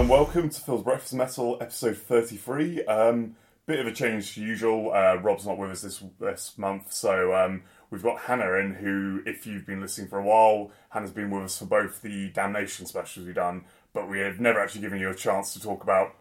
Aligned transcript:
And 0.00 0.08
welcome 0.08 0.48
to 0.48 0.60
Phil's 0.62 0.82
Breakfast 0.82 1.12
Metal, 1.12 1.58
episode 1.60 1.98
33. 1.98 2.84
Um, 2.86 3.36
bit 3.66 3.80
of 3.80 3.86
a 3.86 3.92
change 3.92 4.32
to 4.32 4.40
usual. 4.40 4.94
Uh, 4.94 5.16
Rob's 5.16 5.44
not 5.44 5.58
with 5.58 5.72
us 5.72 5.82
this 5.82 6.02
this 6.18 6.56
month, 6.56 6.90
so 6.90 7.34
um, 7.34 7.64
we've 7.90 8.02
got 8.02 8.20
Hannah 8.20 8.54
in, 8.54 8.72
who, 8.76 9.22
if 9.26 9.46
you've 9.46 9.66
been 9.66 9.82
listening 9.82 10.08
for 10.08 10.18
a 10.18 10.24
while, 10.24 10.70
Hannah's 10.88 11.10
been 11.10 11.28
with 11.30 11.44
us 11.44 11.58
for 11.58 11.66
both 11.66 12.00
the 12.00 12.30
Damnation 12.30 12.86
specials 12.86 13.26
we've 13.26 13.34
done, 13.34 13.66
but 13.92 14.08
we 14.08 14.20
have 14.20 14.40
never 14.40 14.58
actually 14.58 14.80
given 14.80 15.00
you 15.00 15.10
a 15.10 15.14
chance 15.14 15.52
to 15.52 15.60
talk 15.60 15.82
about 15.82 16.14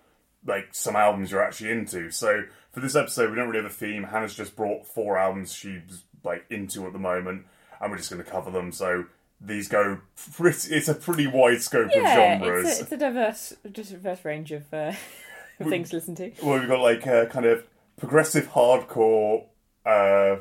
like 0.46 0.68
some 0.74 0.98
albums 0.98 1.32
you're 1.32 1.42
actually 1.42 1.72
into. 1.72 2.12
So 2.12 2.44
for 2.74 2.82
this 2.82 2.98
episode, 2.98 3.30
we 3.30 3.38
don't 3.38 3.48
really 3.48 3.64
have 3.64 3.72
a 3.72 3.74
theme. 3.74 4.04
Hannah's 4.04 4.36
just 4.36 4.58
brought 4.58 4.88
four 4.88 5.18
albums 5.18 5.54
she's 5.54 6.04
like 6.26 6.44
into 6.50 6.86
at 6.86 6.92
the 6.92 7.00
moment, 7.00 7.46
and 7.80 7.90
we're 7.90 7.98
just 7.98 8.12
going 8.12 8.22
to 8.22 8.30
cover 8.30 8.52
them. 8.52 8.74
So 8.74 9.06
these 9.42 9.68
go 9.68 10.00
pretty. 10.34 10.74
It's 10.76 10.88
a 10.88 10.94
pretty 10.96 11.28
wide 11.28 11.62
scope 11.62 11.90
Yeah, 11.94 12.00
of 12.36 12.42
genres. 12.42 12.68
it's 12.70 12.80
a, 12.80 12.84
it's 12.84 12.92
a 12.92 12.98
diverse, 12.98 13.54
just 13.72 13.92
diverse 13.92 14.26
range 14.26 14.52
of, 14.52 14.72
uh, 14.74 14.94
of 15.60 15.68
things 15.68 15.90
to 15.92 15.96
listen 15.98 16.16
to. 16.16 16.32
Well, 16.44 16.60
we've 16.60 16.68
got 16.68 16.82
like 16.82 17.06
a 17.06 17.28
kind 17.28 17.46
of 17.46 17.66
progressive 17.98 18.50
hardcore 18.50 19.46
uh, 19.86 20.38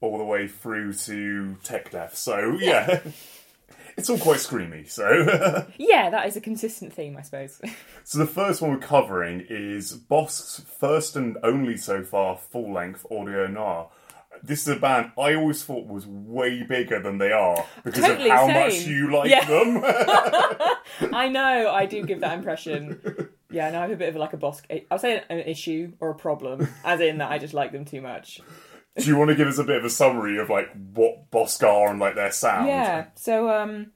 all 0.00 0.18
the 0.18 0.24
way 0.24 0.48
through 0.48 0.92
to 0.94 1.56
tech 1.62 1.90
death. 1.90 2.16
So 2.16 2.56
yeah, 2.60 3.00
it's 3.96 4.10
all 4.10 4.18
quite 4.18 4.38
screamy. 4.38 4.88
So 4.90 5.66
Yeah, 5.78 6.10
that 6.10 6.26
is 6.26 6.36
a 6.36 6.40
consistent 6.40 6.92
theme, 6.92 7.16
I 7.16 7.22
suppose. 7.22 7.60
so 8.04 8.18
the 8.18 8.26
first 8.26 8.60
one 8.60 8.70
we're 8.72 8.78
covering 8.78 9.46
is 9.48 9.92
Bossk's 9.96 10.64
first 10.78 11.16
and 11.16 11.38
only 11.42 11.76
so 11.76 12.02
far 12.02 12.36
full 12.36 12.72
length 12.72 13.06
audio 13.10 13.46
noir. 13.46 13.88
This 14.42 14.62
is 14.62 14.68
a 14.68 14.76
band 14.76 15.12
I 15.18 15.34
always 15.34 15.62
thought 15.62 15.86
was 15.86 16.06
way 16.06 16.62
bigger 16.64 17.00
than 17.00 17.18
they 17.18 17.30
are 17.32 17.64
because 17.84 18.04
Totally, 18.04 18.30
of 18.30 18.36
how 18.36 18.46
same. 18.46 18.54
much 18.54 18.74
you 18.86 19.12
like 19.16 19.30
Yeah. 19.30 19.44
them. 19.44 19.82
I 21.14 21.28
know, 21.28 21.70
I 21.70 21.86
do 21.86 22.04
give 22.04 22.20
that 22.20 22.36
impression. 22.36 23.28
Yeah, 23.50 23.70
no, 23.70 23.78
I 23.78 23.82
have 23.82 23.90
a 23.92 23.96
bit 23.96 24.08
of 24.08 24.16
like 24.16 24.32
a 24.32 24.36
boss. 24.36 24.62
I'll 24.90 24.98
say 24.98 25.22
an 25.28 25.40
issue 25.40 25.92
or 26.00 26.10
a 26.10 26.14
problem, 26.14 26.66
as 26.84 27.00
in 27.00 27.18
that 27.18 27.30
I 27.30 27.38
just 27.38 27.54
like 27.54 27.70
them 27.72 27.84
too 27.84 28.00
much. 28.00 28.40
Do 28.96 29.04
you 29.06 29.16
want 29.16 29.30
to 29.30 29.34
give 29.36 29.48
us 29.48 29.58
a 29.58 29.64
bit 29.64 29.76
of 29.76 29.84
a 29.84 29.90
summary 29.90 30.38
of 30.38 30.50
like 30.50 30.68
what 30.94 31.30
Bossk 31.30 31.62
are 31.66 31.90
and 31.90 31.98
like 32.00 32.14
their 32.14 32.32
sound? 32.32 32.66
Yeah. 32.66 33.06
So 33.14 33.48
um 33.50 33.92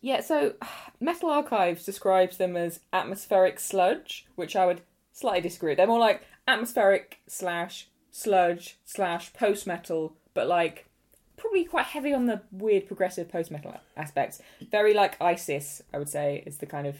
yeah, 0.00 0.20
so 0.20 0.54
Metal 1.00 1.30
Archives 1.30 1.84
describes 1.84 2.36
them 2.36 2.56
as 2.56 2.80
atmospheric 2.92 3.60
sludge, 3.60 4.26
which 4.34 4.56
I 4.56 4.66
would 4.66 4.80
slightly 5.12 5.42
disagree. 5.42 5.74
They're 5.74 5.86
more 5.86 5.98
like 6.00 6.22
atmospheric 6.48 7.20
slash 7.28 7.88
sludge 8.18 8.78
slash 8.84 9.32
post 9.32 9.66
metal, 9.66 10.16
but 10.34 10.48
like 10.48 10.86
probably 11.36 11.64
quite 11.64 11.86
heavy 11.86 12.12
on 12.12 12.26
the 12.26 12.42
weird 12.50 12.86
progressive 12.86 13.28
post 13.28 13.50
metal 13.50 13.74
aspects. 13.96 14.42
Very 14.70 14.92
like 14.92 15.20
ISIS, 15.20 15.82
I 15.94 15.98
would 15.98 16.08
say, 16.08 16.42
is 16.44 16.58
the 16.58 16.66
kind 16.66 16.86
of 16.86 16.96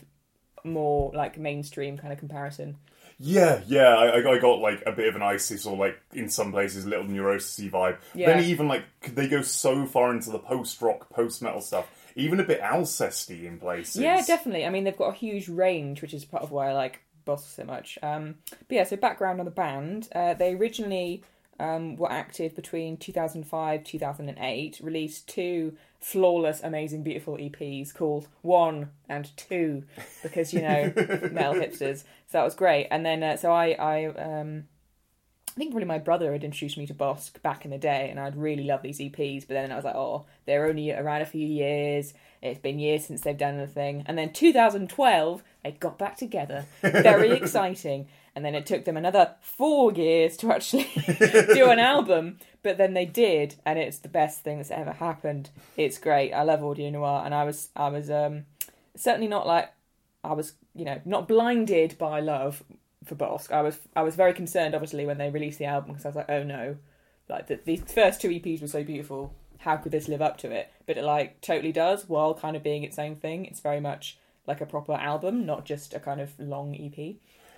more 0.64 1.10
like 1.14 1.38
mainstream 1.38 1.98
kind 1.98 2.12
of 2.12 2.18
comparison. 2.18 2.76
Yeah, 3.20 3.62
yeah, 3.66 3.96
I, 3.96 4.30
I 4.30 4.38
got 4.38 4.60
like 4.60 4.80
a 4.86 4.92
bit 4.92 5.08
of 5.08 5.16
an 5.16 5.22
ISIS 5.22 5.66
or 5.66 5.76
like 5.76 6.00
in 6.12 6.30
some 6.30 6.52
places 6.52 6.86
little 6.86 7.04
neurosis 7.04 7.66
vibe. 7.66 7.96
Yeah. 8.14 8.26
Then 8.26 8.44
even 8.44 8.68
like 8.68 8.84
they 9.12 9.26
go 9.28 9.42
so 9.42 9.86
far 9.86 10.12
into 10.12 10.30
the 10.30 10.38
post 10.38 10.80
rock, 10.80 11.10
post 11.10 11.42
metal 11.42 11.60
stuff, 11.60 11.90
even 12.14 12.38
a 12.38 12.44
bit 12.44 12.60
Alcesty 12.60 13.46
in 13.46 13.58
places. 13.58 14.00
Yeah, 14.00 14.22
definitely. 14.24 14.64
I 14.64 14.70
mean, 14.70 14.84
they've 14.84 14.96
got 14.96 15.14
a 15.14 15.16
huge 15.16 15.48
range, 15.48 16.00
which 16.00 16.14
is 16.14 16.24
part 16.24 16.44
of 16.44 16.52
why 16.52 16.68
I 16.68 16.74
like 16.74 17.00
Bossk 17.28 17.54
so 17.54 17.64
much. 17.64 17.98
Um, 18.02 18.36
but 18.50 18.74
yeah, 18.74 18.84
so 18.84 18.96
background 18.96 19.40
on 19.40 19.44
the 19.44 19.52
band. 19.52 20.08
Uh, 20.14 20.34
they 20.34 20.54
originally 20.54 21.22
um, 21.60 21.96
were 21.96 22.10
active 22.10 22.54
between 22.54 22.96
2005 22.96 23.84
2008, 23.84 24.80
released 24.82 25.28
two 25.28 25.76
flawless, 26.00 26.60
amazing, 26.62 27.02
beautiful 27.02 27.36
EPs 27.36 27.92
called 27.92 28.28
One 28.42 28.90
and 29.08 29.36
Two, 29.36 29.84
because, 30.22 30.54
you 30.54 30.62
know, 30.62 30.92
male 31.32 31.54
hipsters. 31.54 32.04
So 32.26 32.38
that 32.38 32.44
was 32.44 32.54
great. 32.54 32.88
And 32.90 33.04
then, 33.04 33.22
uh, 33.22 33.36
so 33.36 33.52
I, 33.52 33.70
I, 33.72 34.06
um, 34.06 34.64
I 35.58 35.60
think 35.60 35.72
probably 35.72 35.88
my 35.88 35.98
brother 35.98 36.30
had 36.30 36.44
introduced 36.44 36.78
me 36.78 36.86
to 36.86 36.94
Bossk 36.94 37.42
back 37.42 37.64
in 37.64 37.72
the 37.72 37.78
day, 37.78 38.10
and 38.10 38.20
I'd 38.20 38.36
really 38.36 38.62
love 38.62 38.80
these 38.80 39.00
EPs. 39.00 39.40
But 39.40 39.54
then 39.54 39.72
I 39.72 39.74
was 39.74 39.84
like, 39.84 39.96
oh, 39.96 40.24
they're 40.46 40.68
only 40.68 40.92
around 40.92 41.22
a 41.22 41.26
few 41.26 41.44
years. 41.44 42.14
It's 42.40 42.60
been 42.60 42.78
years 42.78 43.04
since 43.04 43.22
they've 43.22 43.36
done 43.36 43.56
anything. 43.56 44.04
And 44.06 44.16
then 44.16 44.32
2012, 44.32 45.42
they 45.64 45.72
got 45.72 45.98
back 45.98 46.16
together. 46.16 46.64
Very 46.80 47.32
exciting. 47.36 48.06
And 48.36 48.44
then 48.44 48.54
it 48.54 48.66
took 48.66 48.84
them 48.84 48.96
another 48.96 49.34
four 49.40 49.92
years 49.92 50.36
to 50.36 50.52
actually 50.52 50.88
do 51.52 51.70
an 51.70 51.80
album. 51.80 52.38
But 52.62 52.78
then 52.78 52.94
they 52.94 53.06
did, 53.06 53.56
and 53.66 53.80
it's 53.80 53.98
the 53.98 54.08
best 54.08 54.44
thing 54.44 54.58
that's 54.58 54.70
ever 54.70 54.92
happened. 54.92 55.50
It's 55.76 55.98
great. 55.98 56.32
I 56.32 56.44
love 56.44 56.62
audio 56.62 56.88
noir, 56.90 57.22
and 57.24 57.34
I 57.34 57.42
was, 57.42 57.70
I 57.74 57.88
was 57.88 58.12
um, 58.12 58.44
certainly 58.94 59.26
not 59.26 59.44
like 59.44 59.72
I 60.22 60.34
was, 60.34 60.52
you 60.76 60.84
know, 60.84 61.00
not 61.04 61.26
blinded 61.26 61.98
by 61.98 62.20
love 62.20 62.62
for 63.08 63.14
Bossk. 63.16 63.50
I 63.52 63.62
was 63.62 63.78
I 63.96 64.02
was 64.02 64.14
very 64.14 64.32
concerned, 64.32 64.74
obviously, 64.74 65.06
when 65.06 65.18
they 65.18 65.30
released 65.30 65.58
the 65.58 65.64
album 65.66 65.90
because 65.92 66.04
I 66.04 66.08
was 66.08 66.16
like, 66.16 66.30
oh 66.30 66.42
no, 66.42 66.76
like 67.28 67.46
the, 67.48 67.58
these 67.64 67.82
first 67.92 68.20
two 68.20 68.28
EPs 68.28 68.60
were 68.60 68.68
so 68.68 68.84
beautiful. 68.84 69.34
How 69.58 69.76
could 69.76 69.92
this 69.92 70.06
live 70.08 70.22
up 70.22 70.36
to 70.38 70.50
it? 70.52 70.70
But 70.86 70.98
it 70.98 71.04
like 71.04 71.40
totally 71.40 71.72
does, 71.72 72.08
while 72.08 72.34
kind 72.34 72.56
of 72.56 72.62
being 72.62 72.84
its 72.84 72.98
own 72.98 73.16
thing. 73.16 73.44
It's 73.46 73.60
very 73.60 73.80
much 73.80 74.18
like 74.46 74.60
a 74.60 74.66
proper 74.66 74.92
album, 74.92 75.44
not 75.44 75.64
just 75.64 75.92
a 75.94 76.00
kind 76.00 76.20
of 76.20 76.38
long 76.38 76.74
EP. 76.76 77.16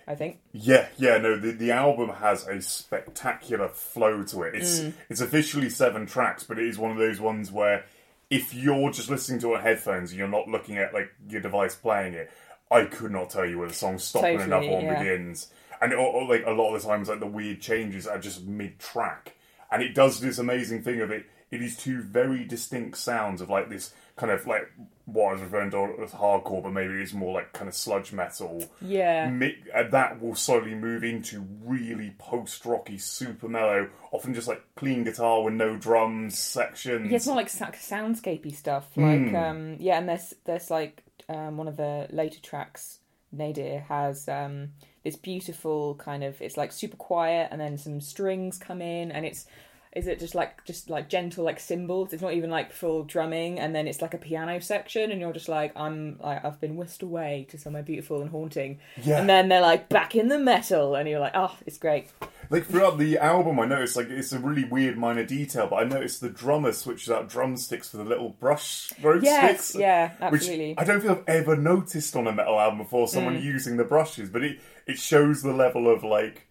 I 0.09 0.15
think. 0.16 0.41
Yeah, 0.53 0.89
yeah, 0.97 1.19
no, 1.19 1.39
the, 1.39 1.53
the 1.53 1.71
album 1.71 2.09
has 2.09 2.44
a 2.49 2.60
spectacular 2.60 3.69
flow 3.69 4.22
to 4.25 4.43
it. 4.43 4.55
It's 4.56 4.81
Mm. 4.81 4.93
it's 5.09 5.21
officially 5.21 5.71
seven 5.71 6.06
tracks, 6.06 6.43
but 6.43 6.59
it 6.59 6.66
is 6.66 6.78
one 6.78 6.91
of 6.91 6.97
those 6.97 7.21
ones 7.21 7.53
where 7.53 7.84
if 8.28 8.53
you're 8.55 8.91
just 8.91 9.09
listening 9.10 9.39
to 9.41 9.53
it 9.55 9.59
on 9.59 9.62
headphones 9.62 10.10
and 10.10 10.19
you're 10.19 10.27
not 10.28 10.49
looking 10.49 10.78
at 10.78 10.93
like 10.94 11.12
your 11.28 11.41
device 11.41 11.75
playing 11.77 12.15
it, 12.15 12.31
I 12.70 12.84
could 12.84 13.10
not 13.10 13.31
tell 13.31 13.47
you 13.47 13.58
where 13.58 13.69
the 13.69 13.75
song 13.75 13.98
stops 13.98 14.25
and 14.25 14.38
Totally, 14.38 14.44
another 14.69 14.70
one 14.72 14.84
yeah. 14.84 14.98
begins. 15.03 15.48
And 15.82 15.92
it, 15.92 15.97
or, 15.97 16.28
like 16.28 16.44
a 16.47 16.50
lot 16.50 16.75
of 16.75 16.82
the 16.82 16.88
times, 16.88 17.08
like 17.08 17.20
the 17.20 17.26
weird 17.26 17.60
changes 17.60 18.06
are 18.06 18.19
just 18.19 18.44
mid 18.44 18.78
track, 18.78 19.34
and 19.72 19.82
it 19.82 19.94
does 19.94 20.20
this 20.20 20.38
amazing 20.38 20.82
thing 20.82 21.00
of 21.00 21.10
it. 21.10 21.25
It 21.50 21.62
is 21.62 21.76
two 21.76 22.03
very 22.03 22.44
distinct 22.44 22.97
sounds 22.98 23.41
of 23.41 23.50
like 23.50 23.69
this 23.70 23.92
kind 24.14 24.30
of 24.30 24.47
like 24.47 24.70
what 25.06 25.30
I 25.30 25.32
was 25.32 25.41
referring 25.42 25.70
to 25.72 25.97
as 26.04 26.12
hardcore, 26.12 26.62
but 26.62 26.72
maybe 26.72 26.94
it's 26.94 27.12
more 27.14 27.32
like 27.34 27.53
kind 27.53 27.66
of 27.66 27.75
sludge 27.75 28.12
metal 28.12 28.62
Yeah. 28.80 29.28
mi- 29.30 29.56
uh, 29.75 29.84
that 29.91 30.20
will 30.22 30.36
slowly 30.36 30.75
move 30.76 31.03
into 31.03 31.44
really 31.64 32.14
post 32.19 32.64
rocky, 32.66 32.98
super 32.98 33.48
mellow, 33.48 33.88
often 34.12 34.32
just 34.34 34.47
like 34.47 34.62
clean 34.76 35.03
guitar 35.03 35.42
with 35.42 35.54
no 35.54 35.76
drums 35.76 36.38
sections. 36.38 37.10
Yeah, 37.10 37.16
it's 37.16 37.26
more 37.26 37.34
like 37.36 37.48
soundscapey 37.48 38.54
stuff. 38.54 38.86
Like, 38.97 39.34
um, 39.34 39.76
yeah, 39.80 39.98
and 39.98 40.09
there's 40.09 40.34
there's 40.44 40.70
like 40.70 41.03
um, 41.32 41.56
one 41.56 41.68
of 41.68 41.76
the 41.76 42.06
later 42.10 42.41
tracks. 42.41 42.98
Nadir 43.32 43.84
has 43.88 44.28
um, 44.28 44.70
this 45.04 45.14
beautiful 45.14 45.94
kind 45.94 46.24
of. 46.24 46.42
It's 46.42 46.56
like 46.56 46.72
super 46.72 46.96
quiet, 46.96 47.48
and 47.52 47.60
then 47.60 47.78
some 47.78 48.00
strings 48.00 48.58
come 48.58 48.82
in, 48.82 49.12
and 49.12 49.24
it's. 49.24 49.46
Is 49.92 50.06
it 50.06 50.20
just 50.20 50.36
like 50.36 50.64
just 50.64 50.88
like 50.88 51.08
gentle 51.08 51.44
like 51.44 51.58
cymbals? 51.58 52.12
It's 52.12 52.22
not 52.22 52.32
even 52.34 52.48
like 52.50 52.72
full 52.72 53.02
drumming, 53.02 53.58
and 53.58 53.74
then 53.74 53.88
it's 53.88 54.00
like 54.00 54.14
a 54.14 54.18
piano 54.18 54.60
section, 54.60 55.10
and 55.10 55.20
you're 55.20 55.32
just 55.32 55.48
like 55.48 55.72
I'm 55.76 56.16
like 56.20 56.44
I've 56.44 56.60
been 56.60 56.76
whisked 56.76 57.02
away 57.02 57.47
to 57.50 57.58
somewhere 57.58 57.82
beautiful 57.82 58.20
and 58.20 58.30
haunting, 58.30 58.78
Yeah. 59.02 59.18
and 59.20 59.28
then 59.28 59.48
they're 59.48 59.60
like 59.60 59.88
back 59.88 60.14
in 60.14 60.28
the 60.28 60.38
metal, 60.38 60.94
and 60.94 61.08
you're 61.08 61.18
like 61.18 61.32
oh 61.34 61.56
it's 61.66 61.78
great. 61.78 62.06
Like 62.50 62.66
throughout 62.66 62.99
the 62.99 63.16
album, 63.19 63.61
I 63.61 63.66
noticed 63.66 63.97
like 63.97 64.10
it's 64.10 64.33
a 64.33 64.39
really 64.41 64.65
weird 64.65 64.98
minor 64.98 65.24
detail, 65.24 65.69
but 65.69 65.77
I 65.77 65.84
noticed 65.84 66.21
the 66.21 66.28
drummer 66.28 66.72
switches 66.72 67.09
out 67.09 67.28
drumsticks 67.28 67.89
for 67.89 67.97
the 67.98 68.04
little 68.04 68.30
brush 68.30 68.92
road 69.01 69.22
Yes, 69.22 69.66
sticks. 69.66 69.80
yeah, 69.80 70.10
absolutely. 70.21 70.74
I 70.77 70.83
don't 70.84 71.01
think 71.01 71.13
I've 71.16 71.28
ever 71.28 71.57
noticed 71.57 72.16
on 72.16 72.27
a 72.27 72.33
metal 72.33 72.59
album 72.59 72.78
before. 72.78 73.07
Someone 73.07 73.36
Mm. 73.39 73.42
using 73.45 73.77
the 73.77 73.84
brushes, 73.84 74.28
but 74.30 74.42
it 74.42 74.59
it 74.86 74.98
shows 74.98 75.42
the 75.42 75.53
level 75.53 75.89
of 75.89 76.03
like, 76.03 76.48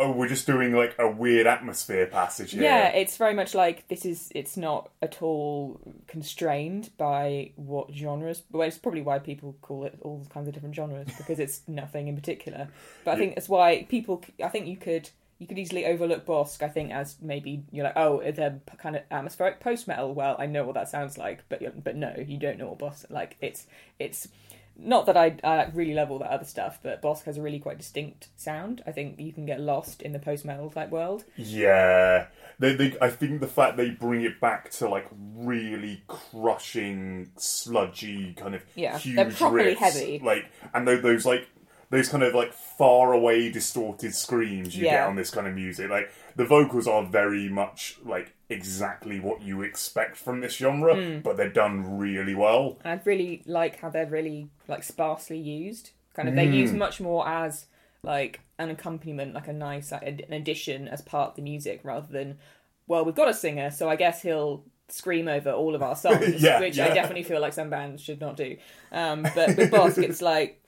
oh, 0.00 0.10
we're 0.10 0.26
just 0.26 0.46
doing 0.46 0.72
like 0.72 0.96
a 0.98 1.06
weird 1.06 1.46
atmosphere 1.46 2.06
passage 2.06 2.52
here. 2.52 2.62
Yeah, 2.62 2.88
it's 2.88 3.18
very 3.18 3.34
much 3.34 3.54
like 3.54 3.86
this 3.88 4.06
is. 4.06 4.32
It's 4.34 4.56
not 4.56 4.90
at 5.02 5.20
all 5.20 5.78
constrained 6.06 6.90
by 6.96 7.50
what 7.56 7.92
genres. 7.92 8.42
Well, 8.50 8.66
it's 8.66 8.78
probably 8.78 9.02
why 9.02 9.18
people 9.18 9.54
call 9.60 9.84
it 9.84 9.98
all 10.00 10.24
kinds 10.32 10.48
of 10.48 10.54
different 10.54 10.74
genres 10.74 11.08
because 11.18 11.38
it's 11.38 11.60
nothing 11.68 12.08
in 12.08 12.14
particular. 12.16 12.68
But 13.04 13.12
I 13.12 13.16
think 13.18 13.34
that's 13.34 13.50
why 13.50 13.84
people. 13.90 14.24
I 14.42 14.48
think 14.48 14.66
you 14.66 14.76
could 14.78 15.10
you 15.42 15.46
could 15.48 15.58
easily 15.58 15.84
overlook 15.86 16.24
Bossk. 16.24 16.62
I 16.62 16.68
think 16.68 16.92
as 16.92 17.16
maybe 17.20 17.64
you're 17.70 17.84
like, 17.84 17.96
oh, 17.96 18.22
they're 18.32 18.60
kind 18.78 18.96
of 18.96 19.02
atmospheric 19.10 19.60
post 19.60 19.86
metal. 19.86 20.14
Well, 20.14 20.36
I 20.38 20.46
know 20.46 20.64
what 20.64 20.74
that 20.74 20.88
sounds 20.88 21.18
like, 21.18 21.44
but 21.50 21.60
but 21.84 21.96
no, 21.96 22.14
you 22.26 22.38
don't 22.38 22.58
know 22.58 22.68
what 22.68 22.78
Bossk 22.78 23.10
like. 23.10 23.36
It's 23.40 23.66
it's. 23.98 24.28
Not 24.74 25.04
that 25.04 25.18
I, 25.18 25.36
I 25.44 25.70
really 25.74 25.92
love 25.92 26.10
all 26.10 26.18
that 26.20 26.30
other 26.30 26.46
stuff, 26.46 26.78
but 26.82 27.02
Bossk 27.02 27.24
has 27.24 27.36
a 27.36 27.42
really 27.42 27.58
quite 27.58 27.76
distinct 27.76 28.28
sound. 28.36 28.82
I 28.86 28.90
think 28.90 29.20
you 29.20 29.30
can 29.30 29.44
get 29.44 29.60
lost 29.60 30.00
in 30.00 30.12
the 30.14 30.18
post 30.18 30.46
metal 30.46 30.70
type 30.70 30.88
world. 30.88 31.24
Yeah, 31.36 32.28
they, 32.58 32.74
they. 32.74 32.96
I 32.98 33.10
think 33.10 33.40
the 33.40 33.46
fact 33.46 33.76
they 33.76 33.90
bring 33.90 34.22
it 34.22 34.40
back 34.40 34.70
to 34.70 34.88
like 34.88 35.06
really 35.36 36.02
crushing, 36.08 37.30
sludgy 37.36 38.32
kind 38.32 38.54
of 38.54 38.62
Yeah, 38.74 38.96
huge 38.98 39.16
they're 39.16 39.30
properly 39.30 39.74
riffs, 39.74 39.78
heavy. 39.78 40.20
like 40.24 40.46
and 40.72 40.88
those 40.88 41.26
like 41.26 41.48
those 41.92 42.08
kind 42.08 42.22
of 42.24 42.34
like 42.34 42.52
far 42.52 43.12
away 43.12 43.50
distorted 43.52 44.14
screams 44.14 44.74
you 44.76 44.82
get 44.84 45.06
on 45.06 45.14
this 45.14 45.30
kind 45.30 45.46
of 45.46 45.54
music. 45.54 45.88
Like 45.90 46.10
the 46.34 46.44
vocals 46.44 46.88
are 46.88 47.04
very 47.04 47.48
much 47.48 47.98
like 48.04 48.32
exactly 48.48 49.20
what 49.20 49.42
you 49.42 49.62
expect 49.62 50.16
from 50.16 50.40
this 50.40 50.54
genre, 50.56 50.94
Hmm. 50.96 51.20
but 51.20 51.36
they're 51.36 51.50
done 51.50 51.98
really 51.98 52.34
well. 52.34 52.78
I 52.84 52.98
really 53.04 53.42
like 53.46 53.78
how 53.80 53.90
they're 53.90 54.06
really 54.06 54.48
like 54.68 54.82
sparsely 54.82 55.38
used. 55.38 55.90
Kind 56.14 56.28
of, 56.28 56.34
they 56.34 56.46
Mm. 56.46 56.54
use 56.54 56.72
much 56.72 57.00
more 57.00 57.28
as 57.28 57.66
like 58.02 58.40
an 58.58 58.70
accompaniment, 58.70 59.34
like 59.34 59.48
a 59.48 59.52
nice 59.52 59.92
like, 59.92 60.02
an 60.02 60.32
addition 60.32 60.88
as 60.88 61.02
part 61.02 61.30
of 61.30 61.36
the 61.36 61.42
music, 61.42 61.80
rather 61.84 62.10
than 62.10 62.38
well, 62.86 63.04
we've 63.04 63.14
got 63.14 63.28
a 63.28 63.34
singer, 63.34 63.70
so 63.70 63.88
I 63.90 63.96
guess 63.96 64.22
he'll 64.22 64.64
scream 64.88 65.28
over 65.28 65.50
all 65.52 65.74
of 65.74 65.82
our 65.82 65.94
songs, 66.04 66.42
Yeah, 66.42 66.58
which 66.60 66.78
yeah. 66.78 66.86
I 66.86 66.94
definitely 66.94 67.22
feel 67.22 67.40
like 67.40 67.52
some 67.52 67.68
bands 67.70 68.02
should 68.02 68.20
not 68.20 68.36
do. 68.36 68.56
Um, 68.90 69.22
but 69.34 69.56
with 69.56 69.70
Bossk, 69.70 70.02
it's 70.02 70.20
like, 70.34 70.61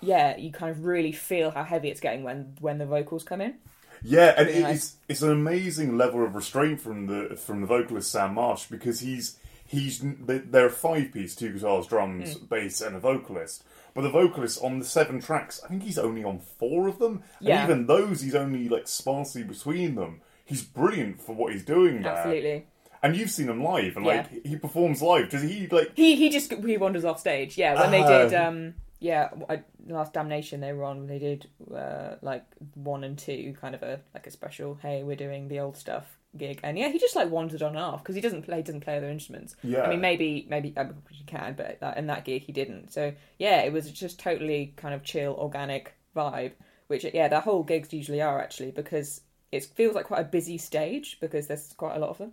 yeah, 0.00 0.36
you 0.36 0.52
kind 0.52 0.70
of 0.70 0.84
really 0.84 1.12
feel 1.12 1.50
how 1.50 1.64
heavy 1.64 1.88
it's 1.90 2.00
getting 2.00 2.22
when 2.22 2.54
when 2.60 2.78
the 2.78 2.86
vocals 2.86 3.24
come 3.24 3.40
in. 3.40 3.54
Yeah, 4.02 4.34
and 4.36 4.48
it, 4.48 4.62
nice. 4.62 4.76
it's 4.76 4.96
it's 5.08 5.22
an 5.22 5.30
amazing 5.32 5.96
level 5.96 6.24
of 6.24 6.34
restraint 6.34 6.80
from 6.80 7.06
the 7.06 7.36
from 7.36 7.60
the 7.62 7.66
vocalist 7.66 8.10
Sam 8.12 8.34
Marsh 8.34 8.66
because 8.66 9.00
he's 9.00 9.38
he's 9.66 10.00
they're 10.04 10.70
five 10.70 11.12
piece, 11.12 11.34
two 11.34 11.52
guitars, 11.52 11.86
drums, 11.86 12.34
Hmm. 12.36 12.44
bass, 12.46 12.80
and 12.80 12.94
a 12.96 13.00
vocalist. 13.00 13.64
But 13.94 14.02
the 14.02 14.10
vocalist 14.10 14.62
on 14.62 14.78
the 14.78 14.84
seven 14.84 15.20
tracks, 15.20 15.60
I 15.64 15.68
think 15.68 15.82
he's 15.82 15.98
only 15.98 16.22
on 16.22 16.38
four 16.38 16.86
of 16.86 17.00
them, 17.00 17.24
Yeah. 17.40 17.62
and 17.62 17.70
even 17.70 17.86
those 17.86 18.20
he's 18.20 18.36
only 18.36 18.68
like 18.68 18.86
sparsely 18.86 19.42
between 19.42 19.96
them. 19.96 20.20
He's 20.44 20.62
brilliant 20.62 21.20
for 21.20 21.34
what 21.34 21.52
he's 21.52 21.64
doing 21.64 22.02
there. 22.02 22.12
Absolutely. 22.12 22.66
And 23.02 23.16
you've 23.16 23.30
seen 23.30 23.48
him 23.48 23.62
live, 23.64 23.96
and 23.96 24.06
Yeah. 24.06 24.12
like 24.30 24.46
he 24.46 24.56
performs 24.56 25.02
live. 25.02 25.28
Does 25.30 25.42
he 25.42 25.66
like? 25.66 25.92
He 25.96 26.14
he 26.14 26.28
just 26.30 26.52
he 26.52 26.76
wanders 26.76 27.04
off 27.04 27.18
stage. 27.18 27.58
Yeah, 27.58 27.80
when 27.80 27.90
they 27.90 28.02
Oh. 28.04 28.28
did 28.28 28.34
um 28.34 28.74
yeah 29.00 29.30
I, 29.48 29.62
last 29.86 30.12
damnation 30.12 30.60
they 30.60 30.72
were 30.72 30.84
on 30.84 31.06
they 31.06 31.18
did 31.18 31.48
uh, 31.74 32.16
like 32.22 32.44
one 32.74 33.04
and 33.04 33.18
two 33.18 33.54
kind 33.60 33.74
of 33.74 33.82
a 33.82 34.00
like 34.14 34.26
a 34.26 34.30
special 34.30 34.78
hey 34.82 35.02
we're 35.02 35.16
doing 35.16 35.48
the 35.48 35.60
old 35.60 35.76
stuff 35.76 36.18
gig 36.36 36.60
and 36.62 36.78
yeah 36.78 36.88
he 36.88 36.98
just 36.98 37.16
like 37.16 37.30
wandered 37.30 37.62
on 37.62 37.70
and 37.70 37.78
off 37.78 38.02
because 38.02 38.14
he 38.14 38.20
doesn't 38.20 38.42
play 38.42 38.60
doesn't 38.60 38.80
play 38.80 38.96
other 38.96 39.08
instruments. 39.08 39.56
Yeah. 39.62 39.82
I 39.82 39.90
mean 39.90 40.00
maybe 40.00 40.46
maybe 40.50 40.74
um, 40.76 40.94
he 41.10 41.24
can 41.24 41.54
but 41.54 41.80
that, 41.80 41.96
in 41.96 42.06
that 42.08 42.24
gig 42.24 42.42
he 42.42 42.52
didn't. 42.52 42.92
So 42.92 43.12
yeah 43.38 43.62
it 43.62 43.72
was 43.72 43.90
just 43.90 44.18
totally 44.18 44.74
kind 44.76 44.94
of 44.94 45.02
chill 45.02 45.34
organic 45.34 45.94
vibe 46.14 46.52
which 46.88 47.04
yeah 47.14 47.28
the 47.28 47.40
whole 47.40 47.62
gigs 47.62 47.92
usually 47.92 48.20
are 48.20 48.40
actually 48.40 48.72
because 48.72 49.22
it 49.50 49.64
feels 49.64 49.94
like 49.94 50.06
quite 50.06 50.20
a 50.20 50.24
busy 50.24 50.58
stage 50.58 51.18
because 51.20 51.46
there's 51.46 51.72
quite 51.76 51.96
a 51.96 51.98
lot 51.98 52.10
of 52.10 52.18
them 52.18 52.32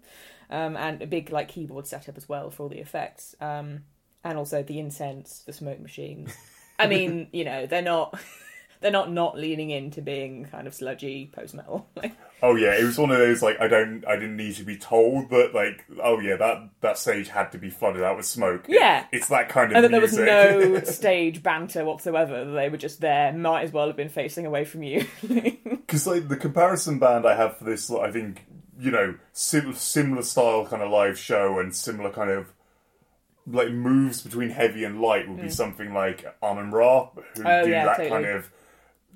um, 0.49 0.75
and 0.75 1.01
a 1.01 1.07
big 1.07 1.31
like 1.31 1.47
keyboard 1.47 1.87
setup 1.87 2.17
as 2.17 2.27
well 2.27 2.49
for 2.49 2.63
all 2.63 2.69
the 2.69 2.79
effects 2.79 3.35
um, 3.39 3.83
and 4.23 4.37
also 4.37 4.61
the 4.63 4.79
incense 4.79 5.43
the 5.45 5.53
smoke 5.53 5.79
machines 5.79 6.35
i 6.79 6.87
mean 6.87 7.27
you 7.31 7.43
know 7.43 7.65
they're 7.65 7.81
not 7.81 8.19
they're 8.81 8.91
not 8.91 9.11
not 9.11 9.37
leaning 9.37 9.69
into 9.69 10.01
being 10.01 10.45
kind 10.45 10.67
of 10.67 10.73
sludgy 10.73 11.29
post 11.33 11.53
metal 11.53 11.87
Oh 12.43 12.55
yeah, 12.55 12.77
it 12.77 12.83
was 12.83 12.97
one 12.97 13.09
of 13.09 13.17
those 13.17 13.41
like 13.41 13.59
I 13.59 13.67
don't 13.67 14.05
I 14.05 14.15
didn't 14.15 14.35
need 14.35 14.55
to 14.57 14.63
be 14.63 14.77
told 14.77 15.29
that 15.29 15.55
like 15.55 15.83
oh 16.03 16.19
yeah 16.19 16.35
that 16.35 16.69
that 16.81 16.97
stage 16.99 17.29
had 17.29 17.51
to 17.53 17.57
be 17.57 17.69
flooded 17.71 18.03
out 18.03 18.17
with 18.17 18.25
smoke. 18.25 18.65
Yeah. 18.67 19.05
it's 19.11 19.29
that 19.29 19.49
kind 19.49 19.71
of 19.71 19.77
and 19.77 19.85
that 19.85 19.91
there 19.91 20.01
was 20.01 20.15
no 20.15 20.79
stage 20.83 21.41
banter 21.41 21.85
whatsoever 21.85 22.45
they 22.51 22.69
were 22.69 22.77
just 22.77 22.99
there 23.01 23.31
might 23.33 23.63
as 23.63 23.71
well 23.71 23.87
have 23.87 23.95
been 23.95 24.09
facing 24.09 24.45
away 24.45 24.65
from 24.65 24.83
you 24.83 25.05
Because 25.23 26.05
like 26.05 26.27
the 26.27 26.35
comparison 26.35 26.99
band 26.99 27.25
I 27.25 27.35
have 27.35 27.57
for 27.57 27.63
this, 27.63 27.89
I 27.89 28.11
think 28.11 28.45
you 28.79 28.91
know 28.91 29.15
sim- 29.31 29.73
similar 29.73 30.21
style 30.21 30.67
kind 30.67 30.83
of 30.83 30.91
live 30.91 31.17
show 31.17 31.57
and 31.57 31.73
similar 31.73 32.11
kind 32.11 32.29
of 32.29 32.51
like 33.47 33.71
moves 33.71 34.21
between 34.21 34.49
heavy 34.49 34.83
and 34.83 35.01
light 35.01 35.27
would 35.29 35.41
be 35.41 35.49
something 35.49 35.93
like 35.93 36.25
Amenra, 36.41 37.09
who 37.35 37.43
Mm. 37.43 37.61
Oh, 37.61 37.63
do 37.65 37.71
yeah, 37.71 37.85
that 37.85 37.97
totally. 37.97 38.09
kind 38.09 38.25
of. 38.25 38.51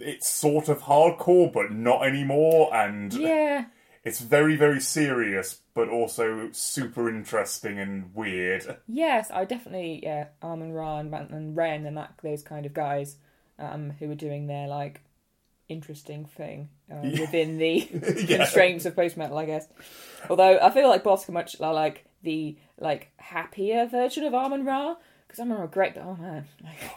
It's 0.02 0.30
sort 0.30 0.70
of 0.70 0.82
hardcore, 0.84 1.52
but 1.52 1.72
not 1.72 2.06
anymore, 2.08 2.74
and 2.74 3.14
yeah 3.14 3.66
it's 4.04 4.20
very 4.22 4.56
very 4.56 4.80
serious, 4.80 5.62
but 5.74 5.90
also 5.90 6.50
super 6.52 7.10
interesting 7.10 7.80
and 7.80 8.14
weird. 8.16 8.78
Yes, 8.88 9.30
I 9.32 9.46
definitely 9.46 10.00
yeah, 10.04 10.28
Amenra 10.42 11.00
and, 11.00 11.14
and 11.32 11.56
Wren 11.56 11.86
and 11.86 11.98
that 11.98 12.14
those 12.24 12.42
kind 12.42 12.66
of 12.66 12.74
guys 12.74 13.18
um, 13.58 13.92
who 14.00 14.08
were 14.08 14.16
doing 14.16 14.48
their 14.48 14.68
like 14.68 15.02
interesting 15.68 16.26
thing 16.26 16.70
uh, 16.92 17.02
within 17.20 17.58
the 17.58 17.88
Yeah. 18.28 18.38
constraints 18.38 18.86
of 18.86 18.96
post 18.96 19.18
metal, 19.18 19.38
I 19.38 19.46
guess. 19.46 19.68
Although 20.30 20.60
I 20.60 20.72
feel 20.72 20.88
like 20.88 21.04
Bossk 21.04 21.30
are 21.30 21.34
much 21.34 21.60
are 21.60 21.74
like 21.74 22.06
the 22.24 22.56
like 22.80 23.10
happier 23.18 23.86
version 23.88 24.24
of 24.24 24.34
Amenra 24.34 24.98
because 25.28 25.44
Amenra 25.46 25.70
great, 25.72 25.96
but 25.96 26.04
oh 26.04 26.16
man, 26.20 26.46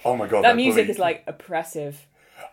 Oh 0.04 0.16
my 0.16 0.26
god, 0.26 0.38
that 0.44 0.48
they're 0.48 0.54
music 0.56 0.86
bleak. 0.86 0.90
is 0.90 0.98
like 0.98 1.24
oppressive. 1.26 2.06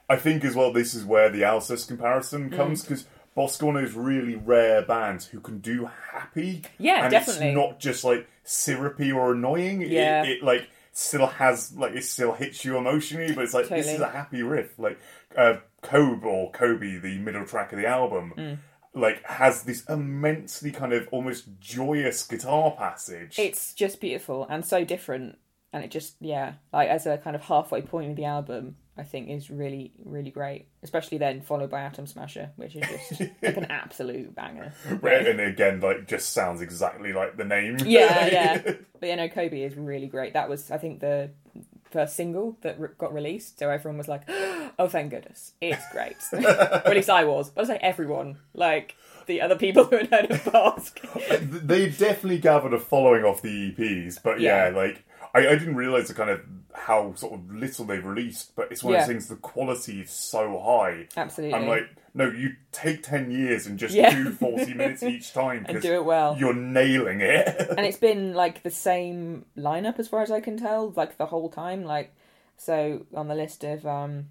I 0.09 0.15
think 0.17 0.43
as 0.43 0.55
well 0.55 0.71
this 0.73 0.93
is 0.93 1.05
where 1.05 1.29
the 1.29 1.41
Alcest 1.43 1.85
Mm. 1.85 1.87
comparison 1.87 2.49
comes 2.49 2.81
because 2.83 3.05
Boscorn 3.35 3.77
is 3.83 3.93
really 3.93 4.35
rare 4.35 4.81
bands 4.81 5.27
who 5.27 5.39
can 5.39 5.59
do 5.59 5.89
happy. 6.11 6.63
Yeah, 6.77 7.03
and 7.03 7.11
definitely. 7.11 7.47
It's 7.49 7.55
not 7.55 7.79
just 7.79 8.03
like 8.03 8.27
syrupy 8.43 9.11
or 9.11 9.31
annoying. 9.33 9.81
It- 9.81 9.89
Yeah. 9.91 10.23
It, 10.23 10.43
like 10.43 10.67
still 10.91 11.27
has 11.27 11.73
like 11.77 11.93
it 11.93 12.03
still 12.03 12.33
hits 12.33 12.65
you 12.65 12.77
emotionally, 12.77 13.31
but 13.33 13.43
it's 13.45 13.53
like 13.53 13.69
this 13.69 13.87
is 13.87 14.01
a 14.01 14.09
happy 14.09 14.43
riff. 14.43 14.77
Like 14.77 14.99
uh, 15.37 15.57
Kobe 15.81 16.25
or 16.27 16.51
Kobe, 16.51 16.97
the 16.97 17.17
middle 17.19 17.45
track 17.45 17.71
of 17.71 17.79
the 17.79 17.85
album. 17.87 18.33
Mm. 18.37 18.57
Like 18.93 19.23
has 19.25 19.63
this 19.63 19.83
immensely 19.85 20.71
kind 20.71 20.93
of 20.93 21.07
almost 21.11 21.45
joyous 21.59 22.25
guitar 22.25 22.71
passage. 22.71 23.37
It's 23.37 23.73
just 23.73 24.01
beautiful 24.01 24.47
and 24.49 24.65
so 24.65 24.83
different, 24.83 25.37
and 25.71 25.83
it 25.83 25.91
just 25.91 26.15
yeah, 26.19 26.53
like 26.73 26.89
as 26.89 27.05
a 27.05 27.17
kind 27.17 27.35
of 27.35 27.43
halfway 27.43 27.81
point 27.81 28.09
of 28.09 28.15
the 28.15 28.25
album, 28.25 28.77
I 28.97 29.03
think 29.03 29.29
is 29.29 29.51
really 29.51 29.93
really 30.03 30.31
great. 30.31 30.67
Especially 30.81 31.19
then 31.19 31.41
followed 31.41 31.69
by 31.69 31.81
Atom 31.81 32.07
Smasher, 32.07 32.49
which 32.55 32.75
is 32.75 32.87
just 33.09 33.21
like 33.43 33.57
an 33.57 33.65
absolute 33.65 34.33
banger. 34.33 34.73
Right, 35.01 35.27
and 35.27 35.39
again, 35.39 35.81
like 35.81 36.07
just 36.07 36.33
sounds 36.33 36.61
exactly 36.61 37.13
like 37.13 37.37
the 37.37 37.45
name. 37.45 37.77
Yeah, 37.85 38.25
yeah. 38.31 38.73
But 38.99 39.09
you 39.09 39.15
know, 39.15 39.29
Kobe 39.29 39.61
is 39.61 39.75
really 39.75 40.07
great. 40.07 40.33
That 40.33 40.49
was, 40.49 40.71
I 40.71 40.77
think, 40.77 40.99
the 40.99 41.29
first 41.91 42.15
single 42.15 42.57
that 42.61 42.79
re- 42.79 42.89
got 42.97 43.13
released. 43.13 43.59
So 43.59 43.69
everyone 43.69 43.97
was 43.97 44.07
like, 44.07 44.21
"Oh, 44.79 44.87
thank 44.87 45.11
goodness, 45.11 45.53
it's 45.61 45.83
great." 45.91 46.17
or 46.33 46.47
at 46.49 46.95
least 46.95 47.09
I 47.09 47.23
was. 47.25 47.49
But 47.49 47.59
I 47.59 47.63
was 47.63 47.69
like 47.69 47.81
everyone, 47.83 48.37
like 48.53 48.95
the 49.25 49.41
other 49.41 49.55
people 49.55 49.83
who 49.89 49.97
had 49.97 50.07
heard 50.07 50.31
of 50.31 50.43
they 51.67 51.89
definitely 51.89 52.39
gathered 52.39 52.73
a 52.73 52.79
following 52.79 53.23
off 53.23 53.41
the 53.41 53.71
EPs, 53.71 54.19
but 54.23 54.39
yeah, 54.39 54.69
Yeah. 54.69 54.75
like 54.75 55.03
I, 55.47 55.51
I 55.51 55.55
didn't 55.57 55.75
realize 55.75 56.07
the 56.07 56.13
kind 56.13 56.29
of 56.29 56.41
how 56.73 57.13
sort 57.15 57.33
of 57.33 57.51
little 57.53 57.85
they've 57.85 58.05
released, 58.05 58.55
but 58.55 58.71
it's 58.71 58.83
one 58.83 58.93
of 58.93 58.99
Yeah. 58.99 59.05
those 59.05 59.07
things. 59.09 59.27
The 59.27 59.35
quality 59.35 60.01
is 60.01 60.11
so 60.11 60.59
high. 60.59 61.07
Absolutely. 61.17 61.55
I'm 61.55 61.67
like, 61.67 61.89
no, 62.13 62.29
you 62.29 62.55
take 62.71 63.03
ten 63.03 63.31
years 63.31 63.65
and 63.67 63.77
just 63.79 63.93
Yeah. 63.93 64.11
do 64.13 64.31
forty 64.31 64.73
minutes 64.73 65.03
each 65.03 65.33
time 65.41 65.57
and 65.59 65.67
because 65.67 65.83
do 65.83 65.93
it 65.95 66.05
well. 66.05 66.37
you're 66.39 66.53
nailing 66.53 67.21
it. 67.21 67.47
and 67.77 67.85
it's 67.85 67.97
been 67.97 68.33
like 68.33 68.63
the 68.63 68.69
same 68.71 69.45
lineup 69.57 69.99
as 69.99 70.07
far 70.07 70.21
as 70.21 70.31
I 70.31 70.39
can 70.41 70.57
tell, 70.57 70.91
like 70.95 71.17
the 71.17 71.25
whole 71.27 71.49
time. 71.49 71.83
Like, 71.83 72.13
so 72.57 73.05
on 73.13 73.27
the 73.27 73.35
list 73.35 73.63
of 73.63 73.85
um 73.85 74.25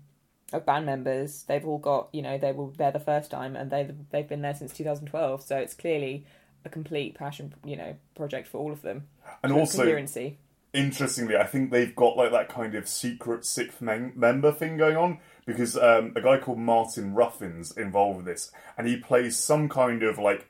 of 0.52 0.64
band 0.64 0.86
members, 0.86 1.42
they've 1.46 1.66
all 1.66 1.78
got 1.78 2.08
you 2.12 2.22
know 2.22 2.38
they 2.38 2.52
were 2.52 2.70
there 2.78 2.92
the 2.92 3.00
first 3.00 3.30
time, 3.30 3.54
and 3.56 3.70
they 3.70 3.90
they've 4.10 4.28
been 4.28 4.42
there 4.42 4.54
since 4.54 4.72
2012. 4.72 5.42
So 5.42 5.56
it's 5.58 5.74
clearly 5.74 6.24
a 6.64 6.68
complete 6.68 7.14
passion, 7.14 7.54
you 7.64 7.76
know, 7.76 7.94
project 8.16 8.48
for 8.48 8.58
all 8.58 8.72
of 8.72 8.82
them. 8.82 9.06
and 9.42 9.52
also, 9.52 9.82
coherency. 9.84 10.38
Interestingly, 10.72 11.36
I 11.36 11.44
think 11.44 11.70
they've 11.70 11.94
got 11.94 12.16
like 12.16 12.32
that 12.32 12.48
kind 12.48 12.74
of 12.74 12.88
secret 12.88 13.44
sixth 13.44 13.80
mem- 13.80 14.12
member 14.16 14.52
thing 14.52 14.76
going 14.76 14.96
on 14.96 15.18
because 15.46 15.76
um, 15.76 16.12
a 16.16 16.20
guy 16.20 16.38
called 16.38 16.58
Martin 16.58 17.14
Ruffin's 17.14 17.76
involved 17.76 18.18
with 18.18 18.26
this, 18.26 18.50
and 18.76 18.86
he 18.86 18.96
plays 18.96 19.36
some 19.36 19.68
kind 19.68 20.02
of 20.02 20.18
like 20.18 20.46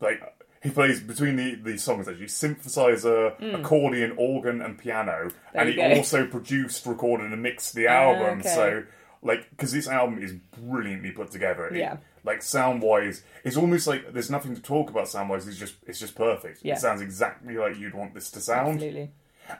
like 0.00 0.20
he 0.62 0.70
plays 0.70 1.00
between 1.00 1.36
the 1.36 1.54
the 1.56 1.78
songs 1.78 2.06
actually 2.08 2.26
synthesizer, 2.26 3.54
accordion, 3.60 4.14
organ, 4.16 4.60
and 4.60 4.78
piano. 4.78 5.30
There 5.52 5.60
and 5.62 5.68
he 5.68 5.76
go. 5.76 5.92
also 5.94 6.26
produced, 6.26 6.86
recorded, 6.86 7.32
and 7.32 7.42
mixed 7.42 7.74
the 7.74 7.88
Ah, 7.88 7.92
album. 8.12 8.40
okay. 8.40 8.48
So 8.48 8.82
like 9.22 9.48
because 9.50 9.72
this 9.72 9.88
album 9.88 10.22
is 10.22 10.32
brilliantly 10.60 11.12
put 11.12 11.30
together. 11.30 11.66
It- 11.68 11.76
Yeah. 11.78 11.96
like 12.24 12.42
sound 12.42 12.82
wise, 12.82 13.22
it's 13.44 13.56
almost 13.56 13.86
like 13.88 14.12
there's 14.12 14.30
nothing 14.30 14.54
to 14.54 14.62
talk 14.62 14.90
about 14.90 15.08
sound 15.08 15.28
wise. 15.30 15.48
It's 15.48 15.58
just 15.58 15.74
it's 15.86 15.98
just 15.98 16.14
perfect. 16.14 16.60
Yeah. 16.62 16.74
It 16.74 16.80
sounds 16.80 17.00
exactly 17.00 17.56
like 17.56 17.76
you'd 17.78 17.94
want 17.94 18.14
this 18.14 18.30
to 18.32 18.40
sound. 18.40 18.74
Absolutely. 18.74 19.10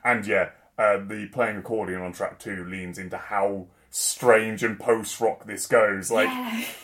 And 0.04 0.26
yeah, 0.26 0.50
uh, 0.78 0.98
the 0.98 1.28
playing 1.32 1.58
accordion 1.58 2.00
on 2.02 2.12
track 2.12 2.38
two 2.38 2.64
leans 2.64 2.98
into 2.98 3.16
how 3.16 3.66
strange 3.90 4.62
and 4.62 4.78
post 4.80 5.20
rock 5.20 5.44
this 5.46 5.66
goes. 5.66 6.10
Like 6.10 6.28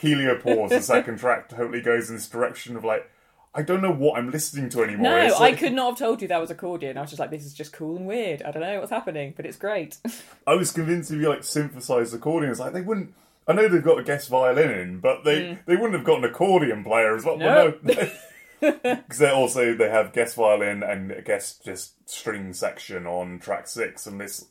Heliopause, 0.03 0.69
the 0.71 0.83
second 0.83 1.19
track, 1.19 1.49
totally 1.49 1.81
goes 1.81 2.09
in 2.11 2.17
this 2.17 2.29
direction 2.29 2.77
of 2.77 2.85
like, 2.85 3.11
I 3.55 3.63
don't 3.63 3.81
know 3.83 3.93
what 3.93 4.19
I'm 4.19 4.31
listening 4.31 4.69
to 4.71 4.83
anymore. 4.85 5.11
No, 5.13 5.27
It's 5.27 5.41
I 5.41 5.53
could 5.53 5.73
not 5.73 5.91
have 5.93 5.99
told 5.99 6.21
you 6.23 6.29
that 6.29 6.41
was 6.41 6.51
accordion. 6.51 6.99
I 6.99 7.01
was 7.01 7.11
just 7.11 7.19
like, 7.19 7.31
this 7.31 7.45
is 7.47 7.55
just 7.55 7.73
cool 7.73 7.97
and 7.97 8.07
weird. 8.07 8.43
I 8.43 8.51
don't 8.51 8.63
know 8.63 8.79
what's 8.79 8.91
happening, 8.91 9.33
but 9.37 9.47
it's 9.47 9.57
great. 9.57 9.97
I 10.47 10.55
was 10.55 10.71
convinced 10.71 11.11
it'd 11.11 11.23
be 11.23 11.27
like 11.29 11.45
synthesized 11.45 12.15
accordion. 12.15 12.51
It's 12.51 12.61
like 12.61 12.73
they 12.73 12.83
wouldn't. 12.83 13.15
I 13.49 13.55
know 13.55 13.67
they've 13.67 13.83
got 13.83 13.99
a 13.99 14.03
guest 14.05 14.29
violin 14.29 14.71
in, 14.71 15.01
but 15.01 15.25
they 15.25 15.59
they 15.65 15.75
wouldn't 15.77 15.95
have 15.95 16.05
got 16.05 16.19
an 16.19 16.25
accordion 16.25 16.85
player 16.85 17.17
as 17.17 17.25
well. 17.25 17.39
Well, 17.39 17.71
Hmm. 17.71 17.87
No. 17.87 17.95
Because 18.83 19.19
they 19.19 19.31
also 19.31 19.75
they 19.75 19.89
have 19.91 20.13
guest 20.13 20.37
violin 20.37 20.83
and 20.83 21.11
a 21.13 21.23
guest 21.23 21.65
just 21.65 22.09
string 22.09 22.53
section 22.53 23.07
on 23.07 23.39
track 23.39 23.67
six, 23.69 24.07
and 24.07 24.21
this 24.21 24.47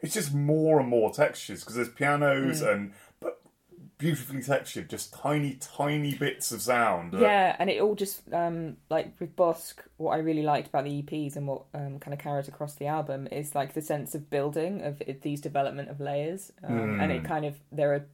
it's 0.00 0.14
just 0.14 0.34
more 0.34 0.80
and 0.80 0.88
more 0.88 1.12
textures 1.12 1.60
because 1.60 1.76
there's 1.76 1.88
pianos 1.88 2.60
Hmm. 2.60 2.68
and 2.68 2.92
but 3.20 3.40
beautifully 3.96 4.42
textured, 4.42 4.90
just 4.90 5.14
tiny, 5.14 5.56
tiny 5.60 6.14
bits 6.14 6.52
of 6.52 6.60
sound. 6.60 7.14
Yeah, 7.14 7.56
and 7.58 7.70
it 7.70 7.80
all 7.80 7.94
just 7.94 8.20
um, 8.32 8.76
like 8.90 9.12
with 9.20 9.34
Bossk. 9.36 9.74
What 9.96 10.12
I 10.12 10.18
really 10.18 10.42
liked 10.42 10.68
about 10.68 10.84
the 10.84 11.02
EPs 11.02 11.36
and 11.36 11.46
what 11.46 11.62
um, 11.72 12.00
kind 12.00 12.12
of 12.12 12.18
carries 12.18 12.48
across 12.48 12.74
the 12.74 12.86
album 12.86 13.28
is 13.30 13.54
like 13.54 13.72
the 13.72 13.80
sense 13.80 14.14
of 14.14 14.28
building 14.28 14.82
of 14.82 15.00
it, 15.06 15.22
these 15.22 15.40
development 15.40 15.88
of 15.88 16.00
layers, 16.00 16.52
um, 16.62 17.00
and 17.00 17.12
it 17.12 17.24
kind 17.24 17.44
of 17.44 17.54
there 17.72 17.94
are 17.94 18.06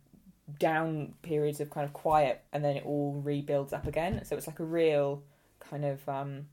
down 0.59 1.15
periods 1.23 1.61
of 1.61 1.71
kind 1.71 1.85
of 1.87 1.93
quiet, 1.93 2.43
and 2.53 2.65
then 2.65 2.77
it 2.77 2.85
all 2.85 3.21
rebuilds 3.25 3.73
up 3.73 3.87
again. 3.87 4.25
So 4.25 4.37
it's 4.37 4.47
like 4.47 4.61
a 4.61 4.65
real 4.65 5.23
kind 5.61 5.85
of 5.85 6.09
um, 6.09 6.47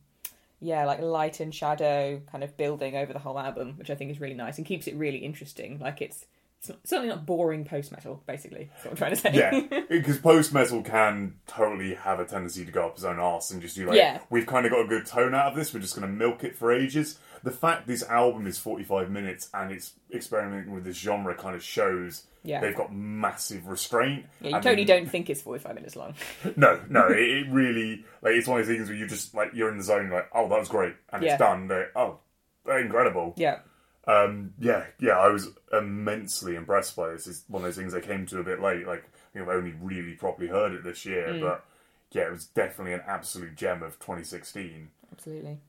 yeah, 0.59 0.85
like 0.85 1.01
light 1.01 1.39
and 1.39 1.53
shadow 1.53 2.21
kind 2.31 2.43
of 2.43 2.55
building 2.57 2.95
over 2.95 3.13
the 3.13 3.19
whole 3.19 3.39
album, 3.39 3.75
which 3.77 3.89
I 3.89 3.95
think 3.95 4.11
is 4.11 4.19
really 4.19 4.33
nice 4.35 4.57
and 4.57 4.65
keeps 4.65 4.87
it 4.87 4.95
really 4.95 5.19
interesting. 5.19 5.79
Like 5.79 6.01
it's. 6.01 6.25
It's 6.59 6.69
not, 6.69 6.79
certainly 6.85 7.09
not 7.09 7.27
boring 7.27 7.65
post 7.65 7.91
metal, 7.91 8.23
basically. 8.25 8.71
That's 8.73 8.85
what 8.85 8.91
I'm 8.91 8.97
trying 8.97 9.11
to 9.11 9.17
say. 9.17 9.31
Yeah, 9.71 9.81
because 9.91 10.17
post 10.17 10.51
metal 10.51 10.81
can 10.81 11.35
totally 11.45 11.93
have 11.93 12.19
a 12.19 12.25
tendency 12.25 12.65
to 12.65 12.71
go 12.71 12.87
up 12.87 12.95
his 12.95 13.05
own 13.05 13.19
arse 13.19 13.51
and 13.51 13.61
just 13.61 13.75
do 13.75 13.85
like, 13.85 13.95
Yeah. 13.95 14.21
we've 14.31 14.47
kind 14.47 14.65
of 14.65 14.71
got 14.71 14.83
a 14.83 14.87
good 14.87 15.05
tone 15.05 15.35
out 15.35 15.45
of 15.51 15.55
this. 15.55 15.71
We're 15.71 15.81
just 15.81 15.95
going 15.95 16.07
to 16.07 16.11
milk 16.11 16.43
it 16.43 16.55
for 16.55 16.73
ages. 16.73 17.19
The 17.43 17.51
fact 17.51 17.87
this 17.87 18.03
album 18.03 18.47
is 18.47 18.57
forty-five 18.57 19.09
minutes 19.11 19.49
and 19.53 19.71
it's 19.71 19.93
experimenting 20.13 20.73
with 20.73 20.83
this 20.83 20.97
genre 20.97 21.35
kind 21.35 21.55
of 21.55 21.63
shows 21.63 22.23
Yeah. 22.43 22.61
they've 22.61 22.75
got 22.75 22.93
massive 22.93 23.67
restraint. 23.67 24.25
Yeah, 24.41 24.49
you 24.49 24.55
and 24.55 24.63
totally 24.63 24.85
then- 24.85 25.03
don't 25.03 25.09
think 25.11 25.29
it's 25.29 25.41
45 25.41 25.75
minutes 25.75 25.95
long. 25.95 26.13
No, 26.55 26.81
no, 26.89 27.07
it, 27.09 27.19
it 27.19 27.47
really 27.49 28.05
like 28.21 28.33
it's 28.33 28.47
one 28.47 28.59
of 28.59 28.65
those 28.67 28.75
things 28.75 28.89
where 28.89 28.97
you 28.97 29.07
just 29.07 29.33
like 29.35 29.51
you're 29.53 29.69
in 29.69 29.77
the 29.77 29.83
zone, 29.83 30.09
like, 30.09 30.29
oh, 30.33 30.47
that 30.49 30.59
was 30.59 30.69
great, 30.69 30.95
and 31.11 31.21
Yeah. 31.23 31.33
it's 31.33 31.39
done. 31.39 31.67
Like, 31.67 31.91
oh, 31.95 32.19
incredible. 32.67 33.33
Yeah. 33.37 33.59
Um, 34.07 34.53
yeah, 34.59 34.85
yeah, 34.99 35.17
I 35.19 35.27
was 35.27 35.49
immensely 35.73 36.55
impressed 36.55 36.95
by 36.95 37.09
this. 37.09 37.27
It's 37.27 37.43
one 37.49 37.61
of 37.61 37.67
those 37.67 37.75
things 37.75 37.93
I 37.93 37.99
came 37.99 38.25
to 38.27 38.39
a 38.39 38.43
bit 38.43 38.61
late. 38.61 38.87
Like, 38.87 39.03
you 39.33 39.43
know, 39.43 39.51
I 39.51 39.55
only 39.55 39.73
really 39.81 40.13
properly 40.13 40.47
heard 40.47 40.71
it 40.73 40.83
this 40.83 41.05
year, 41.05 41.27
Mm. 41.27 41.41
but 41.41 41.65
yeah, 42.11 42.23
it 42.27 42.31
was 42.31 42.45
definitely 42.45 42.93
an 42.93 43.01
absolute 43.05 43.55
gem 43.55 43.83
of 43.83 43.99
2016. 43.99 44.89
Absolutely. 45.11 45.59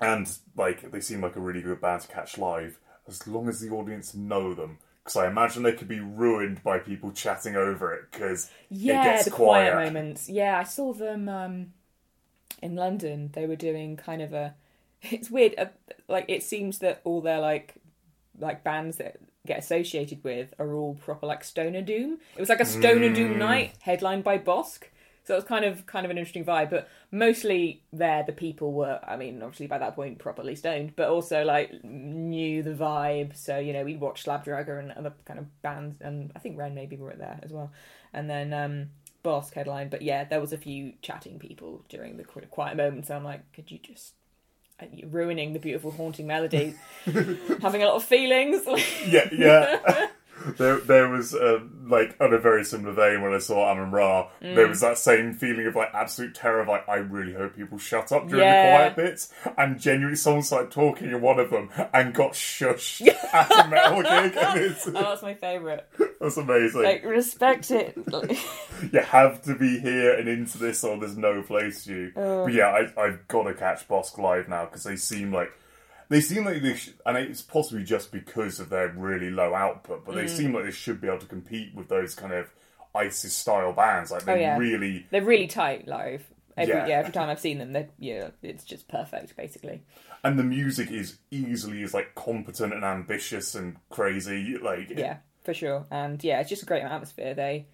And 0.00 0.30
like, 0.56 0.90
they 0.90 1.00
seem 1.00 1.20
like 1.20 1.36
a 1.36 1.40
really 1.40 1.60
good 1.62 1.80
band 1.80 2.02
to 2.02 2.08
catch 2.08 2.38
live, 2.38 2.78
as 3.06 3.26
long 3.26 3.48
as 3.48 3.60
the 3.60 3.70
audience 3.70 4.14
know 4.14 4.54
them. 4.54 4.78
Because 5.04 5.16
I 5.16 5.26
imagine 5.28 5.62
they 5.62 5.72
could 5.72 5.88
be 5.88 6.00
ruined 6.00 6.62
by 6.62 6.78
people 6.78 7.10
chatting 7.12 7.56
over 7.56 7.94
it. 7.94 8.10
Because 8.10 8.50
Yeah, 8.68 9.00
it 9.00 9.04
gets 9.04 9.24
the 9.26 9.30
quiet. 9.30 9.72
quiet. 9.72 9.86
moments. 9.86 10.28
Yeah, 10.28 10.58
I 10.58 10.64
saw 10.64 10.92
them 10.92 11.28
um, 11.28 11.72
in 12.62 12.76
London. 12.76 13.30
They 13.32 13.46
were 13.46 13.56
doing 13.56 13.96
kind 13.96 14.22
of 14.22 14.32
a. 14.32 14.54
It's 15.02 15.30
weird. 15.30 15.54
Uh, 15.58 15.66
like 16.08 16.26
it 16.28 16.42
seems 16.42 16.78
that 16.80 17.00
all 17.04 17.20
their 17.22 17.40
like 17.40 17.74
like 18.38 18.62
bands 18.62 18.96
that 18.98 19.16
get 19.46 19.58
associated 19.58 20.22
with 20.22 20.52
are 20.58 20.74
all 20.74 20.94
proper 20.94 21.26
like 21.26 21.42
stoner 21.42 21.80
doom. 21.82 22.18
It 22.36 22.40
was 22.40 22.50
like 22.50 22.60
a 22.60 22.66
stoner 22.66 23.08
Mm. 23.08 23.14
doom 23.14 23.38
night 23.38 23.72
headlined 23.80 24.24
by 24.24 24.36
Bossk. 24.38 24.82
So 25.30 25.34
it 25.34 25.36
was 25.36 25.44
kind 25.44 25.64
of 25.64 25.86
kind 25.86 26.04
of 26.04 26.10
an 26.10 26.18
interesting 26.18 26.44
vibe, 26.44 26.70
but 26.70 26.88
mostly 27.12 27.84
there 27.92 28.24
the 28.24 28.32
people 28.32 28.72
were. 28.72 28.98
I 29.06 29.16
mean, 29.16 29.40
obviously 29.44 29.68
by 29.68 29.78
that 29.78 29.94
point 29.94 30.18
properly 30.18 30.56
stoned, 30.56 30.96
but 30.96 31.08
also 31.08 31.44
like 31.44 31.84
knew 31.84 32.64
the 32.64 32.74
vibe. 32.74 33.36
So 33.36 33.56
you 33.56 33.72
know 33.72 33.84
we'd 33.84 34.00
watch 34.00 34.24
Slabdragger 34.24 34.80
and 34.80 34.90
other 34.90 35.12
kind 35.26 35.38
of 35.38 35.62
bands, 35.62 36.00
and 36.00 36.32
I 36.34 36.40
think 36.40 36.58
Wren 36.58 36.74
maybe 36.74 36.96
were 36.96 37.14
there 37.14 37.38
as 37.44 37.52
well. 37.52 37.70
And 38.12 38.28
then 38.28 38.52
um, 38.52 38.90
Bossk 39.24 39.54
headline, 39.54 39.88
but 39.88 40.02
yeah, 40.02 40.24
there 40.24 40.40
was 40.40 40.52
a 40.52 40.58
few 40.58 40.94
chatting 41.00 41.38
people 41.38 41.84
during 41.88 42.16
the 42.16 42.24
quiet 42.24 42.76
moments. 42.76 43.06
So 43.06 43.14
I'm 43.14 43.22
like, 43.22 43.52
could 43.52 43.70
you 43.70 43.78
just 43.78 44.14
uh, 44.82 44.86
you're 44.92 45.10
ruining 45.10 45.52
the 45.52 45.60
beautiful 45.60 45.92
haunting 45.92 46.26
melody, 46.26 46.74
having 47.04 47.84
a 47.84 47.86
lot 47.86 47.94
of 47.94 48.04
feelings. 48.04 48.62
yeah, 49.06 49.28
yeah. 49.30 50.06
there, 50.56 50.78
there 50.78 51.08
was 51.08 51.34
uh, 51.34 51.60
like 51.86 52.16
on 52.20 52.32
a 52.32 52.38
very 52.38 52.64
similar 52.64 52.92
vein 52.92 53.22
when 53.22 53.32
I 53.32 53.38
saw 53.38 53.72
Amenra. 53.74 54.28
Mm. 54.42 54.54
There 54.54 54.68
was 54.68 54.80
that 54.80 54.98
same 54.98 55.34
feeling 55.34 55.66
of 55.66 55.76
like 55.76 55.90
absolute 55.94 56.34
terror. 56.34 56.60
Of, 56.60 56.68
like 56.68 56.88
I 56.88 56.96
really 56.96 57.34
hope 57.34 57.56
people 57.56 57.78
shut 57.78 58.12
up 58.12 58.28
during 58.28 58.44
Yeah. 58.44 58.62
the 58.62 58.94
quiet 58.94 58.96
bits. 58.96 59.32
And 59.58 59.80
genuinely, 59.80 60.16
someone 60.16 60.42
started 60.42 60.70
talking 60.70 61.08
in 61.10 61.20
one 61.20 61.38
of 61.38 61.50
them 61.50 61.70
and 61.92 62.14
got 62.14 62.32
shushed 62.32 63.06
at 63.32 63.66
a 63.66 63.68
metal 63.68 64.02
gig, 64.02 64.32
oh, 64.36 64.92
that's 64.92 65.22
my 65.22 65.34
favourite. 65.34 65.84
that's 66.20 66.36
amazing. 66.36 66.82
Like 66.82 67.04
respect 67.04 67.70
it. 67.70 67.96
you 68.92 69.00
have 69.00 69.42
to 69.42 69.54
be 69.54 69.78
here 69.78 70.14
and 70.14 70.28
into 70.28 70.58
this, 70.58 70.82
or 70.84 70.98
there's 70.98 71.16
no 71.16 71.42
place 71.42 71.84
for 71.84 71.92
you. 71.92 72.12
Oh. 72.16 72.44
But 72.44 72.54
yeah, 72.54 72.66
I, 72.96 73.00
I've 73.02 73.28
got 73.28 73.44
to 73.44 73.54
catch 73.54 73.86
Bossk 73.88 74.18
live 74.18 74.48
now 74.48 74.64
because 74.66 74.84
they 74.84 74.96
seem 74.96 75.32
like 75.32 75.52
they 76.10 76.20
seem 76.20 76.44
like 76.44 76.60
they, 76.60 76.74
sh- 76.74 76.90
and 77.06 77.16
it's 77.16 77.40
possibly 77.40 77.82
just 77.84 78.12
because 78.12 78.60
of 78.60 78.68
their 78.68 78.88
really 78.88 79.30
low 79.30 79.54
output, 79.54 80.04
but 80.04 80.14
they 80.14 80.24
Mm. 80.24 80.28
seem 80.28 80.52
like 80.54 80.64
they 80.64 80.70
should 80.70 81.00
be 81.00 81.08
able 81.08 81.18
to 81.20 81.26
compete 81.26 81.74
with 81.74 81.88
those 81.88 82.14
kind 82.14 82.32
of 82.34 82.52
ISIS 82.94 83.32
style 83.32 83.72
bands. 83.72 84.10
Like 84.10 84.24
they 84.24 84.32
Oh, 84.32 84.36
yeah. 84.36 84.58
really, 84.58 85.06
They're 85.10 85.22
really 85.22 85.46
tight 85.46 85.88
live. 85.88 86.26
Every 86.56 86.74
Yeah. 86.74 86.86
yeah. 86.88 86.98
every 86.98 87.12
time 87.12 87.30
I've 87.30 87.40
seen 87.40 87.56
them, 87.58 87.72
they 87.72 87.88
yeah, 87.98 88.30
it's 88.42 88.64
just 88.64 88.86
perfect 88.88 89.34
basically. 89.36 89.82
and 90.22 90.38
the 90.38 90.42
music 90.44 90.90
is 90.90 91.16
easily 91.30 91.82
as 91.82 91.94
like 91.94 92.14
competent 92.14 92.74
and 92.74 92.84
ambitious 92.84 93.54
and 93.54 93.76
crazy. 93.88 94.58
Like 94.58 94.90
Yeah, 94.90 95.18
for 95.44 95.54
sure. 95.54 95.86
And 95.90 96.22
yeah, 96.22 96.40
it's 96.40 96.50
just 96.50 96.62
a 96.64 96.66
great 96.66 96.82
atmosphere. 96.82 97.32
They, 97.32 97.66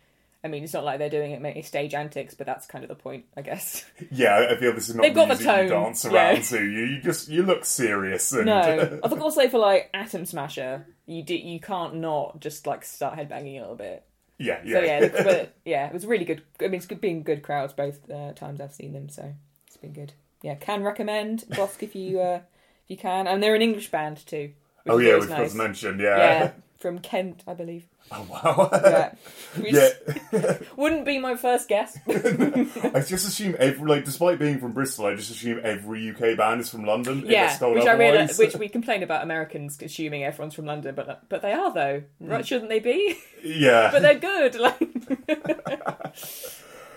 I 0.47 0.49
mean, 0.49 0.63
it's 0.63 0.73
not 0.73 0.85
like 0.85 1.01
they're 1.01 1.11
doing 1.11 1.33
it 1.33 1.43
making 1.43 1.65
stage 1.65 1.93
antics, 1.93 2.35
but 2.35 2.47
that's 2.47 2.67
kind 2.67 2.85
of 2.85 2.89
the 2.89 2.95
point, 2.95 3.25
I 3.37 3.43
guess. 3.43 3.85
yeah, 4.13 4.47
I 4.49 4.57
feel 4.57 4.73
this 4.73 4.89
is 4.89 4.95
not 4.95 5.03
They've 5.03 5.15
got 5.15 5.27
the 5.29 5.35
music 5.35 5.47
you 5.47 5.53
tone, 5.53 5.69
dance 5.69 6.05
yeah. 6.05 6.13
around 6.13 6.45
to. 6.45 6.65
You, 6.65 6.85
you 6.85 7.03
just 7.03 7.29
you 7.29 7.43
look 7.43 7.65
serious 7.65 8.31
and 8.31 8.47
No, 8.47 9.01
I 9.03 9.09
think 9.09 9.21
also 9.21 9.49
for 9.49 9.59
like 9.59 9.91
Atom 9.93 10.25
Smasher, 10.25 10.87
you 11.05 11.25
do 11.25 11.35
you 11.35 11.59
can't 11.59 11.97
not 11.97 12.39
just 12.39 12.65
like 12.65 12.85
start 12.85 13.19
headbanging 13.19 13.57
a 13.57 13.61
little 13.61 13.75
bit. 13.75 14.05
yeah, 14.39 14.61
yeah. 14.65 14.73
So 14.73 14.85
yeah, 14.85 15.23
but 15.25 15.55
yeah, 15.65 15.89
it 15.89 15.93
was 15.93 16.07
really 16.07 16.25
good. 16.25 16.43
I 16.61 16.69
mean, 16.69 16.75
it's 16.75 16.87
good 16.87 17.01
being 17.01 17.25
good 17.25 17.43
crowds 17.43 17.73
both 17.73 18.09
uh, 18.09 18.33
times 18.35 18.61
I've 18.61 18.73
seen 18.73 18.93
them, 18.93 19.09
so 19.09 19.35
it's 19.67 19.77
been 19.77 19.93
good. 19.93 20.13
Yeah, 20.43 20.55
can 20.55 20.85
recommend 20.85 21.45
Bossk 21.51 21.83
if 21.83 21.97
you 21.97 22.21
uh, 22.21 22.41
if 22.85 22.91
you 22.91 22.97
can, 22.97 23.27
and 23.27 23.43
they're 23.43 23.57
an 23.57 23.63
English 23.63 23.91
band 23.91 24.25
too. 24.25 24.53
oh 24.89 24.99
yeah, 24.99 25.15
which 25.15 25.29
was 25.29 25.31
nice. 25.31 25.55
mentioned. 25.55 26.01
Yeah, 26.01 26.53
from 26.87 27.01
Kent, 27.01 27.43
I 27.49 27.55
believe. 27.55 27.85
Oh 28.13 28.25
wow. 28.31 28.71
Yeah, 28.73 29.13
which 29.61 29.75
yeah. 29.75 30.59
wouldn't 30.77 31.05
be 31.05 31.19
my 31.19 31.35
first 31.35 31.69
guess. 31.69 31.99
I 32.09 33.01
just 33.01 33.27
assume 33.27 33.57
every 33.59 33.89
like, 33.89 34.05
despite 34.05 34.39
being 34.39 34.61
from 34.61 34.71
Bristol, 34.71 35.07
I 35.07 35.17
just 35.17 35.33
assume 35.33 35.61
every 35.65 36.09
UK 36.09 36.37
band 36.37 36.61
is 36.61 36.71
from 36.71 36.85
London. 36.85 37.25
yeah, 37.27 37.59
which 37.59 37.87
I 37.87 37.95
realize, 37.95 38.39
which 38.39 38.55
we 38.55 38.69
complain 38.69 39.03
about 39.03 39.25
Americans 39.25 39.83
assuming 39.83 40.23
everyone's 40.23 40.55
from 40.55 40.67
London, 40.67 40.95
but 40.95 41.29
but 41.29 41.43
they 41.43 41.53
are 41.53 41.75
though, 41.75 42.05
hmm. 42.21 42.29
right? 42.29 42.47
Shouldn't 42.47 42.69
they 42.69 42.79
be? 42.79 43.19
yeah. 43.43 43.91
but 43.91 44.03
they're 44.03 44.21
good. 44.21 44.55
Like, 44.55 46.15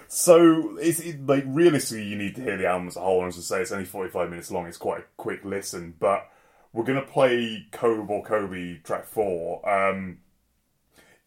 so 0.08 0.78
it's 0.78 1.00
it, 1.00 1.26
like 1.26 1.46
realistically, 1.48 2.06
you 2.06 2.16
need 2.16 2.36
to 2.36 2.44
hear 2.44 2.58
the 2.58 2.68
album 2.68 2.90
as 2.90 2.96
a 2.96 3.00
whole. 3.00 3.22
And 3.22 3.30
as 3.30 3.40
I 3.40 3.42
say, 3.42 3.62
it's 3.64 3.72
only 3.72 3.86
forty-five 3.86 4.30
minutes 4.30 4.52
long. 4.52 4.68
It's 4.68 4.78
quite 4.78 5.00
a 5.00 5.06
quick 5.18 5.44
listen, 5.44 5.96
but 6.00 6.30
we're 6.74 6.84
gonna 6.84 7.02
play 7.02 7.68
Kobe 7.72 8.12
or 8.14 8.24
Kobe 8.24 8.78
track 8.84 9.06
four. 9.06 9.68
Um, 9.70 10.20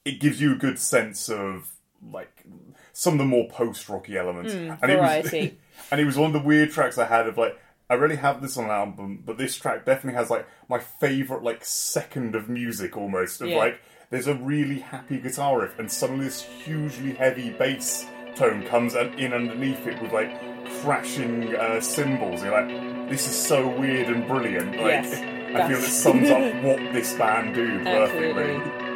it 0.05 0.21
gives 0.21 0.41
you 0.41 0.53
a 0.53 0.57
good 0.57 0.79
sense 0.79 1.29
of 1.29 1.71
like 2.11 2.45
some 2.93 3.15
of 3.15 3.19
the 3.19 3.25
more 3.25 3.49
post-rocky 3.49 4.17
elements, 4.17 4.53
and 4.53 4.71
it 4.91 4.99
was 4.99 5.29
variety. 5.31 5.59
and 5.91 6.01
it 6.01 6.05
was 6.05 6.17
one 6.17 6.27
of 6.27 6.33
the 6.33 6.47
weird 6.47 6.71
tracks 6.71 6.99
I 6.99 7.07
had 7.07 7.27
of 7.29 7.39
like. 7.39 7.59
I 7.91 7.95
really 7.95 8.17
have 8.17 8.41
this 8.41 8.57
on 8.57 8.65
an 8.65 8.71
album, 8.71 9.23
but 9.27 9.37
this 9.37 9.55
track 9.55 9.85
definitely 9.85 10.17
has 10.19 10.31
like 10.31 10.49
my 10.67 10.79
favorite 10.79 11.43
like 11.43 11.63
second 11.63 12.35
of 12.35 12.49
music 12.49 12.97
almost 12.97 13.43
of 13.43 13.49
Yeah. 13.49 13.59
like 13.59 13.81
there's 14.09 14.29
a 14.29 14.35
really 14.35 14.79
happy 14.79 15.19
guitar 15.19 15.61
riff 15.61 15.79
and 15.79 15.91
suddenly 15.93 16.25
this 16.25 16.41
hugely 16.43 17.13
heavy 17.13 17.51
bass 17.51 18.07
tone 18.35 18.63
comes 18.65 18.95
in 18.95 19.35
underneath 19.35 19.87
it 19.87 20.01
with 20.01 20.11
like 20.13 20.31
crashing 20.81 21.55
uh, 21.57 21.81
cymbals. 21.81 22.43
You're 22.43 22.53
like, 22.53 23.09
this 23.09 23.27
is 23.27 23.35
so 23.37 23.69
weird 23.69 24.09
and 24.09 24.27
brilliant. 24.27 24.73
Like, 24.77 25.05
Yes, 25.05 25.15
I 25.55 25.69
feel 25.69 25.79
it 25.79 25.83
sums 25.83 26.31
up 26.31 26.55
what 26.63 26.79
this 26.93 27.13
band 27.15 27.55
do 27.55 27.83
perfectly. 27.85 28.43
Absolutely. 28.43 28.92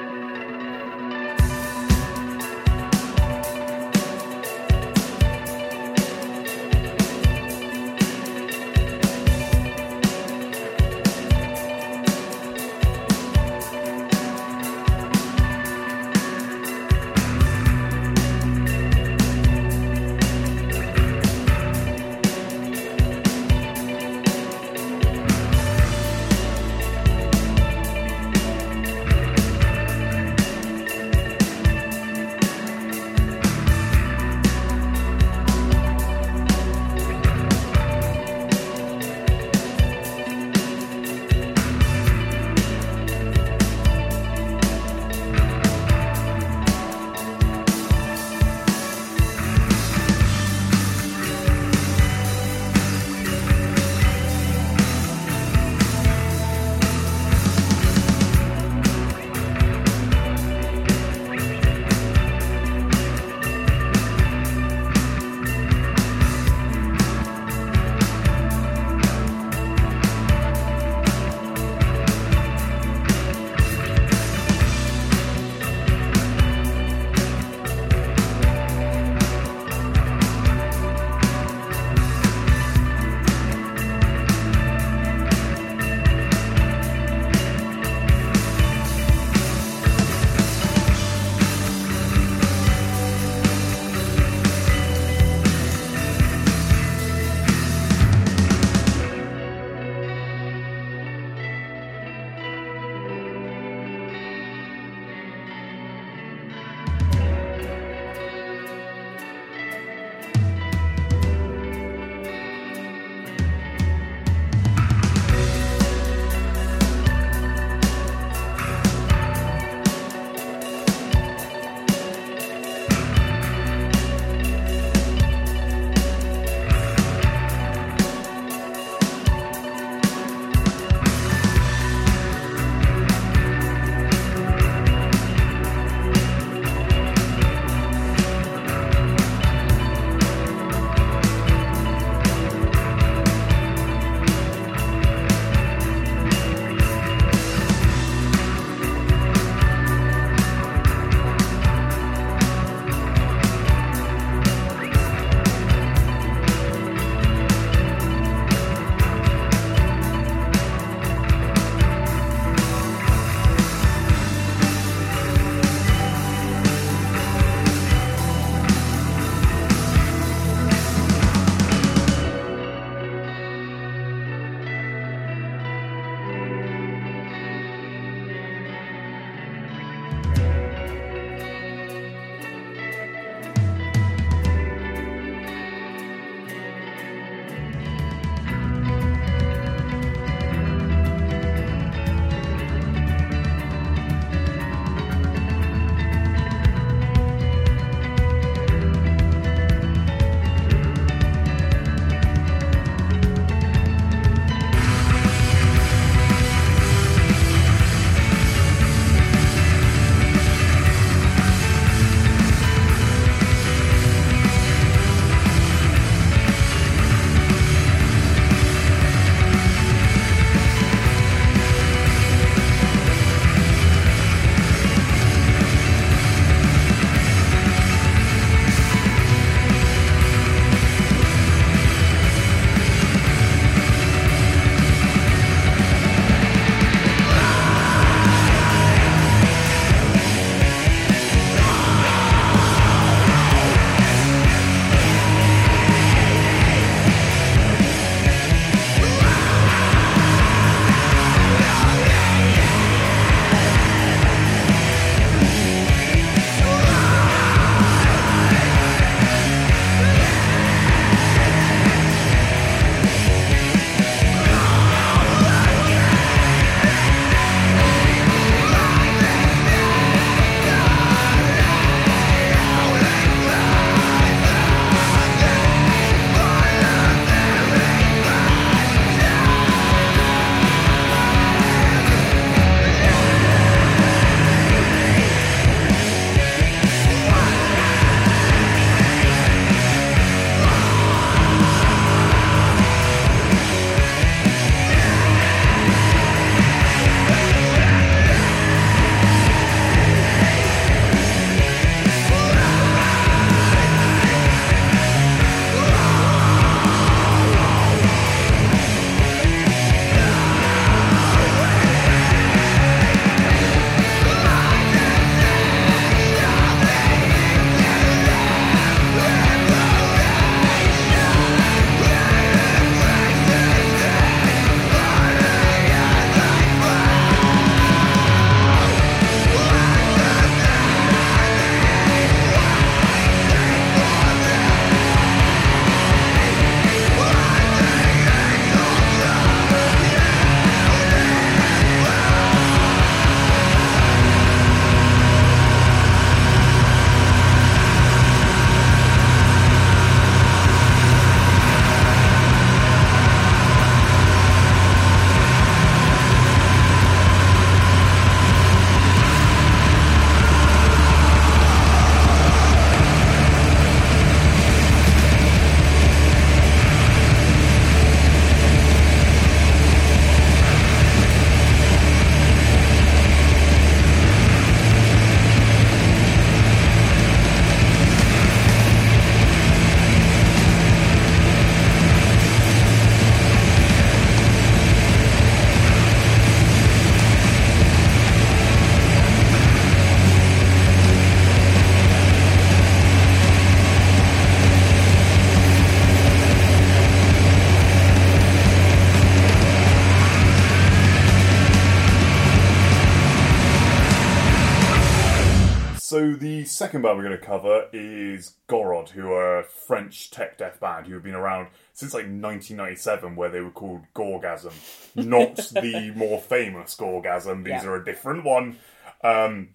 Second 406.86 407.02
band 407.02 407.18
we're 407.18 407.24
going 407.24 407.38
to 407.38 407.44
cover 407.44 407.88
is 407.92 408.54
Gorod, 408.68 409.08
who 409.10 409.32
are 409.32 409.58
a 409.60 409.64
French 409.64 410.30
tech 410.30 410.56
death 410.56 410.78
band 410.80 411.06
who 411.06 411.14
have 411.14 411.22
been 411.24 411.34
around 411.34 411.68
since 411.94 412.14
like 412.14 412.24
1997, 412.24 413.34
where 413.34 413.48
they 413.48 413.60
were 413.60 413.70
called 413.72 414.02
Gorgasm, 414.14 414.72
not 415.16 415.56
the 415.56 416.12
more 416.14 416.40
famous 416.40 416.94
Gorgasm. 416.96 417.64
These 417.64 417.82
Yeah. 417.82 417.86
are 417.86 417.96
a 417.96 418.04
different 418.04 418.44
one. 418.44 418.76
Um, 419.24 419.70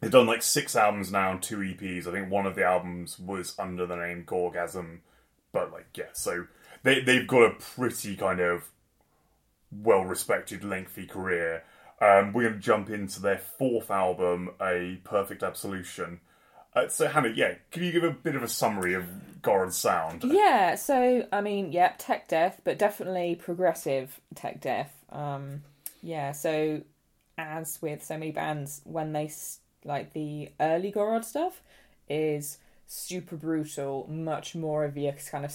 they've 0.00 0.10
done 0.10 0.26
like 0.26 0.42
six 0.42 0.74
albums 0.74 1.12
now 1.12 1.32
and 1.32 1.42
two 1.42 1.58
EPs. 1.58 2.06
I 2.06 2.12
think 2.12 2.30
one 2.30 2.46
of 2.46 2.54
the 2.54 2.64
albums 2.64 3.18
was 3.18 3.54
under 3.58 3.86
the 3.86 3.96
name 3.96 4.24
Gorgasm, 4.26 5.00
but 5.52 5.72
like 5.72 5.88
yeah, 5.94 6.06
so 6.14 6.46
they 6.84 7.00
they've 7.00 7.26
got 7.26 7.42
a 7.42 7.54
pretty 7.54 8.16
kind 8.16 8.40
of 8.40 8.70
well 9.70 10.04
respected, 10.04 10.64
lengthy 10.64 11.06
career. 11.06 11.64
Um, 12.00 12.32
we're 12.32 12.42
going 12.48 12.54
to 12.54 12.60
jump 12.60 12.90
into 12.90 13.20
their 13.20 13.38
fourth 13.58 13.90
album, 13.90 14.50
A 14.60 15.00
Perfect 15.04 15.42
Absolution. 15.42 16.20
Uh, 16.76 16.88
so, 16.88 17.08
Hannah, 17.08 17.32
yeah, 17.34 17.54
can 17.70 17.82
you 17.84 17.90
give 17.90 18.04
a 18.04 18.10
bit 18.10 18.36
of 18.36 18.42
a 18.42 18.48
summary 18.48 18.92
of 18.92 19.06
Gorod's 19.40 19.76
sound? 19.76 20.22
Yeah, 20.24 20.74
so 20.74 21.26
I 21.32 21.40
mean, 21.40 21.72
yeah, 21.72 21.94
tech 21.96 22.28
death, 22.28 22.60
but 22.64 22.78
definitely 22.78 23.34
progressive 23.34 24.20
tech 24.34 24.60
death. 24.60 24.92
Um, 25.10 25.62
yeah, 26.02 26.32
so 26.32 26.82
as 27.38 27.80
with 27.80 28.04
so 28.04 28.18
many 28.18 28.30
bands, 28.30 28.82
when 28.84 29.14
they 29.14 29.30
like 29.84 30.12
the 30.12 30.50
early 30.60 30.92
Gorod 30.92 31.24
stuff 31.24 31.62
is 32.10 32.58
super 32.86 33.36
brutal, 33.36 34.06
much 34.10 34.54
more 34.54 34.84
of 34.84 34.98
your 34.98 35.14
kind 35.30 35.46
of 35.46 35.54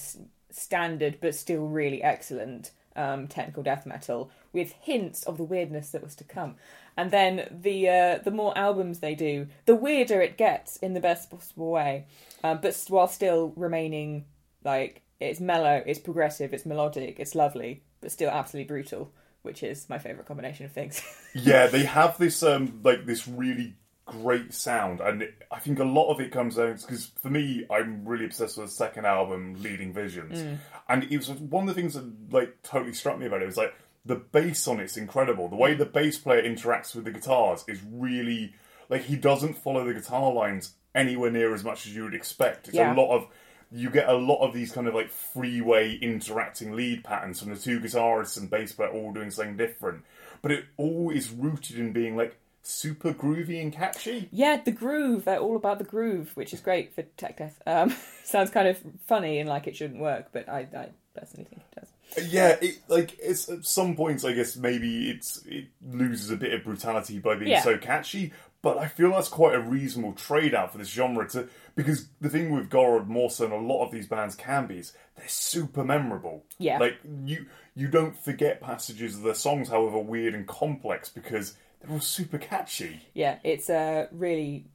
standard 0.50 1.20
but 1.22 1.36
still 1.36 1.68
really 1.68 2.02
excellent 2.02 2.72
um, 2.96 3.28
technical 3.28 3.64
death 3.64 3.86
metal 3.86 4.32
with 4.52 4.74
hints 4.82 5.24
of 5.24 5.38
the 5.38 5.44
weirdness 5.44 5.92
that 5.92 6.04
was 6.04 6.16
to 6.16 6.24
come. 6.24 6.56
And 7.02 7.10
then 7.10 7.48
the 7.50 7.90
uh, 7.90 8.18
the 8.24 8.30
more 8.30 8.56
albums 8.56 9.00
they 9.00 9.16
do, 9.16 9.48
the 9.66 9.74
weirder 9.74 10.22
it 10.22 10.38
gets 10.38 10.78
in 10.78 10.94
the 10.94 11.00
best 11.00 11.32
possible 11.32 11.72
way, 11.72 12.06
um, 12.44 12.60
but 12.62 12.80
while 12.90 13.08
still 13.08 13.54
remaining 13.56 14.26
like 14.64 15.02
it's 15.20 15.40
mellow, 15.40 15.82
it's 15.84 15.98
progressive, 15.98 16.54
it's 16.54 16.64
melodic, 16.64 17.20
it's 17.20 17.34
lovely, 17.34 17.82
but 18.02 18.12
still 18.12 18.30
absolutely 18.30 18.68
brutal, 18.68 19.12
which 19.42 19.64
is 19.64 19.90
my 19.90 19.98
favorite 19.98 20.28
combination 20.28 20.68
of 20.68 20.74
things. 20.74 21.02
yeah, 21.34 21.66
they 21.66 21.86
have 21.86 22.20
this 22.20 22.44
um 22.44 22.82
like 22.84 23.08
this 23.08 23.28
really 23.28 23.74
great 24.06 24.54
sound, 24.54 25.00
and 25.02 25.24
it, 25.24 25.42
I 25.50 25.58
think 25.58 25.80
a 25.80 25.84
lot 25.84 26.12
of 26.12 26.20
it 26.20 26.32
comes 26.32 26.58
down 26.58 26.74
because 26.74 27.08
for 27.20 27.32
me, 27.32 27.66
I'm 27.72 28.06
really 28.06 28.26
obsessed 28.26 28.60
with 28.60 28.68
the 28.68 28.72
second 28.74 29.08
album, 29.08 29.56
Leading 29.64 29.92
Visions, 29.92 30.60
and 30.88 31.04
it 31.06 31.18
was 31.18 31.32
one 31.32 31.68
of 31.68 31.76
the 31.76 31.82
things 31.82 31.96
that 31.96 32.06
like 32.32 32.62
totally 32.62 32.94
struck 32.94 33.18
me 33.18 33.26
about 33.26 33.42
it 33.42 33.48
was 33.48 33.58
like 33.58 33.74
the 34.06 34.16
bass 34.16 34.68
on 34.68 34.80
it's 34.80 34.98
incredible. 34.98 35.48
The 35.48 35.56
way 35.56 35.74
the 35.74 35.86
bass 35.86 36.18
player 36.18 36.42
interacts 36.44 36.96
with 36.96 37.06
the 37.06 37.12
guitars 37.12 37.64
is 37.68 37.80
really 37.92 38.54
like 38.90 39.04
he 39.04 39.16
doesn't 39.16 39.54
follow 39.58 39.86
the 39.86 39.94
guitar 39.94 40.32
lines 40.34 40.74
anywhere 40.96 41.32
near 41.32 41.54
as 41.54 41.64
much 41.64 41.86
as 41.86 41.96
you 41.96 42.04
would 42.04 42.16
expect. 42.16 42.68
It's 42.68 42.78
Yeah. 42.78 42.94
a 42.94 42.96
lot 42.96 43.16
of 43.16 43.28
you 43.74 43.90
get 43.90 44.10
a 44.10 44.14
lot 44.14 44.46
of 44.46 44.54
these 44.54 44.72
kind 44.74 44.88
of 44.88 44.94
like 44.94 45.10
freeway 45.10 45.96
interacting 45.96 46.74
lead 46.74 47.04
patterns 47.06 47.40
from 47.40 47.54
the 47.54 47.60
two 47.60 47.80
guitarists 47.80 48.38
and 48.38 48.50
bass 48.50 48.74
player 48.74 48.90
all 48.90 49.14
doing 49.14 49.32
something 49.32 49.56
different. 49.56 50.04
But 50.42 50.52
it 50.52 50.66
all 50.78 51.10
is 51.10 51.30
rooted 51.32 51.80
in 51.80 51.94
being 51.94 52.18
like 52.18 52.36
super 52.64 53.14
groovy 53.14 53.62
and 53.62 53.72
catchy. 53.72 54.28
Yeah, 54.32 54.60
the 54.64 54.72
groove. 54.72 55.24
They're 55.26 55.40
all 55.40 55.56
about 55.56 55.78
the 55.78 55.86
groove, 55.86 56.32
which 56.36 56.54
is 56.54 56.60
great 56.60 56.94
for 56.94 57.04
tech 57.04 57.38
death. 57.38 57.62
Um, 57.66 57.96
sounds 58.26 58.50
kind 58.50 58.68
of 58.68 58.78
funny 59.08 59.40
and 59.40 59.48
like 59.48 59.68
it 59.68 59.76
shouldn't 59.78 60.02
work, 60.02 60.28
but 60.34 60.50
I, 60.50 60.68
I 60.76 60.90
personally 61.18 61.46
think 61.46 61.62
it 61.72 61.80
does. 61.80 61.90
Yeah, 62.18 62.58
it 62.62 62.80
like 62.88 63.18
it's 63.20 63.50
at 63.50 63.66
some 63.66 63.96
points 63.96 64.26
I 64.26 64.34
guess 64.34 64.56
maybe 64.58 65.10
it's 65.10 65.44
it 65.46 65.68
loses 65.86 66.30
a 66.30 66.36
bit 66.36 66.54
of 66.54 66.64
brutality 66.64 67.20
by 67.20 67.36
being 67.36 67.52
Yeah. 67.52 67.62
so 67.62 67.78
catchy, 67.78 68.34
but 68.62 68.78
I 68.78 68.88
feel 68.88 69.12
that's 69.12 69.30
quite 69.30 69.56
a 69.56 69.62
reasonable 69.62 70.14
trade 70.14 70.54
out 70.54 70.72
for 70.72 70.78
this 70.78 70.90
genre 70.90 71.28
to 71.30 71.48
because 71.76 72.08
the 72.20 72.30
thing 72.30 72.52
with 72.52 72.70
Gorod 72.70 73.08
more 73.08 73.30
so 73.30 73.44
than 73.44 73.54
a 73.54 73.58
lot 73.58 73.86
of 73.86 73.92
these 73.92 74.08
bands 74.08 74.36
can 74.36 74.68
be 74.68 74.80
is 74.80 74.94
they're 75.16 75.28
super 75.28 75.84
memorable. 75.84 76.44
Yeah. 76.58 76.80
Like 76.80 76.98
you 77.26 77.46
you 77.76 77.88
don't 77.88 78.18
forget 78.18 78.60
passages 78.62 79.16
of 79.16 79.24
their 79.24 79.34
songs 79.34 79.70
however 79.70 80.00
weird 80.00 80.36
and 80.36 80.46
complex 80.46 81.08
because 81.10 81.56
they're 81.80 81.92
all 81.92 82.02
super 82.02 82.38
catchy. 82.38 83.02
Yeah, 83.14 83.40
it's 83.44 83.70
uh, 83.70 84.08
really 84.12 84.66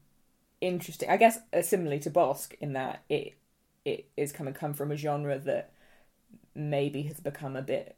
interesting. 0.61 1.11
I 1.11 1.17
guess 1.19 1.39
uh, 1.53 1.63
similarly 1.63 1.99
to 2.01 2.11
Bossk 2.11 2.55
in 2.61 2.73
that 2.73 3.03
it 3.09 3.35
it 3.85 4.09
is 4.17 4.33
kind 4.33 4.49
of 4.49 4.55
come 4.55 4.73
from 4.73 4.91
a 4.91 4.97
genre 4.97 5.39
that 5.39 5.73
maybe 6.57 7.03
has 7.03 7.21
become 7.21 7.57
a 7.57 7.63
bit 7.63 7.97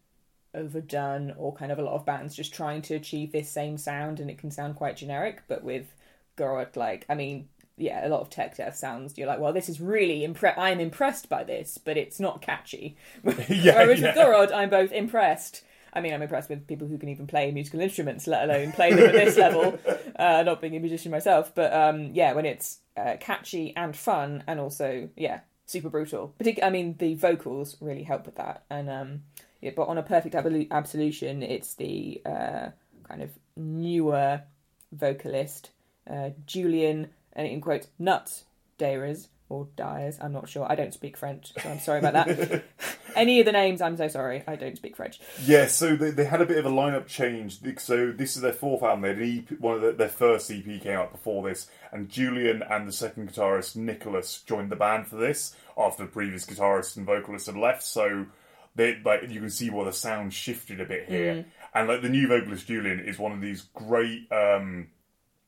overdone, 0.54 1.34
or 1.36 1.54
kind 1.54 1.70
of 1.72 1.78
a 1.78 1.82
lot 1.82 1.94
of 1.94 2.06
bands 2.06 2.34
just 2.34 2.54
trying 2.54 2.82
to 2.82 2.94
achieve 2.94 3.32
this 3.32 3.50
same 3.50 3.78
sound, 3.78 4.20
and 4.20 4.30
it 4.30 4.38
can 4.38 4.50
sound 4.50 4.76
quite 4.76 4.96
generic. 4.96 5.42
But 5.48 5.62
with 5.64 5.94
Gorod, 6.36 6.76
like 6.76 7.06
I 7.08 7.14
mean, 7.14 7.48
yeah, 7.76 8.06
a 8.06 8.08
lot 8.08 8.20
of 8.20 8.30
tech 8.30 8.56
death 8.56 8.76
sounds. 8.76 9.16
You're 9.16 9.28
like, 9.28 9.40
well, 9.40 9.52
this 9.52 9.68
is 9.68 9.80
really 9.80 10.26
impre- 10.26 10.58
I'm 10.58 10.80
impressed 10.80 11.28
by 11.28 11.44
this, 11.44 11.78
but 11.78 11.96
it's 11.96 12.20
not 12.20 12.42
catchy. 12.42 12.96
Yeah, 13.48 13.76
Whereas 13.76 14.00
yeah. 14.00 14.08
with 14.08 14.16
Gorod, 14.16 14.52
I'm 14.52 14.70
both 14.70 14.92
impressed. 14.92 15.62
I 15.92 16.00
mean, 16.00 16.12
I'm 16.12 16.22
impressed 16.22 16.50
with 16.50 16.66
people 16.66 16.86
who 16.86 16.98
can 16.98 17.08
even 17.08 17.26
play 17.26 17.50
musical 17.50 17.80
instruments, 17.80 18.26
let 18.26 18.44
alone 18.48 18.72
play 18.72 18.92
them 18.92 19.06
at 19.06 19.12
this 19.12 19.36
level. 19.38 19.78
Uh, 20.16 20.42
not 20.42 20.60
being 20.60 20.76
a 20.76 20.80
musician 20.80 21.10
myself, 21.10 21.54
but 21.54 21.72
um, 21.72 22.10
yeah, 22.12 22.32
when 22.34 22.44
it's 22.46 22.80
uh, 22.96 23.16
catchy 23.20 23.74
and 23.76 23.96
fun, 23.96 24.44
and 24.46 24.60
also 24.60 25.08
yeah, 25.16 25.40
super 25.68 25.90
brutal. 25.90 26.34
Partic- 26.40 26.62
I 26.62 26.70
mean, 26.70 26.96
the 26.98 27.14
vocals 27.14 27.76
really 27.80 28.02
help 28.02 28.26
with 28.26 28.36
that. 28.36 28.64
And 28.70 28.90
um, 28.90 29.22
yeah, 29.60 29.72
but 29.76 29.88
on 29.88 29.98
a 29.98 30.02
perfect 30.02 30.34
Abolu- 30.34 30.70
absolution, 30.70 31.42
it's 31.42 31.74
the 31.74 32.20
uh, 32.24 32.68
kind 33.06 33.22
of 33.22 33.30
newer 33.56 34.42
vocalist 34.90 35.70
uh, 36.10 36.30
Julian, 36.46 37.10
and 37.34 37.46
in 37.46 37.60
quotes, 37.60 37.88
nuts 37.98 38.44
Dayers 38.78 39.28
or 39.48 39.68
Dyers. 39.76 40.18
I'm 40.20 40.32
not 40.32 40.48
sure. 40.48 40.66
I 40.70 40.74
don't 40.74 40.92
speak 40.92 41.16
French, 41.16 41.52
so 41.60 41.68
I'm 41.70 41.78
sorry 41.80 42.00
about 42.00 42.12
that. 42.12 42.64
Any 43.16 43.40
of 43.40 43.46
the 43.46 43.52
names, 43.52 43.80
I'm 43.80 43.96
so 43.96 44.08
sorry. 44.08 44.42
I 44.46 44.56
don't 44.56 44.76
speak 44.76 44.96
French. 44.96 45.20
Yeah, 45.44 45.66
so 45.66 45.96
they, 45.96 46.10
they 46.10 46.24
had 46.24 46.40
a 46.42 46.46
bit 46.46 46.58
of 46.58 46.66
a 46.66 46.70
lineup 46.70 47.06
change. 47.06 47.60
So 47.78 48.12
this 48.12 48.36
is 48.36 48.42
their 48.42 48.52
fourth 48.52 48.82
album. 48.82 49.02
They 49.02 49.38
EP, 49.38 49.58
one 49.60 49.76
of 49.76 49.82
the, 49.82 49.92
their 49.92 50.08
first 50.08 50.50
EP 50.50 50.64
came 50.64 50.98
out 50.98 51.12
before 51.12 51.42
this, 51.48 51.68
and 51.92 52.08
Julian 52.08 52.62
and 52.62 52.86
the 52.86 52.92
second 52.92 53.32
guitarist 53.32 53.76
Nicholas 53.76 54.42
joined 54.42 54.70
the 54.70 54.76
band 54.76 55.06
for 55.06 55.16
this 55.16 55.56
after 55.76 56.04
the 56.04 56.10
previous 56.10 56.44
guitarist 56.44 56.96
and 56.96 57.06
vocalist 57.06 57.46
had 57.46 57.56
left. 57.56 57.82
So 57.82 58.26
they 58.74 58.98
like 59.04 59.28
you 59.30 59.40
can 59.40 59.50
see 59.50 59.70
why 59.70 59.84
the 59.84 59.92
sound 59.92 60.34
shifted 60.34 60.80
a 60.80 60.84
bit 60.84 61.08
here. 61.08 61.46
And 61.74 61.88
like 61.88 62.02
the 62.02 62.08
new 62.08 62.28
vocalist 62.28 62.66
Julian 62.66 63.00
is 63.00 63.18
one 63.18 63.32
of 63.32 63.40
these 63.40 63.62
great. 63.74 64.30
um 64.30 64.88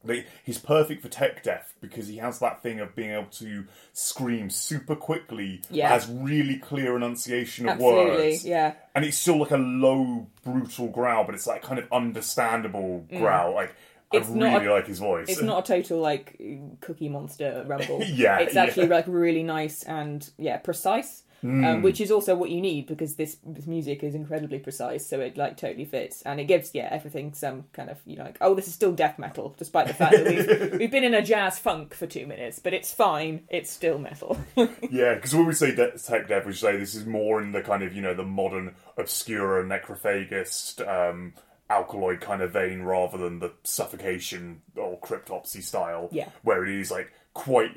like, 0.02 0.26
he's 0.44 0.58
perfect 0.58 1.02
for 1.02 1.08
tech 1.08 1.42
death 1.42 1.74
because 1.80 2.08
he 2.08 2.16
has 2.18 2.38
that 2.38 2.62
thing 2.62 2.80
of 2.80 2.94
being 2.94 3.10
able 3.10 3.28
to 3.32 3.64
scream 3.92 4.48
super 4.50 4.96
quickly, 4.96 5.62
Yeah. 5.70 5.88
has 5.90 6.08
really 6.08 6.56
clear 6.56 6.96
enunciation 6.96 7.66
of 7.68 7.72
Absolutely, 7.74 8.28
words, 8.30 8.46
yeah. 8.46 8.74
and 8.94 9.04
it's 9.04 9.18
still 9.18 9.38
like 9.38 9.50
a 9.50 9.56
low, 9.58 10.26
brutal 10.44 10.88
growl, 10.88 11.24
but 11.24 11.34
it's 11.34 11.46
like 11.46 11.62
kind 11.62 11.78
of 11.78 11.86
understandable 11.92 13.06
growl. 13.10 13.54
Like 13.54 13.70
Mm. 14.12 14.18
It's 14.18 14.28
I 14.28 14.32
really 14.54 14.66
a- 14.66 14.72
like 14.72 14.86
his 14.88 14.98
voice. 14.98 15.28
It's 15.28 15.40
not 15.40 15.70
a 15.70 15.72
total 15.72 16.00
like 16.00 16.36
Cookie 16.80 17.08
Monster 17.08 17.64
rumble. 17.68 18.02
Yeah, 18.02 18.38
it's 18.40 18.56
yeah. 18.56 18.64
actually 18.64 18.88
like 18.88 19.04
really 19.06 19.44
nice 19.44 19.84
and 19.84 20.28
yeah 20.36 20.56
precise, 20.56 21.22
Hmm. 21.42 21.64
um, 21.64 21.82
which 21.82 22.00
is 22.02 22.10
also 22.10 22.34
what 22.34 22.50
you 22.50 22.60
need 22.60 22.86
because 22.86 23.14
this 23.14 23.38
this 23.46 23.66
music 23.66 24.02
is 24.02 24.14
incredibly 24.14 24.58
precise. 24.58 25.06
So 25.06 25.20
it 25.20 25.36
like 25.38 25.56
totally 25.56 25.86
fits 25.86 26.20
and 26.22 26.38
it 26.38 26.44
gives 26.44 26.74
yeah 26.74 26.88
everything 26.90 27.32
some 27.32 27.64
kind 27.72 27.88
of 27.88 27.98
you 28.04 28.16
know 28.16 28.24
like 28.24 28.36
oh 28.42 28.54
this 28.54 28.68
is 28.68 28.74
still 28.74 28.92
death 28.92 29.18
metal 29.18 29.54
despite 29.56 29.86
the 29.86 29.94
fact 29.94 30.12
that 30.16 30.26
we've 30.26 30.72
we've 30.80 30.90
been 30.90 31.04
in 31.04 31.14
a 31.14 31.22
jazz 31.22 31.58
funk 31.58 31.94
for 31.94 32.06
two 32.06 32.26
minutes, 32.26 32.58
but 32.58 32.74
it's 32.74 32.92
fine. 32.92 33.44
It's 33.48 33.70
still 33.70 33.98
metal. 33.98 34.38
Yeah, 34.90 35.14
because 35.14 35.34
when 35.34 35.46
we 35.46 35.52
say 35.54 35.74
de- 35.74 35.96
tech 35.98 36.28
death, 36.28 36.44
we 36.46 36.52
say 36.52 36.76
this 36.76 36.94
is 36.94 37.06
more 37.06 37.40
in 37.40 37.52
the 37.52 37.62
kind 37.62 37.82
of 37.82 37.94
you 37.94 38.02
know 38.02 38.12
the 38.14 38.24
modern 38.24 38.74
obscura 38.98 39.64
necrophagist 39.64 40.86
um, 40.86 41.32
alkaloid 41.70 42.20
kind 42.20 42.42
of 42.42 42.52
vein 42.52 42.82
rather 42.82 43.16
than 43.16 43.38
the 43.38 43.52
suffocation 43.62 44.62
or 44.76 44.98
cryptopsy 45.00 45.62
style. 45.62 46.08
Yeah. 46.12 46.28
where 46.42 46.64
it 46.64 46.74
is 46.80 46.90
like 46.90 47.12
quite 47.32 47.70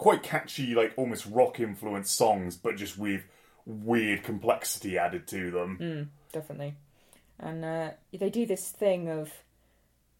quite 0.00 0.22
catchy, 0.22 0.74
like 0.74 0.94
almost 0.96 1.26
rock 1.26 1.60
influenced 1.60 2.16
songs, 2.16 2.56
but 2.56 2.74
just 2.74 2.96
with 2.96 3.22
weird 3.66 4.22
complexity 4.22 4.96
added 4.96 5.26
to 5.26 5.50
them. 5.50 5.76
definitely. 6.32 6.74
And 7.38 7.62
uh, 7.62 7.90
they 8.10 8.30
do 8.30 8.46
this 8.46 8.70
thing 8.70 9.10
of 9.10 9.30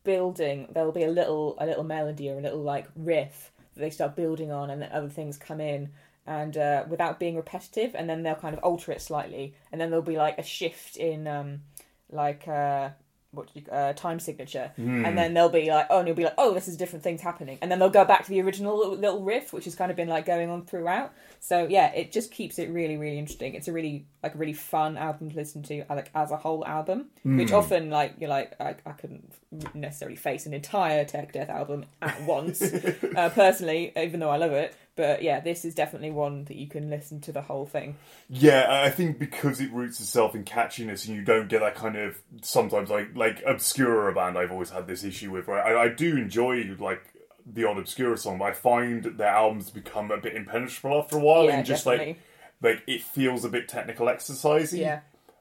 building. 0.04 0.68
There'll 0.70 0.92
be 0.92 1.04
a 1.04 1.10
little 1.10 1.56
a 1.58 1.64
little 1.64 1.82
melody 1.82 2.28
or 2.28 2.38
a 2.38 2.42
little 2.42 2.60
like 2.60 2.88
riff 2.94 3.52
that 3.74 3.80
they 3.80 3.88
start 3.88 4.16
building 4.16 4.52
on, 4.52 4.68
and 4.68 4.82
then 4.82 4.92
other 4.92 5.08
things 5.08 5.38
come 5.38 5.62
in, 5.62 5.88
and 6.26 6.58
uh, 6.58 6.84
without 6.86 7.18
being 7.18 7.36
repetitive, 7.36 7.94
and 7.94 8.08
then 8.08 8.22
they'll 8.22 8.34
kind 8.34 8.54
of 8.54 8.62
alter 8.62 8.92
it 8.92 9.00
slightly, 9.00 9.54
and 9.72 9.80
then 9.80 9.88
there'll 9.88 10.04
be 10.04 10.18
like 10.18 10.38
a 10.38 10.42
shift 10.42 10.96
in 10.96 11.26
um, 11.26 11.62
like 12.10 12.46
uh, 12.46 12.90
what 13.32 13.48
you, 13.54 13.62
uh, 13.70 13.92
time 13.92 14.18
signature, 14.18 14.72
Hmm. 14.76 15.04
and 15.04 15.16
then 15.16 15.34
they'll 15.34 15.48
be 15.48 15.70
like, 15.70 15.86
oh, 15.90 15.98
and 16.00 16.08
you'll 16.08 16.16
be 16.16 16.24
like, 16.24 16.34
oh, 16.38 16.52
this 16.52 16.66
is 16.66 16.76
different 16.76 17.02
things 17.04 17.20
happening, 17.20 17.58
and 17.62 17.70
then 17.70 17.78
they'll 17.78 17.88
go 17.90 18.04
back 18.04 18.24
to 18.24 18.30
the 18.30 18.40
original 18.42 18.76
little, 18.76 18.96
little 18.96 19.22
riff, 19.22 19.52
which 19.52 19.64
has 19.66 19.74
kind 19.74 19.90
of 19.90 19.96
been 19.96 20.08
like 20.08 20.26
going 20.26 20.50
on 20.50 20.64
throughout. 20.64 21.12
So 21.38 21.66
yeah, 21.68 21.92
it 21.92 22.12
just 22.12 22.30
keeps 22.32 22.58
it 22.58 22.68
really, 22.70 22.96
really 22.96 23.18
interesting. 23.18 23.54
It's 23.54 23.68
a 23.68 23.72
really 23.72 24.06
like 24.22 24.34
a 24.34 24.38
really 24.38 24.52
fun 24.52 24.98
album 24.98 25.30
to 25.30 25.36
listen 25.36 25.62
to, 25.64 25.80
uh, 25.88 25.94
like 25.94 26.10
as 26.14 26.30
a 26.32 26.36
whole 26.36 26.66
album. 26.66 27.06
Hmm. 27.22 27.38
Which 27.38 27.52
often 27.52 27.88
like 27.90 28.14
you're 28.18 28.28
like 28.30 28.54
I, 28.60 28.74
I 28.84 28.92
couldn't 28.92 29.32
necessarily 29.74 30.16
face 30.16 30.46
an 30.46 30.52
entire 30.54 31.04
Tech 31.04 31.32
Death 31.32 31.48
album 31.48 31.86
at 32.02 32.20
once, 32.22 32.60
uh, 33.16 33.30
personally, 33.30 33.92
even 33.96 34.20
though 34.20 34.30
I 34.30 34.36
love 34.36 34.52
it. 34.52 34.74
But 35.00 35.22
yeah, 35.22 35.40
this 35.40 35.64
is 35.64 35.74
definitely 35.74 36.10
one 36.10 36.44
that 36.44 36.56
you 36.58 36.66
can 36.68 36.90
listen 36.90 37.22
to 37.22 37.32
the 37.32 37.40
whole 37.40 37.64
thing. 37.64 37.96
Yeah, 38.28 38.66
I 38.84 38.90
think 38.90 39.18
because 39.18 39.58
it 39.58 39.72
roots 39.72 39.98
itself 39.98 40.34
in 40.34 40.44
catchiness, 40.44 41.06
and 41.08 41.16
you 41.16 41.22
don't 41.22 41.48
get 41.48 41.60
that 41.60 41.74
kind 41.74 41.96
of 41.96 42.20
sometimes 42.42 42.90
like 42.90 43.16
like 43.16 43.42
obscure 43.46 44.12
band. 44.12 44.36
I've 44.36 44.52
always 44.52 44.68
had 44.68 44.86
this 44.86 45.02
issue 45.02 45.30
with. 45.30 45.48
Right, 45.48 45.72
I, 45.72 45.84
I 45.84 45.88
do 45.88 46.18
enjoy 46.18 46.76
like 46.78 47.02
the 47.50 47.64
odd 47.64 47.78
obscure 47.78 48.14
song, 48.18 48.36
but 48.36 48.44
I 48.44 48.52
find 48.52 49.02
their 49.04 49.28
albums 49.28 49.70
become 49.70 50.10
a 50.10 50.18
bit 50.18 50.36
impenetrable 50.36 50.98
after 50.98 51.16
a 51.16 51.20
while, 51.20 51.46
Yeah, 51.46 51.56
and 51.56 51.66
just 51.66 51.84
definitely. 51.86 52.18
like 52.60 52.76
like 52.76 52.82
it 52.86 53.02
feels 53.02 53.46
a 53.46 53.48
bit 53.48 53.68
technical 53.68 54.06
exercisey. 54.08 54.80
Yeah. 54.80 55.00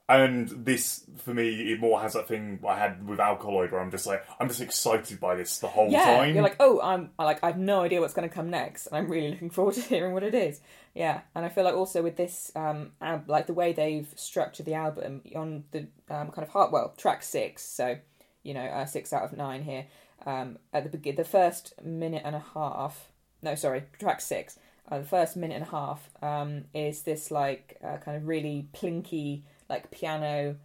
And 0.10 0.50
this, 0.65 1.06
for 1.17 1.36
me, 1.36 1.72
it 1.72 1.80
more 1.80 2.02
has 2.02 2.13
that 2.13 2.28
thing 2.28 2.60
I 2.67 2.80
had 2.80 3.08
with 3.08 3.19
Alkaloid, 3.19 3.72
where 3.72 3.80
I'm 3.80 3.91
just 3.91 4.08
like, 4.08 4.26
I'm 4.39 4.48
just 4.48 4.60
excited 4.60 5.19
by 5.19 5.36
this 5.36 5.60
the 5.60 5.67
whole 5.67 5.91
yeah, 5.91 6.17
time. 6.17 6.34
you're 6.34 6.41
like, 6.41 6.56
oh, 6.60 6.82
I'm 6.82 7.12
like 7.19 7.43
I 7.43 7.48
have 7.48 7.60
no 7.60 7.82
idea 7.82 8.02
what's 8.02 8.15
going 8.15 8.28
to 8.28 8.34
come 8.34 8.50
next, 8.50 8.88
and 8.88 8.98
I'm 8.98 9.08
really 9.08 9.30
looking 9.30 9.52
forward 9.52 9.76
to 9.76 9.82
hearing 9.88 10.13
what 10.13 10.24
it 10.24 10.34
is. 10.34 10.62
Yeah, 10.95 11.22
and 11.36 11.45
I 11.45 11.50
feel 11.50 11.63
like 11.63 11.76
also 11.76 12.02
with 12.02 12.17
this, 12.17 12.52
um, 12.56 12.93
ab- 13.00 13.30
like 13.30 13.45
the 13.45 13.54
way 13.54 13.72
they've 13.72 14.12
structured 14.15 14.65
the 14.65 14.74
album 14.74 15.22
on 15.36 15.65
the 15.69 15.82
um, 16.10 16.32
kind 16.32 16.39
of 16.39 16.50
heart, 16.50 16.72
well, 16.72 16.91
track 16.98 17.22
six, 17.22 17.63
so 17.63 17.95
you 18.41 18.56
know, 18.56 18.65
uh, 18.65 18.86
six 18.86 19.13
out 19.13 19.24
of 19.24 19.38
nine 19.38 19.62
here. 19.62 19.86
Um, 20.26 20.58
at 20.74 20.84
the 20.84 20.89
begin, 20.89 21.17
the 21.17 21.24
first 21.24 21.74
minute 21.84 22.24
and 22.26 22.36
a 22.36 22.43
half, 22.56 23.12
no, 23.43 23.54
sorry, 23.54 23.84
track 24.00 24.22
six. 24.22 24.58
Uh, 24.91 24.98
the 24.98 25.06
first 25.06 25.38
minute 25.38 25.54
and 25.54 25.65
a 25.65 25.69
half 25.69 26.10
um, 26.24 26.63
is 26.74 27.04
this 27.04 27.30
like 27.30 27.78
uh, 27.84 27.98
kind 27.98 28.17
of 28.17 28.28
really 28.28 28.67
plinky 28.74 29.43
like 29.69 29.91
piano 29.91 30.55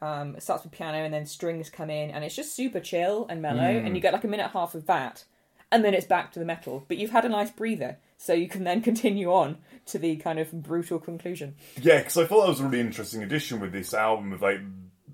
um, 0.00 0.36
it 0.36 0.42
starts 0.42 0.62
with 0.62 0.72
piano 0.72 0.98
and 0.98 1.12
then 1.12 1.26
strings 1.26 1.70
come 1.70 1.90
in 1.90 2.10
and 2.10 2.24
it's 2.24 2.36
just 2.36 2.54
super 2.54 2.78
chill 2.80 3.26
and 3.28 3.42
mellow 3.42 3.62
and 3.62 3.96
you 3.96 4.00
get 4.02 4.12
like 4.12 4.24
a 4.24 4.28
minute 4.28 4.44
and 4.44 4.54
a 4.54 4.58
half 4.58 4.74
of 4.74 4.86
that 4.86 5.24
and 5.72 5.84
then 5.84 5.92
it's 5.94 6.06
back 6.06 6.32
to 6.32 6.38
the 6.38 6.44
metal 6.44 6.84
but 6.88 6.96
you've 6.98 7.10
had 7.10 7.24
a 7.24 7.28
nice 7.28 7.50
breather 7.50 7.96
so 8.16 8.32
you 8.32 8.48
can 8.48 8.64
then 8.64 8.80
continue 8.90 9.32
on 9.32 9.58
to 9.86 9.98
the 9.98 10.16
kind 10.16 10.38
of 10.38 10.50
brutal 10.52 10.98
conclusion 10.98 11.54
Yeah, 11.80 11.98
because 11.98 12.16
I 12.16 12.26
thought 12.26 12.42
that 12.42 12.48
was 12.50 12.60
a 12.60 12.64
really 12.66 12.80
interesting 12.80 13.22
addition 13.22 13.58
with 13.60 13.72
this 13.72 13.94
album. 13.94 14.32
Of 14.32 14.42
like, 14.42 14.60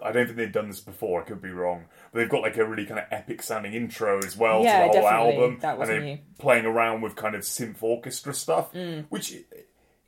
I 0.03 0.11
don't 0.11 0.27
think 0.27 0.37
they've 0.37 0.51
done 0.51 0.69
this 0.69 0.81
before. 0.81 1.23
I 1.23 1.25
could 1.25 1.41
be 1.41 1.51
wrong, 1.51 1.85
but 2.13 2.19
they've 2.19 2.29
got 2.29 2.43
like 2.43 2.57
a 2.57 2.65
really 2.65 2.85
kind 2.85 2.99
of 2.99 3.07
epic 3.13 3.43
sounding 3.43 3.73
intro 3.75 4.19
as 4.19 4.37
well 4.37 4.63
Yeah, 4.65 4.87
to 4.89 4.93
the 4.93 5.01
whole 5.01 5.09
album, 5.09 5.59
That 5.61 5.71
and 5.71 5.79
wasn't 5.79 5.99
they're 6.01 6.05
new. 6.17 6.19
playing 6.39 6.65
around 6.67 7.03
with 7.03 7.15
kind 7.15 7.35
of 7.37 7.43
synth 7.43 7.83
orchestra 7.83 8.35
stuff, 8.35 8.73
Mm. 8.73 9.05
which 9.11 9.35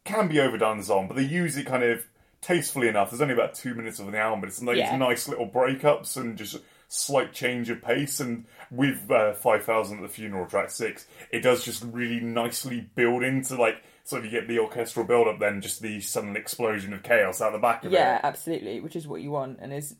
can 0.04 0.26
be 0.28 0.40
overdone 0.40 0.80
on, 0.90 1.06
but 1.06 1.16
they 1.16 1.22
use 1.22 1.56
it 1.56 1.66
kind 1.66 1.82
of 1.84 2.04
tastefully 2.46 2.88
enough. 2.88 3.10
There's 3.10 3.20
only 3.22 3.34
about 3.34 3.54
two 3.54 3.74
minutes 3.74 3.98
of 3.98 4.10
the 4.10 4.18
album, 4.18 4.40
but 4.40 4.48
it's 4.48 4.62
like 4.62 4.76
Yeah. 4.76 4.96
nice 4.96 5.28
little 5.28 5.48
breakups 5.48 6.16
and 6.16 6.36
just 6.38 6.58
slight 6.88 7.32
change 7.32 7.68
of 7.70 7.82
pace. 7.82 8.20
And 8.20 8.44
with 8.70 9.10
uh, 9.10 9.32
Five 9.34 9.64
Thousand 9.64 9.96
at 9.98 10.02
the 10.02 10.08
Funeral 10.08 10.46
track 10.46 10.70
six, 10.70 11.06
it 11.30 11.40
does 11.40 11.64
just 11.64 11.82
really 11.84 12.20
nicely 12.20 12.88
build 12.94 13.22
into 13.22 13.56
like. 13.56 13.82
So 14.06 14.18
if 14.18 14.24
you 14.24 14.30
get 14.30 14.46
the 14.46 14.60
orchestral 14.60 15.04
build 15.04 15.26
up, 15.26 15.40
then 15.40 15.60
just 15.60 15.82
the 15.82 16.00
sudden 16.00 16.36
explosion 16.36 16.92
of 16.94 17.02
chaos 17.02 17.40
out 17.40 17.50
the 17.52 17.58
back 17.58 17.84
of 17.84 17.90
yeah 17.90 17.98
it. 17.98 18.02
Yeah, 18.02 18.20
absolutely 18.22 18.80
which 18.80 18.94
is 18.94 19.06
what 19.08 19.20
you 19.20 19.32
want 19.32 19.58
and 19.60 19.72
is 19.72 19.96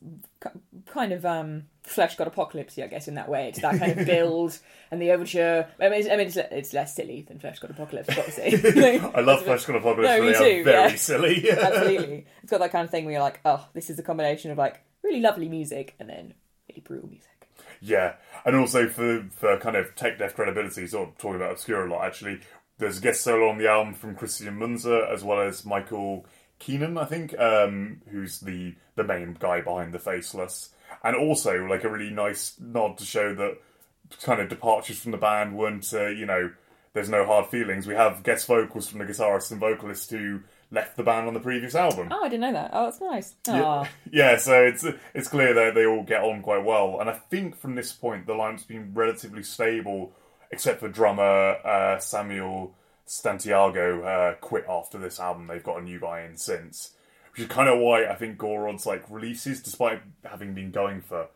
kind 0.85 1.11
of 1.11 1.25
um 1.25 1.63
Fleshgod 1.85 2.27
apocalypse 2.27 2.77
i 2.79 2.87
guess 2.87 3.07
in 3.07 3.15
that 3.15 3.27
way 3.29 3.49
it's 3.49 3.61
that 3.61 3.79
kind 3.79 3.99
of 3.99 4.05
build 4.13 4.57
and 4.91 5.01
the 5.01 5.11
overture 5.11 5.67
i 5.79 5.89
mean 5.89 5.99
it's, 5.99 6.07
I 6.09 6.15
mean, 6.15 6.27
it's, 6.27 6.37
it's 6.37 6.73
less 6.73 6.95
silly 6.95 7.23
than 7.27 7.39
Fleshgod 7.39 7.69
apocalypse 7.71 8.13
got 8.15 8.25
to 8.25 8.31
say 8.31 8.99
I 9.13 9.19
love 9.21 9.43
Fleshgod 9.43 9.77
Apocalypse, 9.77 10.07
No, 10.09 10.21
me 10.21 10.33
too, 10.33 10.63
very 10.63 10.91
yeah. 10.91 10.95
silly. 10.95 11.49
absolutely 11.51 12.25
it's 12.43 12.51
got 12.51 12.59
that 12.59 12.71
kind 12.71 12.85
of 12.85 12.91
thing 12.91 13.05
where 13.05 13.13
you're 13.13 13.21
like 13.21 13.39
oh 13.45 13.67
this 13.73 13.89
is 13.89 13.99
a 13.99 14.03
combination 14.03 14.51
of 14.51 14.57
like 14.57 14.81
really 15.03 15.19
lovely 15.21 15.49
music 15.49 15.95
and 15.99 16.09
then 16.09 16.33
really 16.69 16.81
brutal 16.81 17.09
music 17.09 17.29
Yeah, 17.81 18.13
and 18.45 18.55
also 18.55 18.87
for 18.87 19.25
for 19.31 19.57
kind 19.59 19.75
of 19.75 19.95
tech 19.95 20.17
death 20.17 20.33
credibility, 20.35 20.87
sort 20.87 21.09
of 21.09 21.17
talking 21.17 21.35
about 21.35 21.51
obscure 21.51 21.85
a 21.85 21.89
lot. 21.89 22.05
Actually, 22.05 22.39
there's 22.77 22.99
a 22.99 23.01
guest 23.01 23.21
solo 23.21 23.49
on 23.49 23.57
the 23.57 23.67
album 23.69 23.93
from 23.93 24.15
Christian 24.15 24.57
Münzner 24.57 25.11
as 25.11 25.23
well 25.23 25.41
as 25.41 25.65
Michael 25.65 26.25
Keenan, 26.59 26.97
I 26.97 27.05
think, 27.05 27.37
um, 27.39 28.01
who's 28.09 28.39
the 28.39 28.75
the 28.95 29.03
main 29.03 29.35
guy 29.39 29.61
behind 29.61 29.93
the 29.93 29.99
Faceless, 29.99 30.69
and 31.03 31.15
also 31.15 31.65
like 31.65 31.83
a 31.83 31.89
really 31.89 32.09
nice 32.09 32.55
nod 32.59 32.97
to 32.97 33.05
show 33.05 33.33
that 33.35 33.57
kind 34.23 34.41
of 34.41 34.49
departures 34.49 34.99
from 34.99 35.11
the 35.11 35.17
band 35.17 35.55
weren't, 35.55 35.91
uh, 35.93 36.07
you 36.07 36.25
know, 36.25 36.51
there's 36.93 37.09
no 37.09 37.25
hard 37.25 37.47
feelings. 37.47 37.85
We 37.85 37.93
have 37.93 38.23
guest 38.23 38.47
vocals 38.47 38.87
from 38.87 38.99
the 38.99 39.05
guitarist 39.05 39.51
and 39.51 39.59
vocalist 39.59 40.09
who 40.09 40.41
left 40.71 40.97
the 40.97 41.03
band 41.03 41.27
on 41.27 41.33
the 41.33 41.39
previous 41.39 41.75
album. 41.75 42.09
oh 42.11 42.25
i 42.25 42.27
didn't 42.27 42.41
know 42.41 42.51
that 42.51 42.69
oh 42.73 42.83
that's 42.85 42.99
nice 42.99 43.35
Aw. 43.47 43.87
Yeah, 44.11 44.35
so 44.35 44.63
it's 44.63 44.85
it's 45.13 45.29
clear 45.29 45.53
that 45.53 45.75
they 45.75 45.85
all 45.85 46.03
get 46.03 46.23
on 46.23 46.41
quite 46.41 46.65
well, 46.65 46.99
and 46.99 47.09
I 47.09 47.13
think 47.13 47.55
from 47.57 47.75
this 47.75 47.93
point 47.93 48.25
the 48.27 48.33
lineup's 48.33 48.65
been 48.65 48.91
relatively 48.93 49.43
stable, 49.43 50.11
except 50.51 50.79
for 50.79 50.87
drummer 50.89 51.57
uh, 51.65 51.99
Samuel 51.99 52.75
Santiago 53.05 54.03
uh, 54.03 54.33
quit 54.35 54.65
after 54.69 54.97
this 54.97 55.19
album. 55.19 55.47
They've 55.47 55.63
got 55.63 55.79
a 55.79 55.83
new 55.83 55.99
guy 55.99 56.21
in 56.21 56.37
since, 56.37 56.91
which 57.31 57.41
is 57.41 57.47
kind 57.47 57.69
of 57.69 57.79
why 57.79 58.05
I 58.05 58.15
think 58.15 58.37
Gorod's 58.37 58.85
like 58.85 59.03
releases, 59.09 59.61
despite 59.61 60.01
having 60.23 60.53
been 60.53 60.71
going 60.71 61.01
for 61.01 61.27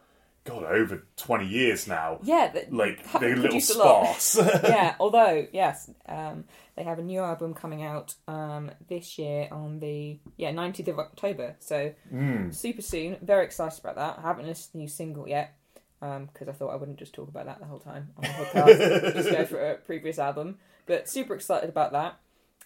God 0.43 0.63
over 0.63 1.04
twenty 1.17 1.47
years 1.47 1.88
now, 1.88 2.19
yeah 2.24 2.50
th- 2.52 2.69
like 2.71 3.04
they're 3.19 3.34
a 3.34 3.36
little 3.36 3.50
produced 3.52 3.69
a 3.69 3.74
sparse. 3.74 4.36
yeah, 4.63 4.95
although 5.00 5.45
yes, 5.54 5.89
um, 6.08 6.45
they 6.76 6.84
have 6.84 6.97
a 6.97 7.04
new 7.04 7.19
album 7.19 7.54
coming 7.54 7.84
out 7.84 8.15
um, 8.28 8.71
this 8.89 9.19
year 9.19 9.47
on 9.52 9.80
the 9.80 10.17
yeah 10.38 10.50
nineteenth 10.52 10.89
of 10.89 10.97
October. 11.00 11.56
So 11.60 11.93
Hmm. 12.10 12.50
super 12.50 12.82
soon. 12.82 13.17
Very 13.21 13.45
excited 13.45 13.80
about 13.80 13.95
that. 13.97 14.17
I 14.17 14.28
haven't 14.28 14.47
listened 14.47 14.65
to 14.67 14.71
the 14.74 14.78
new 14.80 14.88
single 14.88 15.28
yet 15.30 15.54
because 16.02 16.48
I 16.50 16.52
thought 16.52 16.70
I 16.72 16.76
wouldn't 16.76 16.98
just 16.98 17.14
talk 17.14 17.28
about 17.30 17.46
that 17.46 17.60
the 17.60 17.66
whole 17.66 17.80
time 17.80 18.10
on 18.18 18.24
the 18.24 18.28
podcast. 18.30 19.14
just 19.14 19.32
go 19.32 19.46
for 19.46 19.72
a 19.72 19.76
previous 19.76 20.18
album, 20.20 20.58
but 20.88 21.08
super 21.08 21.36
excited 21.36 21.70
about 21.70 21.92
that. 21.94 22.18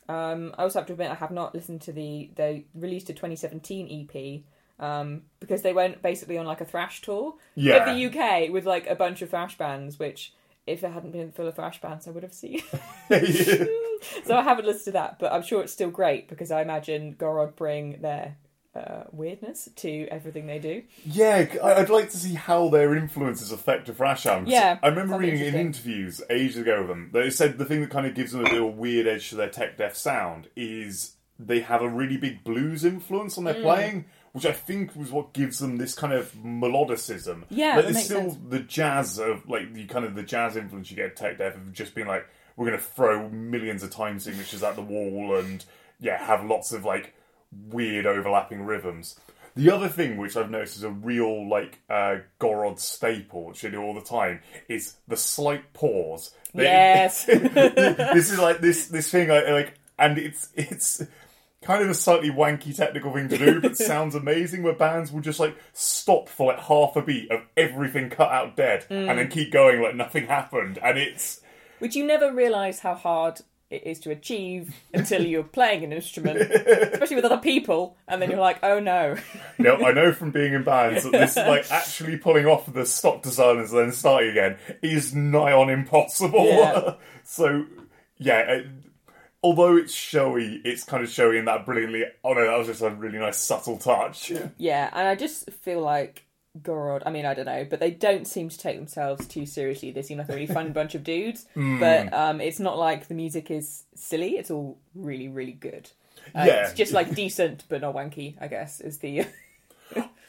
Um, 0.08 0.54
I 0.58 0.64
also 0.64 0.80
have 0.80 0.86
to 0.88 0.94
admit 0.94 1.12
I 1.12 1.16
have 1.16 1.32
not 1.32 1.54
listened 1.54 1.82
to 1.82 1.92
the 1.92 2.32
they 2.36 2.66
released 2.74 3.10
a 3.10 3.14
2017 3.14 4.08
EP 4.14 4.42
um, 4.86 5.24
because 5.40 5.64
they 5.64 5.74
went 5.74 6.02
basically 6.02 6.38
on 6.38 6.46
like 6.46 6.62
a 6.62 6.66
thrash 6.66 7.02
tour 7.02 7.36
Yeah. 7.56 7.78
of 7.78 7.86
the 7.96 8.06
UK 8.06 8.50
with 8.52 8.66
like 8.66 8.88
a 8.88 8.96
bunch 8.96 9.22
of 9.22 9.30
thrash 9.32 9.58
bands, 9.58 9.98
which 10.00 10.34
if 10.68 10.84
it 10.84 10.92
hadn't 10.92 11.12
been 11.12 11.32
full 11.32 11.48
of 11.48 11.56
thrash 11.56 11.82
bands, 11.82 12.08
I 12.08 12.12
would 12.12 12.24
have 12.24 12.34
seen. 12.34 12.60
so 14.24 14.36
I 14.36 14.42
haven't 14.44 14.66
listened 14.66 14.86
to 14.86 14.92
that, 14.92 15.20
but 15.20 15.32
I'm 15.32 15.44
sure 15.44 15.62
it's 15.62 15.74
still 15.74 15.90
great 15.92 16.28
because 16.28 16.52
I 16.52 16.62
imagine 16.62 17.16
Gorod 17.16 17.56
bring 17.56 18.02
their 18.02 18.38
uh, 18.76 19.04
weirdness 19.12 19.70
to 19.78 20.08
everything 20.12 20.48
they 20.48 20.60
do. 20.60 20.84
Yeah, 21.06 21.46
I'd 21.64 21.90
like 21.90 22.10
to 22.12 22.18
see 22.18 22.34
how 22.34 22.70
their 22.70 22.96
influences 22.96 23.52
affect 23.52 23.88
a 23.90 23.94
thrash 23.94 24.26
album. 24.26 24.46
'cause 24.46 24.54
Yeah, 24.54 24.78
I 24.84 24.88
remember 24.90 25.18
reading 25.18 25.40
in 25.40 25.56
interviews 25.56 26.22
ages 26.30 26.58
ago 26.58 26.80
with 26.80 26.90
them. 26.90 27.10
They 27.14 27.30
said 27.30 27.58
the 27.58 27.66
thing 27.66 27.82
that 27.82 27.90
kind 27.90 28.06
of 28.06 28.14
gives 28.14 28.32
them 28.34 28.46
a 28.46 28.50
little 28.52 28.72
weird 28.72 29.08
edge 29.08 29.30
to 29.30 29.36
their 29.36 29.50
tech 29.50 29.78
death 29.78 29.96
sound 29.96 30.48
is 30.56 31.14
they 31.40 31.62
have 31.62 31.82
a 31.82 31.90
really 31.90 32.18
big 32.18 32.44
blues 32.44 32.84
influence 32.86 33.38
on 33.38 33.44
Mm. 33.46 33.54
their 33.54 33.62
playing, 33.64 34.06
which 34.34 34.46
I 34.46 34.52
think 34.52 34.96
was 34.96 35.12
what 35.12 35.34
gives 35.34 35.60
them 35.60 35.78
this 35.78 35.94
kind 35.96 36.12
of 36.14 36.34
melodicism. 36.34 37.44
Yeah, 37.50 37.76
like, 37.78 37.86
there's 37.86 38.04
still 38.06 38.32
sense. 38.32 38.38
the 38.50 38.60
jazz 38.60 39.20
of 39.20 39.48
like 39.50 39.74
the 39.74 39.86
kind 39.86 40.06
of 40.06 40.16
the 40.16 40.24
jazz 40.24 40.56
influence 40.58 40.90
you 40.90 40.98
get 40.98 41.06
at 41.08 41.16
tech 41.16 41.38
death 41.38 41.56
of 41.56 41.72
just 41.74 41.96
being 41.96 42.08
like 42.08 42.26
we're 42.58 42.68
going 42.68 42.78
to 42.78 42.84
throw 42.84 43.28
millions 43.30 43.84
of 43.84 43.92
time 43.92 44.20
signatures 44.20 44.64
at 44.64 44.76
the 44.76 44.82
wall 44.82 45.36
and 45.36 45.66
yeah 46.00 46.18
have 46.26 46.46
lots 46.46 46.72
of 46.72 46.86
like 46.86 47.14
weird 47.70 48.06
overlapping 48.06 48.64
rhythms. 48.64 49.20
The 49.56 49.72
other 49.72 49.88
thing 49.88 50.18
which 50.18 50.36
I've 50.36 50.52
noticed 50.52 50.76
is 50.78 50.84
a 50.84 50.90
real 50.90 51.48
like 51.50 51.80
uh, 51.90 52.18
Gorod 52.42 52.78
staple, 52.80 53.46
which 53.46 53.64
I 53.64 53.70
do 53.70 53.82
all 53.82 53.94
the 53.94 54.02
time, 54.02 54.42
is 54.68 54.96
the 55.08 55.16
slight 55.16 55.72
pause. 55.74 56.32
Yes. 56.54 57.24
this 57.26 58.32
is 58.32 58.38
like 58.40 58.60
this 58.60 58.88
this 58.88 59.10
thing 59.10 59.32
I 59.32 59.50
like, 59.52 59.74
and 59.98 60.18
it's 60.18 60.50
it's 60.56 61.02
kind 61.62 61.82
of 61.82 61.90
a 61.90 61.94
slightly 61.94 62.30
wanky 62.30 62.76
technical 62.76 63.14
thing 63.14 63.30
to 63.30 63.38
do, 63.38 63.62
but 63.62 63.78
sounds 63.78 64.14
amazing. 64.14 64.62
Where 64.62 64.74
bands 64.76 65.12
will 65.14 65.22
just 65.22 65.40
like 65.40 65.56
stop 65.72 66.28
for 66.28 66.48
like 66.52 66.60
half 66.60 66.96
a 66.98 67.02
beat 67.02 67.32
of 67.32 67.40
everything 67.56 68.10
cut 68.10 68.32
out 68.32 68.58
dead, 68.58 68.86
and 68.90 69.08
Mm. 69.10 69.16
then 69.16 69.28
keep 69.30 69.52
going 69.54 69.82
like 69.82 69.96
nothing 69.96 70.28
happened, 70.28 70.80
and 70.84 70.98
it's 70.98 71.40
Which 71.80 71.96
you 71.96 72.06
never 72.06 72.34
realise 72.34 72.80
how 72.80 72.96
hard 72.96 73.40
it 73.76 73.84
is 73.86 74.00
to 74.00 74.12
achieve 74.12 74.76
until 74.94 75.26
you're 75.26 75.44
playing 75.60 75.84
an 75.84 75.94
instrument, 75.94 76.40
especially 76.40 77.16
with 77.16 77.26
other 77.26 77.38
people, 77.38 77.98
and 78.08 78.22
then 78.22 78.30
you're 78.30 78.40
like, 78.40 78.60
oh 78.64 78.80
no. 78.80 79.16
you 79.58 79.66
know, 79.66 79.76
I 79.78 79.92
know 79.92 80.12
from 80.12 80.32
being 80.32 80.54
in 80.54 80.64
bands 80.64 81.04
that 81.04 81.12
this 81.12 81.36
like 81.36 81.72
actually 81.72 82.18
pulling 82.18 82.46
off 82.46 82.72
the 82.72 82.86
stop 82.86 83.22
designers 83.22 83.72
and 83.72 83.82
then 83.82 83.92
starting 83.92 84.32
again 84.32 84.58
is 84.82 85.14
nigh 85.14 85.52
on 85.52 85.70
impossible. 85.70 86.46
Yeah. 86.46 86.94
so 87.24 87.66
yeah, 88.18 88.40
it, 88.40 88.68
although 89.44 89.78
it's 89.78 89.94
showy, 89.94 90.62
it's 90.64 90.84
kind 90.84 91.04
of 91.04 91.10
showy 91.10 91.38
in 91.38 91.46
that 91.46 91.66
brilliantly. 91.66 92.06
Oh 92.24 92.34
no, 92.34 92.46
that 92.46 92.58
was 92.58 92.68
just 92.68 92.82
a 92.82 92.90
really 92.90 93.20
nice 93.20 93.38
subtle 93.38 93.78
touch. 93.78 94.32
Yeah, 94.58 94.90
and 94.94 95.08
I 95.08 95.16
just 95.16 95.50
feel 95.52 95.82
like 95.82 96.25
Gorod. 96.62 97.04
I 97.06 97.12
mean, 97.12 97.26
I 97.26 97.34
don't 97.34 97.46
know, 97.46 97.66
but 97.70 97.80
they 97.80 97.92
don't 97.92 98.26
seem 98.28 98.50
to 98.50 98.58
take 98.58 98.78
themselves 98.78 99.28
too 99.28 99.46
seriously. 99.46 99.92
They 99.92 100.02
seem 100.02 100.18
like 100.18 100.30
a 100.30 100.34
really 100.34 100.46
fun 100.48 100.72
bunch 100.74 100.96
of 100.96 101.04
dudes, 101.04 101.46
Hmm. 101.54 101.80
but 101.80 102.14
um, 102.14 102.40
it's 102.42 102.60
not 102.60 102.78
like 102.78 103.08
the 103.08 103.14
music 103.14 103.52
is 103.52 103.84
silly. 103.96 104.38
It's 104.38 104.52
all 104.52 104.78
really, 104.94 105.28
really 105.28 105.52
good. 105.54 105.90
Uh, 106.34 106.44
Yeah. 106.48 106.64
it's 106.66 106.74
just 106.74 106.94
like 106.94 107.14
decent 107.16 107.66
but 107.70 107.82
not 107.82 107.94
wanky. 107.96 108.36
I 108.40 108.48
guess 108.48 108.80
is 108.82 109.00
the 109.00 109.26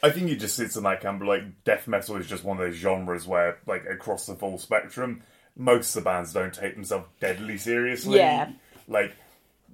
I 0.03 0.11
think 0.11 0.29
it 0.29 0.35
just 0.35 0.55
sits 0.55 0.75
in 0.75 0.83
that 0.83 1.01
camp. 1.01 1.19
but, 1.19 1.27
Like 1.27 1.63
death 1.63 1.87
metal 1.87 2.17
is 2.17 2.27
just 2.27 2.43
one 2.43 2.57
of 2.57 2.63
those 2.63 2.75
genres 2.75 3.25
where, 3.25 3.57
like 3.65 3.85
across 3.89 4.27
the 4.27 4.35
full 4.35 4.57
spectrum, 4.59 5.23
most 5.55 5.95
of 5.95 6.03
the 6.03 6.09
bands 6.09 6.33
don't 6.33 6.53
take 6.53 6.75
themselves 6.75 7.07
deadly 7.19 7.57
seriously. 7.57 8.17
Yeah. 8.17 8.51
Like 8.87 9.15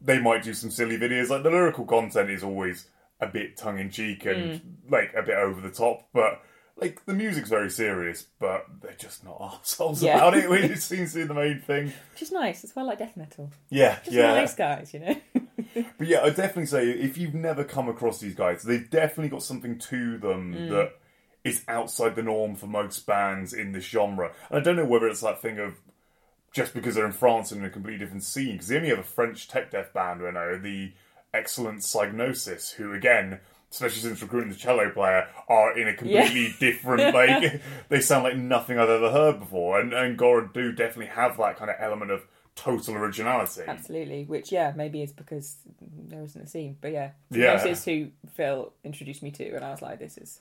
they 0.01 0.19
might 0.19 0.43
do 0.43 0.53
some 0.53 0.71
silly 0.71 0.97
videos. 0.97 1.29
Like 1.29 1.43
the 1.43 1.49
lyrical 1.49 1.85
content 1.85 2.29
is 2.29 2.43
always 2.43 2.87
a 3.23 3.27
bit 3.27 3.57
tongue 3.57 3.79
in 3.79 3.89
cheek 3.89 4.25
and 4.25 4.77
like 4.89 5.13
a 5.17 5.21
bit 5.23 5.35
over 5.35 5.61
the 5.61 5.71
top, 5.71 6.07
but. 6.13 6.41
Like 6.75 7.05
the 7.05 7.13
music's 7.13 7.49
very 7.49 7.69
serious, 7.69 8.25
but 8.39 8.65
they're 8.81 8.95
just 8.97 9.23
not 9.23 9.37
assholes 9.61 10.01
Yeah. 10.01 10.15
about 10.17 10.35
it. 10.35 10.49
Which 10.49 10.79
seems 10.79 11.13
to 11.13 11.19
be 11.19 11.23
the 11.25 11.33
main 11.35 11.59
thing. 11.61 11.93
which 12.13 12.23
is 12.23 12.31
nice. 12.31 12.63
It's 12.63 12.75
well 12.75 12.87
like 12.87 12.97
death 12.97 13.15
metal. 13.15 13.51
Yeah, 13.69 13.99
Just 14.03 14.11
yeah. 14.11 14.33
nice 14.33 14.55
guys, 14.55 14.91
you 14.91 14.99
know. 15.01 15.15
But 15.99 16.07
yeah, 16.07 16.21
I'd 16.23 16.35
definitely 16.35 16.65
say 16.65 16.89
if 16.89 17.15
you've 17.19 17.35
never 17.35 17.63
come 17.63 17.89
across 17.89 18.19
these 18.19 18.33
guys, 18.33 18.63
they've 18.63 18.89
definitely 18.89 19.29
got 19.29 19.43
something 19.43 19.77
to 19.77 20.17
them 20.17 20.53
Mm. 20.55 20.69
that 20.71 20.93
is 21.43 21.63
outside 21.67 22.15
the 22.15 22.23
norm 22.23 22.55
for 22.55 22.65
most 22.65 23.05
bands 23.05 23.53
in 23.53 23.71
this 23.71 23.85
genre. 23.85 24.31
And 24.49 24.59
I 24.59 24.63
don't 24.63 24.75
know 24.75 24.83
whether 24.85 25.07
it's 25.07 25.21
that 25.21 25.43
thing 25.43 25.59
of 25.59 25.75
just 26.53 26.73
because 26.73 26.95
they're 26.95 27.05
in 27.05 27.11
France 27.11 27.51
and 27.51 27.61
in 27.61 27.67
a 27.67 27.69
completely 27.69 27.99
different 27.99 28.23
scene, 28.23 28.53
because 28.53 28.67
they 28.69 28.77
only 28.77 28.89
have 28.89 28.97
a 28.99 29.03
French 29.03 29.47
tech 29.47 29.69
death 29.69 29.93
band, 29.93 30.21
I 30.25 30.31
know, 30.31 30.57
the 30.57 30.91
excellent 31.33 31.79
Psygnosis, 31.79 32.73
who 32.73 32.93
again, 32.93 33.39
especially 33.71 34.01
since 34.01 34.21
recruiting 34.21 34.49
the 34.51 34.55
cello 34.55 34.89
player, 34.91 35.27
are 35.47 35.77
in 35.77 35.87
a 35.87 35.93
completely 35.93 36.53
different 36.59 37.13
like 37.13 37.61
they 37.89 37.99
sound 37.99 38.23
like 38.23 38.37
nothing 38.37 38.77
I've 38.77 38.89
ever 38.89 39.11
heard 39.11 39.39
before. 39.39 39.79
And 39.79 39.93
and 39.93 40.17
Gorod 40.17 40.53
do 40.53 40.71
definitely 40.71 41.07
have 41.07 41.37
that 41.37 41.57
kind 41.57 41.69
of 41.71 41.77
element 41.79 42.11
of 42.11 42.23
total 42.55 42.95
originality. 42.95 43.61
Absolutely. 43.67 44.25
Which 44.25 44.51
yeah, 44.51 44.73
maybe 44.75 45.01
is 45.01 45.11
because 45.11 45.57
there 45.81 46.21
isn't 46.23 46.41
a 46.41 46.47
scene. 46.47 46.77
But 46.79 46.91
yeah, 46.91 47.11
Yeah. 47.31 47.55
this 47.57 47.79
is 47.79 47.85
who 47.85 48.07
Phil 48.35 48.71
introduced 48.83 49.23
me 49.23 49.31
to, 49.31 49.55
and 49.55 49.65
I 49.65 49.71
was 49.71 49.81
like, 49.81 49.99
this 49.99 50.17
is 50.17 50.39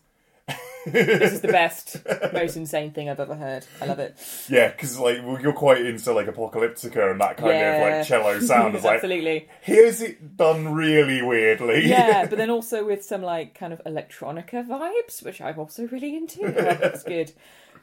this 0.87 1.33
is 1.33 1.41
the 1.41 1.49
best, 1.49 1.97
most 2.33 2.57
insane 2.57 2.93
thing 2.93 3.09
I've 3.09 3.21
ever 3.21 3.35
heard. 3.35 3.67
I 3.81 3.87
love 3.87 3.99
it. 3.99 4.17
Yeah, 4.49 4.69
because 4.69 4.99
like 4.99 5.25
well, 5.25 5.41
you're 5.41 5.53
quite 5.53 5.85
into 5.85 6.13
like 6.13 6.27
Apocalyptica 6.27 7.11
and 7.11 7.21
that 7.21 7.37
kind 7.37 7.53
of 7.53 7.83
like 7.83 8.07
cello 8.07 8.41
sound. 8.41 8.75
It's 8.83 8.85
like 8.85 8.97
Absolutely. 8.97 9.49
here's 9.61 10.01
it 10.01 10.37
done 10.37 10.73
really 10.73 11.23
weirdly. 11.23 11.87
Yeah, 11.87 12.27
but 12.31 12.39
then 12.39 12.51
also 12.51 12.85
with 12.85 13.05
some 13.05 13.23
like 13.23 13.55
kind 13.55 13.73
of 13.73 13.83
electronica 13.85 14.67
vibes, 14.67 15.25
which 15.25 15.41
I'm 15.41 15.59
also 15.59 15.87
really 15.89 16.17
into. 16.17 16.51
That's 16.51 17.03
good. 17.03 17.33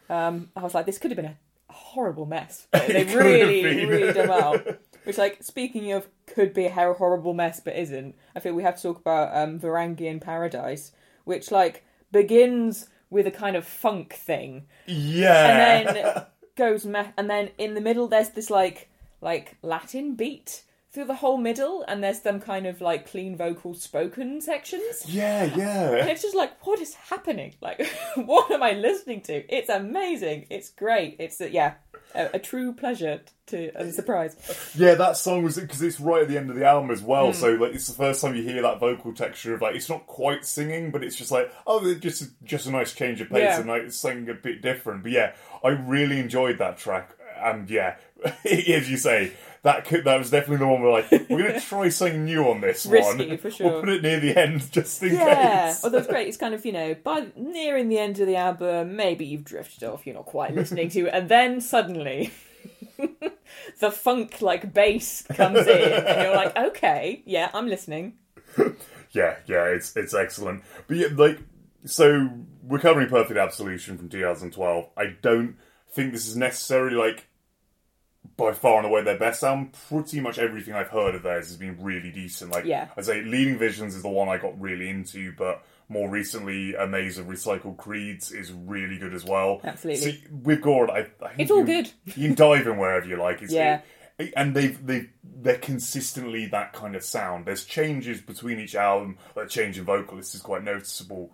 Um, 0.10 0.50
I 0.56 0.64
was 0.64 0.74
like, 0.74 0.86
this 0.86 0.98
could 0.98 1.12
have 1.12 1.16
been 1.16 1.26
a 1.26 1.38
horrible 1.70 2.26
mess. 2.26 2.68
They 2.72 2.80
It 2.80 2.86
could 2.88 2.96
have 2.96 3.16
really, 3.16 3.86
really 3.86 4.14
done 4.14 4.30
well. 4.30 4.62
Which, 5.04 5.18
like, 5.18 5.44
speaking 5.44 5.92
of 5.92 6.08
could 6.26 6.54
be 6.54 6.66
a 6.66 6.72
horrible 6.72 7.34
mess 7.34 7.60
but 7.60 7.76
isn't, 7.76 8.16
I 8.36 8.40
think 8.40 8.56
we 8.56 8.64
have 8.64 8.76
to 8.78 8.82
talk 8.82 9.00
about 9.00 9.36
um, 9.36 9.60
Varangian 9.60 10.22
Paradise, 10.22 10.92
which 11.24 11.52
like 11.52 11.84
begins 12.12 12.88
with 13.10 13.26
a 13.28 13.32
kind 13.32 13.56
of 13.56 13.66
funk 13.66 14.14
thing 14.14 14.66
yeah. 14.86 15.86
and 15.88 15.96
then 15.96 16.26
goes 16.56 16.86
me- 16.86 17.14
and 17.18 17.30
then 17.30 17.50
in 17.58 17.74
the 17.74 17.82
middle 17.82 18.08
there's 18.08 18.30
this 18.30 18.50
like 18.50 18.90
like 19.22 19.58
Latin 19.62 20.16
beat 20.16 20.64
through 20.92 21.06
the 21.06 21.16
whole 21.16 21.38
middle, 21.38 21.84
and 21.88 22.04
there's 22.04 22.22
some 22.22 22.40
kind 22.40 22.66
of 22.66 22.82
like 22.82 23.10
clean 23.10 23.36
vocal 23.38 23.74
spoken 23.76 24.42
sections. 24.42 25.04
yeah, 25.08 25.44
yeah. 25.56 25.96
And 25.98 26.10
it's 26.10 26.22
just 26.24 26.36
like, 26.36 26.66
what 26.66 26.80
is 26.80 26.96
happening? 26.96 27.54
Like, 27.62 27.86
what 28.16 28.50
am 28.52 28.64
I 28.64 28.72
listening 28.74 29.22
to? 29.22 29.34
It's 29.56 29.70
amazing. 29.70 30.48
It's 30.50 30.70
great. 30.72 31.18
It's 31.20 31.40
a, 31.42 31.52
yeah, 31.52 31.74
a, 32.16 32.30
a 32.36 32.40
true 32.40 32.74
pleasure 32.74 33.22
to 33.48 33.72
a 33.76 33.92
surprise. 33.92 34.36
Yeah, 34.76 34.96
that 34.96 35.16
song 35.18 35.44
was 35.44 35.60
because 35.60 35.82
it's 35.82 36.00
right 36.00 36.24
at 36.24 36.28
the 36.28 36.38
end 36.38 36.50
of 36.50 36.56
the 36.56 36.66
album 36.66 36.90
as 36.90 37.02
well. 37.04 37.28
Hmm. 37.28 37.34
So 37.34 37.52
like, 37.54 37.74
it's 37.76 37.88
the 37.88 37.94
first 37.94 38.22
time 38.22 38.36
you 38.36 38.42
hear 38.44 38.62
that 38.64 38.80
vocal 38.80 39.14
texture 39.14 39.54
of 39.54 39.62
like 39.62 39.76
it's 39.76 39.90
not 39.90 40.08
quite 40.08 40.44
singing, 40.46 40.90
but 40.92 41.04
it's 41.04 41.16
just 41.16 41.32
like 41.32 41.52
oh, 41.68 41.94
just 41.96 42.30
just 42.44 42.66
a 42.66 42.72
nice 42.72 42.94
change 42.94 43.22
of 43.22 43.30
pace 43.30 43.42
Yeah. 43.42 43.60
and 43.60 43.70
like 43.70 43.84
it's 43.84 43.98
something 43.98 44.28
a 44.30 44.34
bit 44.34 44.62
different. 44.64 45.04
But 45.04 45.12
yeah, 45.12 45.34
I 45.64 45.70
really 45.70 46.20
enjoyed 46.20 46.58
that 46.60 46.78
track, 46.78 47.12
and 47.38 47.70
yeah, 47.70 47.98
as 48.46 48.90
you 48.90 48.98
say. 48.98 49.34
That 49.64 49.86
could, 49.86 50.06
that 50.06 50.18
was 50.18 50.30
definitely 50.30 50.58
the 50.58 50.68
one 50.68 50.82
we're 50.82 50.92
like 50.92 51.12
we're 51.30 51.48
gonna 51.48 51.60
try 51.60 51.90
something 51.90 52.24
new 52.26 52.44
on 52.50 52.62
this 52.62 52.86
Risky, 52.86 53.28
one. 53.28 53.38
for 53.38 53.52
sure. 53.52 53.72
We'll 53.72 53.80
put 53.82 53.90
it 53.90 54.02
near 54.02 54.20
the 54.20 54.38
end 54.40 54.72
just 54.72 55.04
in 55.04 55.14
Yeah, 55.16 55.68
case. 55.70 55.84
well, 55.84 55.92
that's 55.92 56.08
great. 56.08 56.28
It's 56.30 56.38
kind 56.38 56.54
of 56.54 56.66
you 56.66 56.72
know, 56.72 56.96
by 57.04 57.28
nearing 57.36 57.90
the 57.90 57.98
end 58.00 58.20
of 58.20 58.28
the 58.28 58.36
album, 58.38 58.96
maybe 58.96 59.26
you've 59.26 59.44
drifted 59.44 59.84
off. 59.84 60.06
You're 60.06 60.16
not 60.16 60.26
quite 60.26 60.56
listening 60.56 60.90
to 60.90 61.08
it, 61.08 61.14
and 61.14 61.28
then 61.30 61.60
suddenly. 61.62 62.32
the 63.80 63.90
funk 63.92 64.42
like 64.42 64.74
bass 64.74 65.24
comes 65.34 65.66
in 65.66 65.94
and 65.94 66.22
you're 66.22 66.36
like 66.36 66.56
okay 66.58 67.24
yeah 67.26 67.50
i'm 67.54 67.68
listening 67.68 68.14
Yeah, 69.12 69.38
yeah, 69.48 69.66
it's 69.66 69.96
it's 69.96 70.14
excellent. 70.14 70.64
But 70.88 70.98
yeah, 70.98 71.08
like 71.16 71.40
so 71.86 72.30
we're 72.64 72.78
covering 72.80 73.10
Perfect 73.10 73.40
Absolution 73.40 73.98
from 73.98 74.08
2012. 74.10 74.86
I 74.98 75.16
don't 75.22 75.56
think 75.92 76.12
this 76.14 76.28
is 76.28 76.36
necessarily 76.36 76.96
like 76.96 77.28
by 78.38 78.54
far 78.54 78.78
and 78.78 78.86
away 78.86 79.04
their 79.04 79.18
best 79.18 79.44
album. 79.44 79.72
Pretty 79.90 80.20
much 80.20 80.40
everything 80.40 80.74
I've 80.74 80.88
heard 80.90 81.16
of 81.16 81.24
theirs 81.24 81.48
has 81.48 81.58
been 81.58 81.78
really 81.82 82.12
decent. 82.12 82.52
Like 82.52 82.66
Yeah. 82.66 82.88
I'd 82.98 83.06
say 83.06 83.22
Leading 83.22 83.58
Visions 83.58 83.96
is 83.96 84.02
the 84.02 84.10
one 84.10 84.30
I 84.30 84.38
got 84.38 84.60
really 84.60 84.90
into, 84.90 85.34
but 85.38 85.64
more 85.90 86.10
recently 86.10 86.76
A 86.76 86.86
Maze 86.88 87.18
of 87.18 87.26
Recycled 87.28 87.78
Creeds 87.78 88.32
is 88.32 88.52
really 88.52 88.98
good 88.98 89.14
as 89.14 89.26
well. 89.26 89.60
Absolutely. 89.64 90.12
See, 90.12 90.24
with 90.32 90.62
Gorod, 90.62 90.90
I, 90.90 91.00
I 91.24 91.28
think 91.30 91.40
It's 91.40 91.52
all 91.52 91.60
you- 91.60 91.66
good. 91.66 91.92
You 92.06 92.28
can 92.28 92.36
dive 92.36 92.68
in 92.68 92.78
wherever 92.78 93.08
you 93.08 93.16
like. 93.18 93.42
It's, 93.42 93.52
Yeah. 93.54 93.82
and 94.36 94.56
they've 94.56 94.86
they 94.86 95.08
they're 95.42 95.58
consistently 95.58 96.46
that 96.48 96.74
kind 96.74 96.96
of 96.96 97.04
sound. 97.04 97.46
There's 97.46 97.64
changes 97.66 98.20
between 98.22 98.60
each 98.60 98.76
album, 98.76 99.18
like 99.36 99.48
change 99.50 99.78
in 99.78 99.86
vocalists 99.86 100.36
is 100.36 100.42
quite 100.42 100.64
noticeable, 100.64 101.34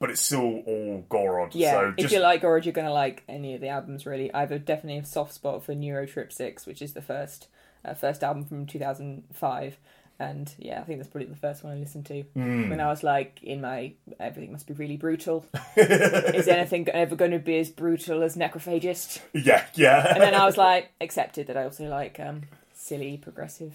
but 0.00 0.10
it's 0.10 0.22
still 0.24 0.62
all 0.66 1.04
Gorod. 1.08 1.50
yeah 1.52 1.72
so 1.72 1.94
if 1.96 2.10
you 2.10 2.18
like 2.18 2.42
Gorod, 2.42 2.64
you're 2.64 2.72
gonna 2.72 2.92
like 2.92 3.22
any 3.28 3.54
of 3.54 3.60
the 3.60 3.68
albums 3.68 4.06
really 4.06 4.32
i 4.34 4.40
have 4.40 4.50
a 4.50 4.58
definitely 4.58 4.98
a 4.98 5.04
soft 5.04 5.32
spot 5.34 5.62
for 5.62 5.74
Neurotripsicks 5.74 6.66
which 6.66 6.82
is 6.82 6.94
the 6.94 7.02
first 7.02 7.46
uh, 7.84 7.94
first 7.94 8.24
album 8.24 8.44
from 8.44 8.66
2005 8.66 9.76
and 10.18 10.54
yeah 10.58 10.80
i 10.80 10.84
think 10.84 10.98
that's 10.98 11.08
probably 11.10 11.28
the 11.28 11.36
first 11.36 11.62
one 11.64 11.72
i 11.72 11.76
listened 11.76 12.04
to 12.06 12.22
Hmm. 12.34 12.68
when 12.68 12.80
i 12.80 12.88
was 12.88 13.02
like 13.02 13.40
in 13.42 13.60
my 13.60 13.92
everything 14.18 14.52
must 14.52 14.66
be 14.66 14.74
really 14.74 14.96
brutal 14.98 15.46
is 15.76 16.46
anything 16.48 16.88
ever 16.90 17.16
going 17.16 17.30
to 17.30 17.38
be 17.38 17.58
as 17.58 17.70
brutal 17.70 18.22
as 18.22 18.36
necrophagist 18.36 19.20
yeah, 19.32 19.64
yeah. 19.74 20.12
and 20.12 20.20
then 20.22 20.34
I 20.34 20.44
was 20.44 20.56
like, 20.58 20.90
accepted 21.00 21.46
that 21.46 21.56
I 21.56 21.64
also 21.64 21.88
like 21.88 22.18
um, 22.20 22.42
silly, 22.74 23.16
progressive, 23.16 23.74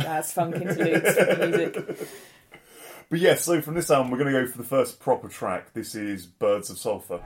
jazz, 0.00 0.32
funk 0.32 0.54
interludes 0.56 1.16
music. 1.38 1.98
but 3.10 3.18
yeah, 3.20 3.34
so 3.34 3.60
from 3.62 3.74
this 3.74 3.90
album, 3.90 4.10
we're 4.10 4.18
going 4.18 4.32
to 4.32 4.40
go 4.40 4.46
for 4.46 4.58
the 4.58 4.64
first 4.64 5.00
proper 5.00 5.28
track. 5.28 5.72
This 5.72 5.94
is 5.94 6.26
Birds 6.26 6.68
of 6.70 6.78
Sulphur. 6.78 7.20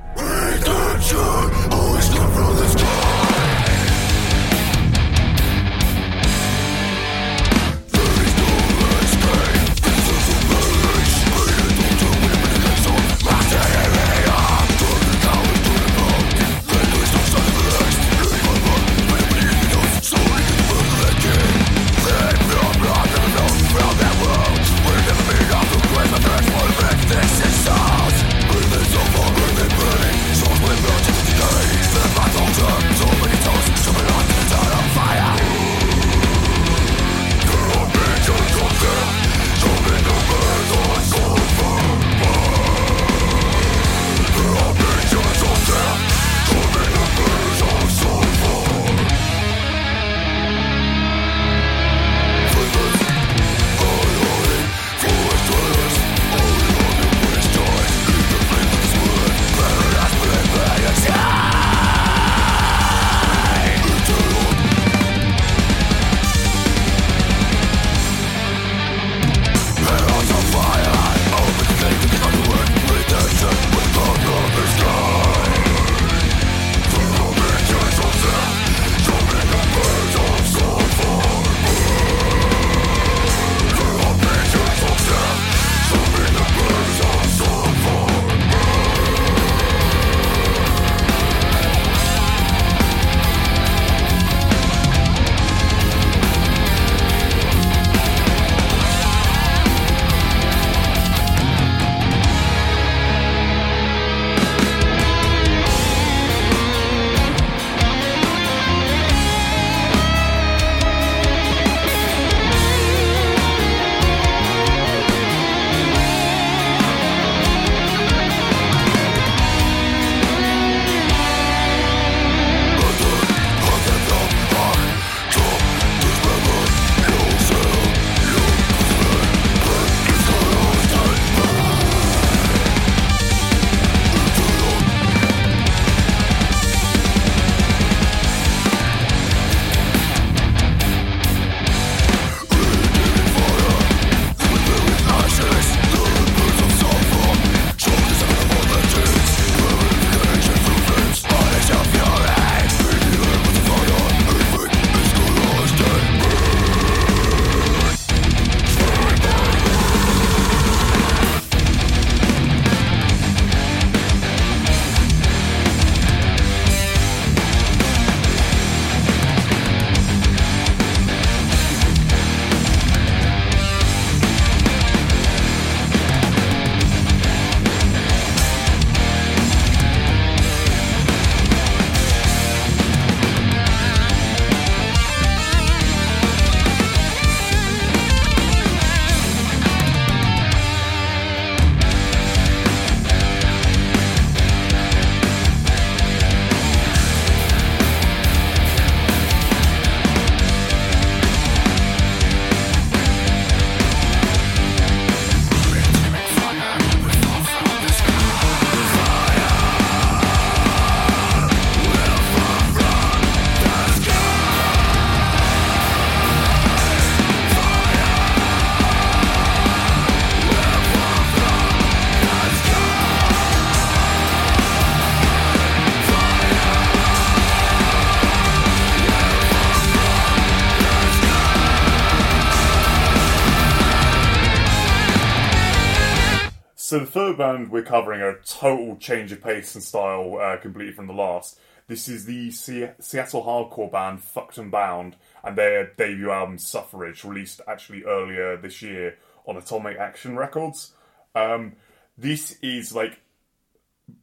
Band 237.42 237.72
we're 237.72 237.82
covering 237.82 238.20
are 238.20 238.30
a 238.30 238.44
total 238.44 238.96
change 238.96 239.32
of 239.32 239.42
pace 239.42 239.74
and 239.74 239.82
style, 239.82 240.38
uh, 240.40 240.56
completely 240.58 240.92
from 240.92 241.08
the 241.08 241.12
last. 241.12 241.58
This 241.88 242.08
is 242.08 242.24
the 242.24 242.52
Se- 242.52 242.92
Seattle 243.00 243.42
hardcore 243.42 243.90
band 243.90 244.22
Fucked 244.22 244.58
and 244.58 244.70
Bound, 244.70 245.16
and 245.42 245.58
their 245.58 245.92
debut 245.96 246.30
album 246.30 246.58
Suffrage, 246.58 247.24
released 247.24 247.60
actually 247.66 248.04
earlier 248.04 248.56
this 248.56 248.80
year 248.80 249.18
on 249.44 249.56
Atomic 249.56 249.98
Action 249.98 250.36
Records. 250.36 250.92
Um, 251.34 251.72
this 252.16 252.58
is 252.62 252.94
like 252.94 253.20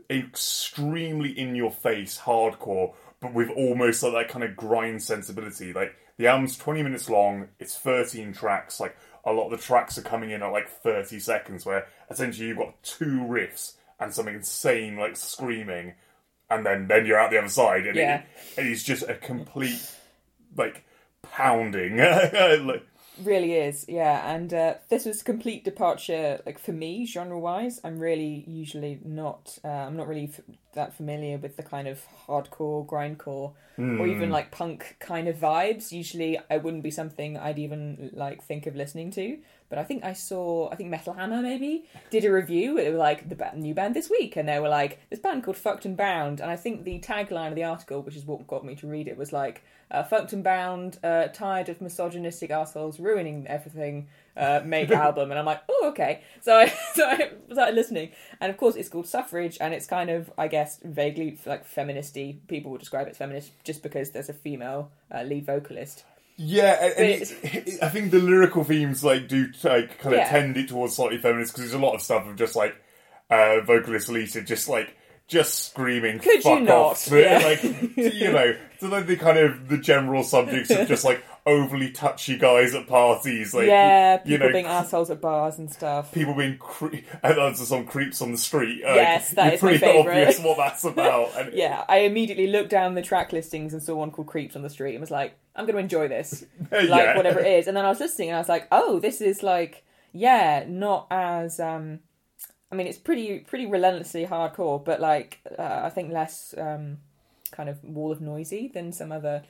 extremely 0.10 1.38
in 1.38 1.56
your 1.56 1.72
face 1.72 2.22
hardcore, 2.24 2.94
but 3.20 3.34
with 3.34 3.50
almost 3.50 4.02
like 4.02 4.14
that 4.14 4.30
kind 4.30 4.46
of 4.46 4.56
grind 4.56 5.04
sensibility. 5.04 5.74
Like 5.74 5.94
the 6.16 6.28
album's 6.28 6.58
twenty 6.58 6.84
minutes 6.84 7.10
long, 7.10 7.50
it's 7.60 7.78
thirteen 7.78 8.32
tracks. 8.32 8.80
Like 8.80 8.96
a 9.26 9.32
lot 9.34 9.46
of 9.46 9.52
the 9.52 9.58
tracks 9.66 9.98
are 9.98 10.02
coming 10.04 10.32
in 10.32 10.42
at 10.44 10.52
like 10.52 10.70
thirty 10.70 11.20
seconds, 11.20 11.66
where 11.66 11.88
essentially 12.10 12.48
you've 12.48 12.58
got 12.58 12.82
two 12.84 13.20
riffs 13.28 13.74
and 14.00 14.14
some 14.14 14.28
insane 14.28 14.98
like 14.98 15.16
screaming, 15.18 15.94
and 16.50 16.66
then 16.66 16.88
then 16.88 17.06
you're 17.06 17.20
out 17.20 17.32
the 17.32 17.38
other 17.40 17.50
side, 17.50 17.86
and 17.88 17.96
Yeah. 17.96 18.24
it, 18.58 18.62
it 18.66 18.68
is 18.72 18.84
just 18.84 19.04
a 19.04 19.14
complete 19.16 19.82
like 20.56 20.84
pounding. 21.22 21.98
like, 22.66 22.86
Really 23.24 23.54
is, 23.56 23.86
yeah. 23.90 24.34
And 24.34 24.54
uh, 24.54 24.76
this 24.90 25.06
was 25.06 25.22
a 25.22 25.24
complete 25.26 25.66
departure, 25.66 26.42
like 26.46 26.58
for 26.58 26.72
me, 26.72 27.06
genre-wise. 27.06 27.82
I'm 27.84 28.00
really 28.00 28.46
usually 28.48 29.00
not. 29.04 29.58
Uh, 29.64 29.68
I'm 29.68 29.98
not 29.98 30.08
really 30.08 30.32
f- 30.34 30.42
that 30.74 30.94
familiar 30.96 31.38
with 31.38 31.58
the 31.58 31.64
kind 31.64 31.88
of 31.88 32.02
hardcore, 32.28 32.86
grindcore, 32.86 33.54
or 33.78 34.08
even 34.08 34.30
like 34.30 34.52
punk 34.52 34.98
kind 35.00 35.28
of 35.28 35.38
vibes. 35.38 35.92
Usually, 35.92 36.38
I 36.50 36.58
wouldn't 36.58 36.84
be 36.84 36.92
something 36.92 37.38
I'd 37.38 37.60
even 37.60 38.12
like 38.14 38.44
think 38.44 38.68
of 38.68 38.76
listening 38.76 39.12
to. 39.12 39.38
But 39.70 39.80
I 39.80 39.84
think 39.84 40.04
I 40.04 40.14
saw, 40.14 40.70
I 40.72 40.76
think 40.76 40.90
Metal 40.90 41.14
Hammer 41.14 41.42
maybe 41.42 41.86
did 42.10 42.26
a 42.26 42.32
review. 42.32 42.78
It 42.78 42.90
was 42.90 42.98
like 42.98 43.30
the 43.30 43.36
ba- 43.36 43.54
new 43.56 43.74
band 43.74 43.96
this 43.96 44.10
week, 44.10 44.36
and 44.36 44.50
they 44.50 44.60
were 44.60 44.68
like 44.70 45.00
this 45.10 45.20
band 45.20 45.44
called 45.44 45.58
Fucked 45.58 45.86
and 45.86 45.96
Bound. 45.96 46.40
And 46.42 46.50
I 46.50 46.56
think 46.56 46.84
the 46.84 47.00
tagline 47.00 47.50
of 47.50 47.56
the 47.56 47.64
article, 47.66 48.02
which 48.02 48.16
is 48.16 48.26
what 48.26 48.48
got 48.48 48.66
me 48.66 48.76
to 48.76 48.88
read 48.88 49.08
it, 49.08 49.18
was 49.18 49.32
like 49.32 49.64
uh, 49.92 50.04
"Fucked 50.04 50.34
and 50.34 50.44
Bound, 50.44 50.98
uh, 51.04 51.28
tired 51.28 51.70
of 51.70 51.82
misogynistic 51.82 52.52
assholes 52.52 53.00
ruining 53.00 53.48
everything, 53.48 54.08
uh, 54.38 54.62
make 54.64 54.92
album." 55.06 55.32
And 55.32 55.40
I'm 55.40 55.46
like, 55.46 55.62
oh 55.70 55.88
okay. 55.90 56.22
So 56.42 56.56
I 56.58 56.68
so 56.94 57.06
I 57.08 57.32
started 57.52 57.76
listening, 57.76 58.12
and 58.40 58.50
of 58.50 58.58
course 58.58 58.76
it's 58.76 58.90
called 58.90 59.08
Suffrage, 59.08 59.58
and 59.62 59.74
it's 59.74 59.86
kind 59.88 60.10
of 60.10 60.32
I 60.38 60.48
guess 60.48 60.80
vaguely 60.84 61.38
like 61.46 61.68
feministy. 61.68 62.38
People 62.48 62.72
would 62.72 62.80
describe 62.80 63.08
it 63.08 63.12
as 63.12 63.18
feminist 63.18 63.52
just 63.64 63.84
because 63.84 64.12
there's 64.12 64.30
a 64.30 64.34
female 64.34 64.92
uh, 65.14 65.24
lead 65.24 65.46
vocalist. 65.46 66.04
Yeah, 66.42 66.78
and, 66.82 66.94
and 66.94 67.10
it, 67.22 67.38
it, 67.44 67.84
I 67.84 67.90
think 67.90 68.12
the 68.12 68.20
lyrical 68.20 68.64
themes 68.64 69.04
like 69.04 69.28
do 69.28 69.48
like 69.64 70.00
kind 70.00 70.16
of 70.16 70.22
Yeah. 70.22 70.30
tend 70.30 70.56
it 70.56 70.70
towards 70.70 70.96
slightly 70.96 71.18
feminist 71.18 71.52
because 71.54 71.70
there's 71.70 71.82
a 71.82 71.86
lot 71.86 71.96
of 71.96 72.02
stuff 72.02 72.26
of 72.28 72.38
just 72.38 72.56
like 72.56 72.76
uh, 73.30 73.60
vocalist 73.62 74.08
Lisa 74.08 74.42
just 74.42 74.70
like 74.70 74.96
just 75.30 75.70
screaming 75.70 76.20
Could 76.20 76.42
fuck 76.44 76.60
you 76.60 76.66
not? 76.66 76.76
off, 76.76 77.08
Yeah. 77.12 77.38
like 77.46 77.64
you 77.96 78.32
know, 78.32 78.56
so 78.80 78.88
like 78.88 79.06
the 79.08 79.16
kind 79.16 79.38
of 79.38 79.70
the 79.70 79.78
general 79.78 80.24
subjects 80.24 80.70
of 80.72 80.88
just 80.88 81.06
like 81.06 81.24
overly 81.46 81.92
touchy 81.92 82.38
guys 82.38 82.76
at 82.76 82.88
parties, 82.88 83.54
like 83.54 83.68
yeah, 83.68 84.18
people 84.18 84.32
you 84.32 84.38
know, 84.40 84.52
being 84.52 84.66
assholes 84.66 85.10
at 85.10 85.22
bars 85.22 85.58
and 85.60 85.72
stuff. 85.72 86.12
people 86.12 86.34
being 86.34 86.58
cre- 86.58 86.96
and 87.24 87.38
there's 87.38 87.66
some 87.68 87.86
creeps 87.86 88.22
on 88.22 88.32
the 88.32 88.38
street. 88.38 88.84
Like, 88.84 88.96
Yes, 88.96 89.32
that 89.32 89.54
it's 89.54 89.56
is 89.58 89.62
my 89.64 89.70
pretty 89.70 89.86
favourite. 89.86 90.20
obvious 90.22 90.40
what 90.40 90.58
that's 90.58 90.84
about. 90.84 91.30
And 91.38 91.54
Yeah, 91.54 91.86
I 91.88 92.00
immediately 92.00 92.48
looked 92.48 92.70
down 92.72 92.96
the 92.96 93.02
track 93.02 93.32
listings 93.32 93.74
and 93.74 93.82
saw 93.84 93.96
one 93.96 94.12
called 94.12 94.28
Creeps 94.28 94.56
on 94.56 94.64
the 94.64 94.70
street 94.70 94.94
and 94.96 95.00
was 95.02 95.12
like, 95.12 95.34
I'm 95.56 95.66
going 95.66 95.76
to 95.76 95.82
enjoy 95.82 96.08
this. 96.08 96.44
Like, 96.72 96.84
Yeah. 96.90 97.16
whatever 97.18 97.40
it 97.40 97.48
is. 97.60 97.68
And 97.68 97.78
then 97.78 97.86
I 97.86 97.90
was 97.90 98.00
listening 98.00 98.30
and 98.30 98.36
I 98.38 98.40
was 98.40 98.50
like, 98.50 98.68
oh, 98.72 99.00
this 99.00 99.22
is 99.22 99.44
like, 99.44 99.84
yeah, 100.12 100.66
not 100.68 101.08
as. 101.12 101.60
um 101.60 102.00
I 102.72 102.76
mean, 102.76 102.88
it's 102.88 102.98
pretty 102.98 103.40
pretty 103.40 103.66
relentlessly 103.66 104.26
hardcore, 104.26 104.84
but 104.84 105.00
like, 105.00 105.40
uh, 105.58 105.82
I 105.84 105.90
think 105.90 106.12
less 106.12 106.54
um 106.58 106.98
kind 107.52 107.70
of 107.70 107.84
wall 107.84 108.12
of 108.12 108.22
noisy 108.22 108.68
than 108.68 108.92
some 108.92 109.12
other 109.12 109.42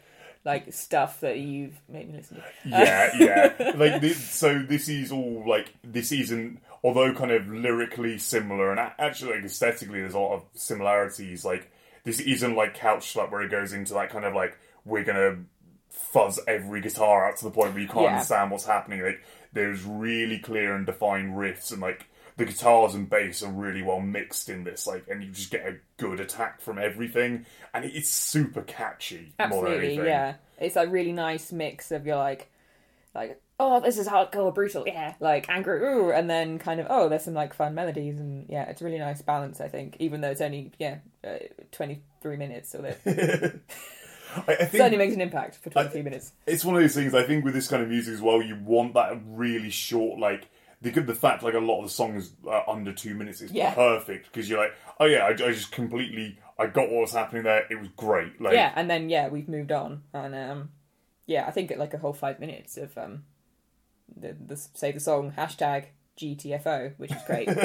like 0.45 0.71
stuff 0.71 1.19
that 1.19 1.37
you've 1.37 1.77
made 1.89 2.09
me 2.09 2.17
listen 2.17 2.37
to. 2.37 2.43
yeah, 2.65 3.11
yeah. 3.59 3.71
Like 3.75 3.99
this, 3.99 4.17
so, 4.17 4.59
this 4.59 4.87
is 4.87 5.11
all 5.11 5.43
like 5.47 5.73
this 5.83 6.11
isn't. 6.11 6.61
Although 6.81 7.13
kind 7.13 7.31
of 7.31 7.49
lyrically 7.49 8.17
similar 8.17 8.71
and 8.71 8.79
actually 8.97 9.33
like 9.35 9.43
aesthetically, 9.43 9.99
there's 9.99 10.13
a 10.13 10.19
lot 10.19 10.35
of 10.35 10.43
similarities. 10.53 11.43
Like 11.43 11.69
this 12.05 12.21
isn't 12.21 12.55
like 12.55 12.73
Couch 12.73 13.13
Slut 13.13 13.31
where 13.31 13.41
it 13.41 13.51
goes 13.51 13.73
into 13.73 13.93
that 13.95 14.09
kind 14.11 14.23
of 14.23 14.33
like 14.33 14.57
we're 14.85 15.03
gonna 15.03 15.39
fuzz 15.89 16.39
every 16.47 16.79
guitar 16.79 17.27
out 17.29 17.35
to 17.37 17.43
the 17.43 17.51
point 17.51 17.73
where 17.73 17.81
you 17.81 17.87
can't 17.89 18.03
Yeah. 18.03 18.11
understand 18.13 18.51
what's 18.51 18.65
happening. 18.65 19.01
Like 19.03 19.21
there's 19.51 19.83
really 19.83 20.39
clear 20.39 20.73
and 20.73 20.85
defined 20.85 21.33
riffs 21.35 21.73
and 21.73 21.81
like 21.81 22.05
the 22.39 22.45
guitars 22.45 22.95
and 22.95 23.09
bass 23.09 23.43
are 23.43 23.51
really 23.51 23.83
well 23.83 23.99
mixed 23.99 24.49
in 24.49 24.63
this. 24.63 24.87
Like 24.87 25.05
and 25.09 25.21
you 25.21 25.29
just 25.29 25.51
get 25.51 25.67
a 25.67 25.75
good 25.97 26.19
attack 26.19 26.61
from 26.61 26.79
everything, 26.79 27.45
and 27.73 27.85
it's 27.85 28.09
super 28.09 28.61
catchy. 28.61 29.33
Absolutely, 29.37 29.97
yeah. 29.97 30.35
It's 30.57 30.75
like 30.75 30.91
really 30.91 31.11
nice 31.11 31.51
mix 31.51 31.91
of 31.91 32.07
you're 32.07 32.15
like, 32.15 32.49
like 33.13 33.41
oh 33.59 33.81
this 33.81 33.97
is 33.97 34.07
hardcore 34.07 34.55
brutal, 34.55 34.85
yeah, 34.87 35.15
like 35.19 35.49
angry, 35.49 35.81
ooh, 35.83 36.11
and 36.11 36.29
then 36.29 36.59
kind 36.59 36.79
of 36.79 36.87
oh 36.89 37.09
there's 37.09 37.25
some 37.25 37.33
like 37.33 37.53
fun 37.53 37.75
melodies 37.75 38.19
and 38.19 38.45
yeah, 38.49 38.63
it's 38.69 38.81
a 38.81 38.85
really 38.85 38.99
nice 38.99 39.21
balance 39.21 39.59
I 39.59 39.67
think. 39.67 39.97
Even 39.99 40.21
though 40.21 40.31
it's 40.31 40.41
only 40.41 40.71
yeah 40.79 40.99
uh, 41.27 41.37
twenty 41.71 42.01
three 42.21 42.37
minutes, 42.37 42.69
so 42.69 42.79
that 42.79 42.99
I, 44.47 44.53
I 44.53 44.55
think 44.55 44.71
certainly 44.71 44.97
makes 44.97 45.13
an 45.13 45.21
impact 45.21 45.57
for 45.57 45.69
twenty 45.69 45.89
three 45.89 46.03
minutes. 46.03 46.31
it's 46.47 46.63
one 46.63 46.75
of 46.75 46.81
those 46.81 46.95
things. 46.95 47.13
I 47.13 47.23
think 47.23 47.43
with 47.43 47.53
this 47.53 47.67
kind 47.67 47.83
of 47.83 47.89
music 47.89 48.13
as 48.13 48.21
well, 48.21 48.41
you 48.41 48.55
want 48.55 48.93
that 48.93 49.19
really 49.27 49.71
short, 49.71 50.19
like 50.19 50.47
the 50.81 50.91
good 50.91 51.07
the 51.07 51.15
fact 51.15 51.43
like 51.43 51.53
a 51.53 51.59
lot 51.59 51.79
of 51.79 51.85
the 51.85 51.89
songs 51.91 52.31
are 52.47 52.67
under 52.69 52.93
two 52.93 53.13
minutes 53.15 53.41
is 53.41 53.51
Yeah. 53.51 53.73
perfect 53.73 54.25
because 54.31 54.49
you're 54.49 54.59
like, 54.59 54.73
oh 54.99 55.05
yeah, 55.05 55.25
I, 55.25 55.29
I 55.29 55.33
just 55.51 55.71
completely, 55.71 56.39
I 56.57 56.67
got 56.67 56.89
what 56.89 57.01
was 57.01 57.11
happening 57.13 57.43
there. 57.43 57.65
It 57.69 57.79
was 57.79 57.89
great. 57.97 58.39
Like, 58.39 58.53
Yeah, 58.53 58.71
and 58.75 58.89
then 58.89 59.09
yeah 59.09 59.27
we've 59.27 59.49
moved 59.49 59.71
on 59.71 60.03
and 60.13 60.33
um 60.35 60.69
yeah 61.25 61.45
I 61.47 61.51
think 61.51 61.71
like 61.77 61.93
a 61.93 61.97
whole 61.97 62.13
five 62.13 62.39
minutes 62.39 62.77
of 62.77 62.97
um 62.97 63.23
the, 64.15 64.35
the 64.45 64.55
say 64.55 64.91
the 64.91 64.99
song 64.99 65.33
hashtag 65.37 65.85
GTFO, 66.19 66.93
which 66.97 67.11
is 67.11 67.21
great. 67.27 67.47
like, 67.47 67.57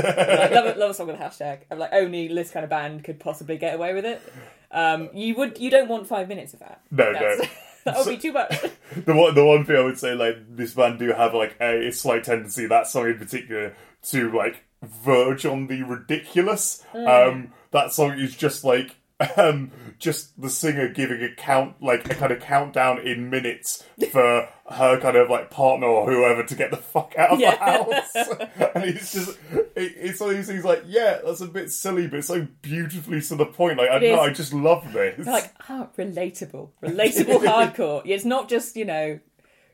love, 0.53 0.77
a, 0.77 0.79
love 0.79 0.91
a 0.91 0.95
song 0.95 1.09
with 1.09 1.17
a 1.17 1.19
hashtag. 1.19 1.61
I'm 1.71 1.79
like, 1.79 1.93
only 1.93 2.29
this 2.29 2.51
kind 2.53 2.63
of 2.63 2.71
band 2.71 3.03
could 3.03 3.19
possibly 3.19 3.57
get 3.59 3.75
away 3.75 3.95
with 3.95 4.05
it. 4.05 4.23
Um, 4.71 5.09
you 5.13 5.35
would, 5.35 5.59
you 5.59 5.71
don't 5.71 5.89
want 5.89 6.07
five 6.07 6.29
minutes 6.29 6.55
of 6.55 6.61
that. 6.61 6.81
No, 6.91 7.13
That's- 7.13 7.39
no. 7.41 7.49
that 7.93 7.99
would 7.99 8.09
be 8.09 8.17
too 8.17 8.33
much. 8.33 8.51
the 9.05 9.15
one 9.15 9.35
the 9.35 9.45
one 9.45 9.65
thing 9.65 9.77
I 9.77 9.85
would 9.85 9.99
say 9.99 10.15
like 10.15 10.37
this 10.57 10.75
band 10.75 10.99
do 10.99 11.13
have 11.13 11.35
like 11.35 11.57
a 11.61 11.91
slight 11.91 12.25
tendency 12.25 12.67
that 12.67 12.87
song 12.87 13.07
in 13.07 13.19
particular 13.19 13.75
to 14.05 14.33
like 14.33 14.65
verge 14.83 15.45
on 15.45 15.67
the 15.67 15.83
ridiculous. 15.83 16.83
Um, 16.95 17.53
that 17.73 17.93
song 17.93 18.19
is 18.19 18.37
just 18.37 18.65
like 18.65 18.97
um, 19.37 19.71
just 19.99 20.41
the 20.41 20.51
singer 20.51 20.89
giving 20.89 21.23
a 21.23 21.33
count 21.37 21.81
like 21.81 22.11
a 22.11 22.15
kind 22.15 22.33
of 22.33 22.41
countdown 22.41 22.99
in 22.99 23.31
minutes 23.31 23.85
for 24.11 24.49
her 24.69 24.99
kind 25.01 25.17
of 25.17 25.31
like 25.31 25.51
partner 25.51 25.87
or 25.87 26.11
whoever 26.11 26.43
to 26.43 26.55
get 26.57 26.71
the 26.73 26.77
fuck 26.77 27.15
out 27.17 27.31
of 27.31 27.41
Yeah. 27.41 27.53
the 27.55 27.95
house, 27.95 28.15
and 28.75 28.85
it's 28.85 29.13
just 29.13 29.39
it, 29.77 29.93
it's 29.97 30.21
one 30.21 30.31
of 30.31 30.37
these 30.37 30.47
things 30.49 30.65
like 30.65 30.83
yeah 30.87 31.21
that's 31.25 31.41
a 31.41 31.47
bit 31.47 31.71
silly 31.71 32.09
but 32.09 32.19
it's 32.19 32.29
so 32.29 32.47
beautifully 32.63 33.21
to 33.21 33.37
the 33.37 33.47
point. 33.47 33.79
Like 33.79 33.91
I 33.91 33.97
It 33.97 34.01
don't 34.01 34.17
know, 34.17 34.25
is. 34.25 34.31
I 34.31 34.33
just 34.33 34.53
love 34.53 34.93
this. 34.93 35.27
like, 35.27 35.53
oh, 35.69 35.89
relatable, 35.97 36.71
relatable 36.83 37.45
hardcore. 37.45 38.03
It's 38.05 38.25
not 38.25 38.49
just 38.49 38.75
you 38.77 38.85
know 38.85 39.21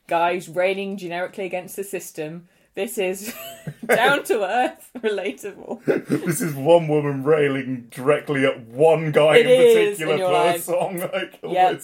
guys 0.07 0.49
railing 0.49 0.97
generically 0.99 1.47
against 1.47 1.77
the 1.77 1.85
system. 1.85 2.49
This 2.75 2.99
is 2.99 3.35
down 3.87 4.25
to 4.25 4.45
earth, 4.45 4.91
relatable. 4.99 5.85
this 5.85 6.41
is 6.41 6.55
one 6.55 6.89
woman 6.89 7.25
railing 7.25 7.89
directly 7.91 8.45
at 8.47 8.67
one 8.67 9.13
guy 9.13 9.39
It 9.39 9.47
in 9.47 9.93
particular 9.97 10.19
for 10.19 10.25
a 10.25 10.29
like- 10.29 10.63
song. 10.63 10.99
Like, 10.99 11.39
Yep. 11.43 11.83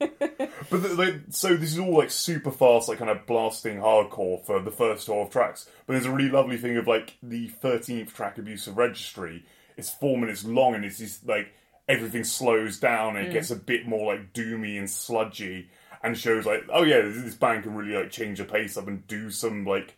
but 0.70 0.80
so 1.28 1.56
this 1.56 1.72
is 1.72 1.78
all 1.78 1.98
like 1.98 2.10
super 2.10 2.50
fast, 2.50 2.88
like 2.88 2.98
kind 2.98 3.10
of 3.10 3.26
blasting 3.26 3.78
hardcore 3.78 4.42
for 4.46 4.58
the 4.60 4.70
first 4.70 5.06
twelve 5.06 5.30
tracks. 5.30 5.68
But 5.86 5.92
there's 5.92 6.06
a 6.06 6.10
really 6.10 6.30
lovely 6.30 6.56
thing 6.56 6.78
of 6.78 6.86
like 6.86 7.18
the 7.22 7.48
thirteenth 7.48 8.14
track, 8.14 8.38
"Abusive 8.38 8.78
Registry." 8.78 9.44
It's 9.76 9.90
four 9.90 10.16
minutes 10.16 10.44
long, 10.44 10.74
and 10.74 10.86
it's 10.86 10.98
just 10.98 11.26
like 11.26 11.52
everything 11.90 12.24
slows 12.24 12.78
down 12.78 13.16
and 13.16 13.26
it 13.26 13.30
mm. 13.30 13.34
gets 13.34 13.50
a 13.50 13.56
bit 13.56 13.86
more 13.86 14.14
like 14.14 14.32
doomy 14.32 14.78
and 14.78 14.88
sludgy, 14.88 15.68
and 16.02 16.16
shows 16.16 16.46
like, 16.46 16.64
oh 16.72 16.82
yeah, 16.82 17.00
this, 17.02 17.34
band 17.34 17.64
can 17.64 17.74
really 17.74 17.96
like 17.96 18.10
change 18.10 18.38
the 18.38 18.44
pace 18.44 18.76
up 18.76 18.88
and 18.88 19.06
do 19.06 19.30
some 19.30 19.64
like 19.64 19.96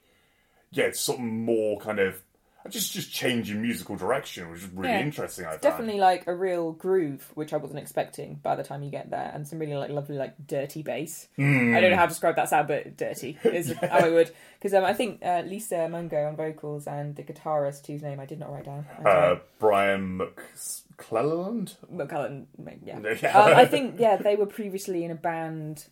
yeah, 0.71 0.91
something 0.93 1.45
more 1.45 1.79
kind 1.79 1.99
of 1.99 2.23
just 2.71 2.93
just 2.93 3.13
changing 3.13 3.61
musical 3.61 3.97
direction, 3.97 4.51
which 4.51 4.61
is 4.63 4.69
really 4.69 4.91
Yeah. 4.91 5.01
interesting. 5.01 5.45
I 5.45 5.51
found. 5.51 5.61
Definitely 5.63 6.01
like 6.01 6.27
a 6.27 6.35
real 6.35 6.73
groove, 6.73 7.31
which 7.35 7.53
I 7.53 7.57
wasn't 7.57 7.81
expecting 7.81 8.37
by 8.37 8.55
the 8.57 8.63
time 8.63 8.83
you 8.83 8.91
get 8.91 9.11
there, 9.11 9.31
and 9.35 9.47
some 9.47 9.59
really 9.59 9.75
like 9.75 9.91
lovely 9.91 10.17
like 10.17 10.35
dirty 10.47 10.83
bass. 10.83 11.29
I 11.39 11.43
don't 11.43 11.91
know 11.91 11.97
how 11.97 12.05
to 12.07 12.09
describe 12.09 12.37
that 12.37 12.49
sound, 12.49 12.69
but 12.69 12.97
dirty 12.97 13.39
is 13.45 13.73
how 13.81 13.87
I 13.99 14.11
would. 14.11 14.31
Because 14.61 14.75
um, 14.75 14.85
I 14.85 14.93
think 14.93 15.25
uh, 15.25 15.43
Lisa 15.45 15.89
Mungo 15.89 16.27
on 16.29 16.37
vocals 16.37 16.87
and 16.87 17.17
the 17.17 17.25
guitarist, 17.25 17.87
whose 17.89 18.03
name 18.03 18.21
I 18.21 18.27
did 18.27 18.39
not 18.39 18.53
write 18.53 18.65
down, 18.67 18.87
uh. 19.05 19.37
Brian 19.59 20.19
McClelland. 20.19 21.77
McCullen, 21.93 22.47
yeah. 22.85 22.99
Yeah. 23.23 23.39
um, 23.39 23.57
I 23.57 23.65
think 23.67 23.99
yeah 23.99 24.17
they 24.17 24.37
were 24.37 24.47
previously 24.47 25.05
in 25.05 25.11
a 25.11 25.15
band 25.17 25.85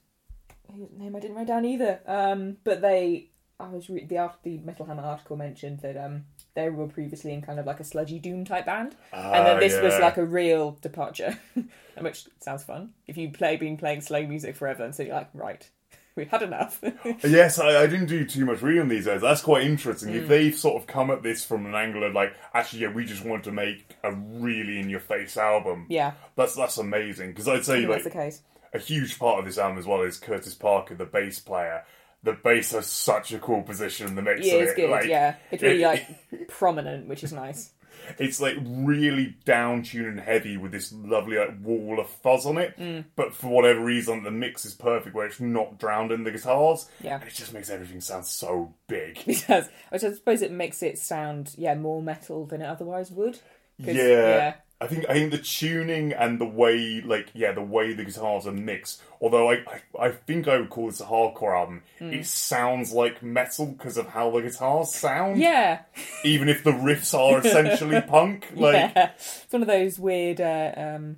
whose 0.75 0.89
name 0.97 1.17
I 1.17 1.21
didn't 1.21 1.37
write 1.37 1.49
down 1.49 1.65
either. 1.65 2.01
Um, 2.07 2.57
but 2.65 2.81
they 2.81 3.31
I 3.59 3.69
was 3.69 3.91
re- 3.91 4.05
the 4.07 4.19
after 4.19 4.39
the 4.45 4.59
Metal 4.59 4.87
Hammer 4.87 5.03
article 5.03 5.37
mentioned 5.37 5.81
that 5.81 5.97
um 5.97 6.25
they 6.61 6.71
were 6.71 6.87
previously 6.87 7.33
in 7.33 7.43
kind 7.43 7.59
of 7.59 7.67
like 7.67 7.81
a 7.81 7.85
sludgy 7.85 8.19
doom 8.19 8.45
type 8.45 8.67
band, 8.67 8.95
and 9.13 9.47
then 9.47 9.57
Ah, 9.57 9.61
this 9.61 9.81
was 9.81 9.99
like 9.99 10.17
a 10.17 10.25
real 10.25 10.77
departure, 10.83 11.39
which 11.99 12.27
sounds 12.41 12.65
fun. 12.65 12.91
If 13.07 13.17
you 13.17 13.31
play 13.31 13.57
been 13.57 13.77
playing 13.77 14.01
slow 14.03 14.27
music 14.27 14.57
forever, 14.57 14.85
and 14.85 14.95
so 14.95 15.03
you're 15.03 15.15
like, 15.15 15.31
right, 15.35 15.69
we've 16.17 16.29
had 16.29 16.43
enough. 16.43 16.83
Yes, 17.25 17.59
I, 17.59 17.83
I 17.83 17.87
didn't 17.87 18.07
do 18.07 18.25
too 18.25 18.45
much 18.47 18.63
reading 18.63 18.89
these 18.89 19.05
days. 19.07 19.21
That's 19.21 19.43
quite 19.43 19.65
interesting. 19.65 20.11
Mm. 20.11 20.17
If 20.23 20.29
they've 20.29 20.55
sort 20.57 20.81
of 20.81 20.87
come 20.87 21.11
at 21.11 21.23
this 21.23 21.45
from 21.45 21.67
an 21.67 21.75
angle 21.75 22.03
of 22.05 22.15
like, 22.15 22.35
actually, 22.55 22.83
yeah, 22.83 22.93
we 22.93 23.05
just 23.05 23.25
want 23.25 23.45
to 23.45 23.53
make 23.53 23.95
a 24.03 24.13
really 24.13 24.79
in 24.79 24.89
your 24.91 25.01
face 25.01 25.37
album. 25.37 25.87
yeah, 25.89 26.13
That's 26.37 26.55
that's 26.55 26.79
amazing 26.79 27.31
because 27.31 27.49
I'd 27.49 27.65
say 27.65 27.81
like 27.87 28.03
that's 28.03 28.05
the 28.05 28.11
case. 28.11 28.43
a 28.75 28.79
huge 28.79 29.19
part 29.19 29.39
of 29.39 29.45
this 29.45 29.59
album 29.59 29.79
as 29.79 29.87
well 29.87 30.03
is 30.03 30.17
Curtis 30.19 30.55
Parker, 30.55 30.95
the 30.95 31.05
bass 31.07 31.39
player. 31.41 31.85
The 32.23 32.33
bass 32.35 32.73
has 32.73 32.87
such 32.87 33.33
a 33.33 33.39
cool 33.39 33.63
position 33.63 34.07
in 34.09 34.15
the 34.15 34.23
mix. 34.23 34.47
Yeah, 34.47 34.55
it's 34.55 34.73
it. 34.73 34.77
good. 34.77 34.91
Like, 34.91 35.07
yeah, 35.07 35.37
it's 35.51 35.63
really 35.63 35.83
like 35.85 36.07
prominent, 36.49 37.09
which 37.09 37.25
is 37.25 37.33
nice. 37.33 37.71
it's 38.19 38.41
like 38.41 38.57
really 38.63 39.37
down 39.45 39.83
tuned 39.83 40.07
and 40.07 40.21
heavy 40.21 40.57
with 40.57 40.71
this 40.73 40.93
lovely 40.93 41.39
like 41.39 41.55
wall 41.63 41.99
of 41.99 42.09
fuzz 42.09 42.45
on 42.45 42.59
it. 42.59 42.77
Mm. 42.79 43.05
But 43.17 43.35
for 43.35 43.49
whatever 43.49 43.81
reason, 43.83 44.23
the 44.23 44.31
mix 44.31 44.65
is 44.65 44.75
perfect 44.75 45.15
where 45.15 45.27
it's 45.27 45.41
not 45.41 45.79
drowned 45.79 46.13
in 46.13 46.25
the 46.25 46.31
guitars. 46.31 46.89
Yeah. 47.03 47.15
and 47.21 47.25
it 47.25 47.35
just 47.35 47.55
makes 47.55 47.71
everything 47.71 48.01
sound 48.01 48.27
so 48.27 48.75
big. 48.87 49.19
It 49.27 49.45
does. 49.47 49.69
Which 49.91 50.05
I 50.05 50.13
suppose 50.13 50.43
it 50.43 50.53
makes 50.53 50.83
it 50.83 50.99
sound, 50.99 51.55
yeah, 51.57 51.75
more 51.75 52.03
metal 52.03 52.45
than 52.47 52.61
it 52.63 52.67
otherwise 52.67 53.11
would. 53.11 53.39
Yeah. 53.79 53.93
yeah, 53.93 54.55
I 54.83 54.87
think 54.87 55.05
I 55.11 55.13
think 55.13 55.31
the 55.31 55.39
tuning 55.39 56.13
and 56.15 56.41
the 56.41 56.47
way, 56.47 57.03
like, 57.05 57.29
yeah, 57.35 57.53
the 57.53 57.61
way 57.63 57.93
the 57.93 58.05
guitars 58.05 58.47
are 58.47 58.53
mixed. 58.53 59.03
Although 59.21 59.51
I, 59.51 59.57
I, 59.67 60.07
I 60.07 60.11
think 60.11 60.49
I 60.49 60.57
would 60.57 60.71
call 60.71 60.87
this 60.87 61.01
a 61.01 61.05
hardcore 61.05 61.55
album. 61.55 61.83
Hmm. 61.99 62.15
It 62.15 62.25
sounds 62.25 62.91
like 62.93 63.23
metal 63.23 63.67
because 63.67 63.99
of 63.99 64.07
how 64.09 64.31
the 64.31 64.41
guitars 64.41 64.95
sound. 64.95 65.39
yeah, 65.39 65.83
Even 66.25 66.49
if 66.49 66.65
the 66.65 66.73
riffs 66.73 67.13
are 67.13 67.41
essentially 67.47 68.01
punk, 68.01 68.51
like, 68.55 68.75
yeah. 68.97 69.11
It's 69.17 69.53
one 69.53 69.61
of 69.61 69.69
those 69.69 69.99
weird 69.99 70.41
uh, 70.41 70.73
um, 70.77 71.17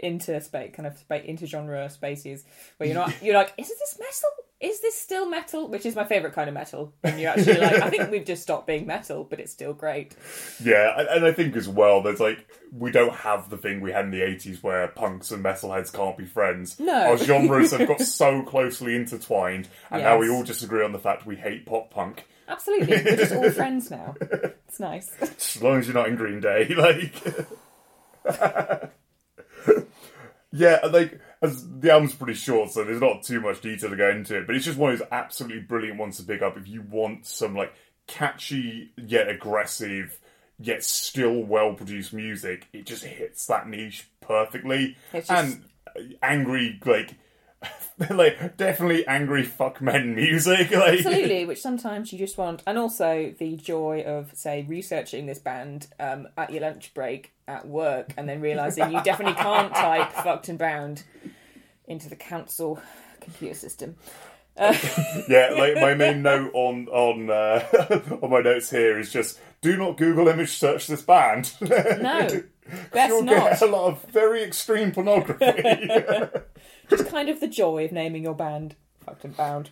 interspace 0.00 0.74
kind 0.74 0.86
of 0.86 0.96
spa- 0.96 1.16
intergenre 1.16 1.90
spaces 1.90 2.44
where 2.78 2.88
you're 2.88 2.96
not 2.96 3.12
you're 3.22 3.34
like, 3.34 3.52
is 3.58 3.68
this 3.68 3.98
metal? 3.98 4.30
Is 4.58 4.80
this 4.80 4.94
still 4.98 5.28
metal? 5.28 5.68
Which 5.68 5.84
is 5.84 5.94
my 5.94 6.04
favorite 6.06 6.32
kind 6.32 6.48
of 6.48 6.54
metal. 6.54 6.94
And 7.04 7.20
you're 7.20 7.30
actually 7.30 7.58
like, 7.58 7.82
I 7.82 7.90
think 7.90 8.10
we've 8.10 8.24
just 8.24 8.42
stopped 8.42 8.66
being 8.66 8.86
metal, 8.86 9.22
but 9.22 9.38
it's 9.38 9.52
still 9.52 9.74
great. 9.74 10.16
yeah. 10.64 10.98
And, 11.10 11.26
I 11.26 11.32
think 11.32 11.56
as 11.56 11.68
well, 11.68 12.00
there's 12.02 12.20
like 12.20 12.46
we 12.72 12.90
don't 12.90 13.14
have 13.14 13.50
the 13.50 13.58
thing 13.58 13.80
we 13.82 13.92
had 13.92 14.06
in 14.06 14.10
the 14.10 14.20
'80s 14.20 14.62
where 14.62 14.88
punks 14.88 15.30
and 15.30 15.44
metalheads 15.44 15.92
can't 15.92 16.16
be 16.16 16.24
friends. 16.24 16.80
No. 16.80 17.10
our 17.10 17.18
genres 17.18 17.72
have 17.72 17.86
got 17.86 18.00
so 18.02 18.42
closely 18.42 18.94
intertwined, 18.96 19.68
and 19.90 20.02
now 20.02 20.16
we 20.16 20.30
all 20.30 20.42
just 20.42 20.62
agree 20.62 20.82
on 20.84 20.92
the 20.92 20.98
fact 20.98 21.26
we 21.26 21.36
hate 21.36 21.66
pop 21.66 21.90
punk. 21.90 22.26
Absolutely, 22.48 22.96
we're 23.04 23.16
just 23.16 23.32
all 23.32 23.50
friends 23.50 23.90
now. 23.90 24.14
It's 24.68 24.80
nice. 24.80 25.10
As 25.22 25.62
long 25.62 25.78
as 25.78 25.86
you're 25.86 25.94
not 25.94 26.08
in 26.08 26.16
Green 26.16 26.40
Day, 26.40 26.68
like. 26.76 27.22
Yeah, 30.56 30.78
like 30.90 31.20
as 31.42 31.64
the 31.80 31.92
album's 31.92 32.14
pretty 32.14 32.34
short, 32.34 32.70
so 32.70 32.82
there's 32.84 33.00
not 33.00 33.22
too 33.22 33.40
much 33.40 33.60
detail 33.60 33.90
to 33.90 33.96
go 33.96 34.10
into 34.10 34.36
it. 34.38 34.46
But 34.46 34.56
it's 34.56 34.64
just 34.64 34.78
one 34.78 34.92
of 34.92 34.98
those 34.98 35.08
absolutely 35.12 35.60
brilliant 35.60 35.98
ones 35.98 36.16
to 36.16 36.22
pick 36.24 36.42
up 36.42 36.56
if 36.56 36.66
you 36.68 36.82
want 36.82 37.26
some 37.26 37.54
like 37.54 37.72
catchy 38.06 38.92
yet 38.96 39.28
aggressive 39.28 40.18
yet 40.58 40.82
still 40.82 41.42
well 41.42 41.74
produced 41.74 42.12
music. 42.14 42.66
It 42.72 42.86
just 42.86 43.04
hits 43.04 43.46
that 43.46 43.68
niche 43.68 44.08
perfectly, 44.20 44.96
just- 45.12 45.30
and 45.30 45.64
angry 46.22 46.80
like. 46.84 47.14
like 48.10 48.56
definitely 48.56 49.06
angry 49.06 49.42
fuck 49.42 49.80
men 49.80 50.14
music 50.14 50.70
like 50.70 50.98
Absolutely, 51.00 51.46
which 51.46 51.60
sometimes 51.60 52.12
you 52.12 52.18
just 52.18 52.36
want, 52.36 52.62
and 52.66 52.76
also 52.78 53.34
the 53.38 53.56
joy 53.56 54.02
of, 54.06 54.34
say, 54.34 54.66
researching 54.68 55.26
this 55.26 55.38
band 55.38 55.86
um, 55.98 56.28
at 56.36 56.50
your 56.52 56.60
lunch 56.62 56.92
break 56.92 57.32
at 57.48 57.66
work, 57.66 58.12
and 58.16 58.28
then 58.28 58.40
realizing 58.40 58.92
you 58.92 59.02
definitely 59.02 59.34
can't 59.34 59.72
type 59.74 60.12
"fucked 60.12 60.48
and 60.48 60.58
bound" 60.58 61.04
into 61.86 62.08
the 62.08 62.16
council 62.16 62.80
computer 63.20 63.54
system. 63.54 63.96
Yeah, 65.28 65.54
like 65.58 65.74
my 65.74 65.94
main 65.94 66.22
note 66.22 66.50
on 66.54 66.88
on 66.88 67.28
uh, 67.30 67.62
on 68.22 68.30
my 68.30 68.40
notes 68.40 68.70
here 68.70 68.98
is 68.98 69.12
just 69.12 69.38
do 69.60 69.76
not 69.76 69.98
Google 69.98 70.28
image 70.28 70.50
search 70.50 70.86
this 70.86 71.02
band. 71.02 71.52
No, 71.60 72.28
best 72.92 73.08
You'll 73.08 73.22
not. 73.22 73.50
get 73.50 73.62
a 73.62 73.66
lot 73.66 73.88
of 73.88 74.02
very 74.04 74.42
extreme 74.42 74.92
pornography. 74.92 75.44
Just 76.88 77.08
kind 77.08 77.28
of 77.28 77.40
the 77.40 77.48
joy 77.48 77.84
of 77.84 77.92
naming 77.92 78.22
your 78.22 78.34
band 78.34 78.76
"fucked 79.04 79.24
and 79.24 79.36
bound." 79.36 79.70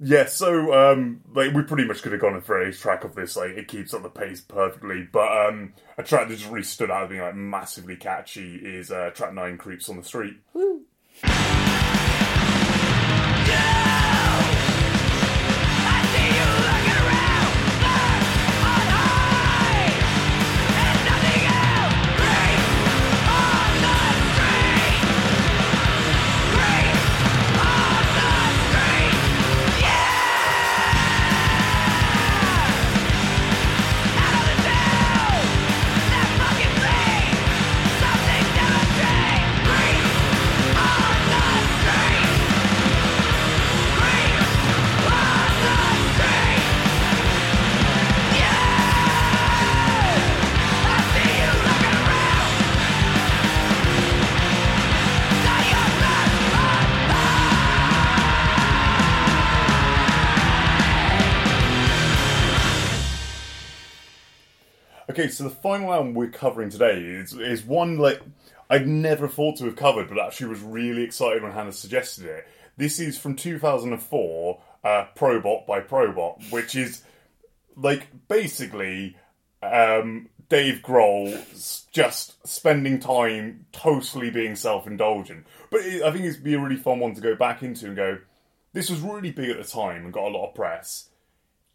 yeah, 0.00 0.26
so 0.26 0.72
um, 0.72 1.20
like 1.34 1.52
we 1.52 1.62
pretty 1.62 1.84
much 1.84 2.02
could 2.02 2.12
have 2.12 2.20
gone 2.20 2.40
for 2.40 2.60
a 2.60 2.72
track 2.72 3.04
of 3.04 3.14
this. 3.14 3.36
Like 3.36 3.52
it 3.52 3.68
keeps 3.68 3.94
up 3.94 4.02
the 4.02 4.08
pace 4.08 4.40
perfectly. 4.40 5.08
But 5.10 5.46
um, 5.46 5.72
a 5.96 6.02
track 6.02 6.28
that 6.28 6.36
just 6.36 6.50
really 6.50 6.64
stood 6.64 6.90
out 6.90 7.04
as 7.04 7.08
being 7.10 7.22
like 7.22 7.36
massively 7.36 7.96
catchy 7.96 8.56
is 8.56 8.90
uh, 8.90 9.10
track 9.10 9.32
nine, 9.32 9.56
"Creeps 9.56 9.88
on 9.88 9.96
the 9.96 10.04
Street." 10.04 10.36
Woo. 10.52 10.82
Okay, 65.14 65.28
so 65.28 65.44
the 65.44 65.50
final 65.50 65.92
album 65.92 66.12
we're 66.12 66.26
covering 66.26 66.70
today 66.70 66.98
is 66.98 67.34
is 67.34 67.62
one 67.62 67.98
like 67.98 68.20
I'd 68.68 68.88
never 68.88 69.28
thought 69.28 69.58
to 69.58 69.64
have 69.66 69.76
covered, 69.76 70.08
but 70.08 70.18
actually 70.18 70.48
was 70.48 70.60
really 70.60 71.04
excited 71.04 71.40
when 71.40 71.52
Hannah 71.52 71.70
suggested 71.70 72.24
it. 72.24 72.48
This 72.76 72.98
is 72.98 73.16
from 73.16 73.36
2004, 73.36 74.60
uh, 74.82 75.04
Probot 75.14 75.68
by 75.68 75.78
Probot, 75.82 76.50
which 76.50 76.74
is 76.74 77.04
like 77.76 78.08
basically 78.26 79.16
um, 79.62 80.30
Dave 80.48 80.80
Grohl 80.82 81.92
just 81.92 82.44
spending 82.44 82.98
time 82.98 83.66
totally 83.70 84.30
being 84.30 84.56
self-indulgent. 84.56 85.46
But 85.70 85.82
it, 85.82 86.02
I 86.02 86.10
think 86.10 86.24
it'd 86.24 86.42
be 86.42 86.54
a 86.54 86.60
really 86.60 86.74
fun 86.74 86.98
one 86.98 87.14
to 87.14 87.20
go 87.20 87.36
back 87.36 87.62
into 87.62 87.86
and 87.86 87.94
go. 87.94 88.18
This 88.72 88.90
was 88.90 89.00
really 89.00 89.30
big 89.30 89.50
at 89.50 89.58
the 89.58 89.70
time 89.70 90.02
and 90.02 90.12
got 90.12 90.26
a 90.26 90.36
lot 90.36 90.48
of 90.48 90.56
press 90.56 91.08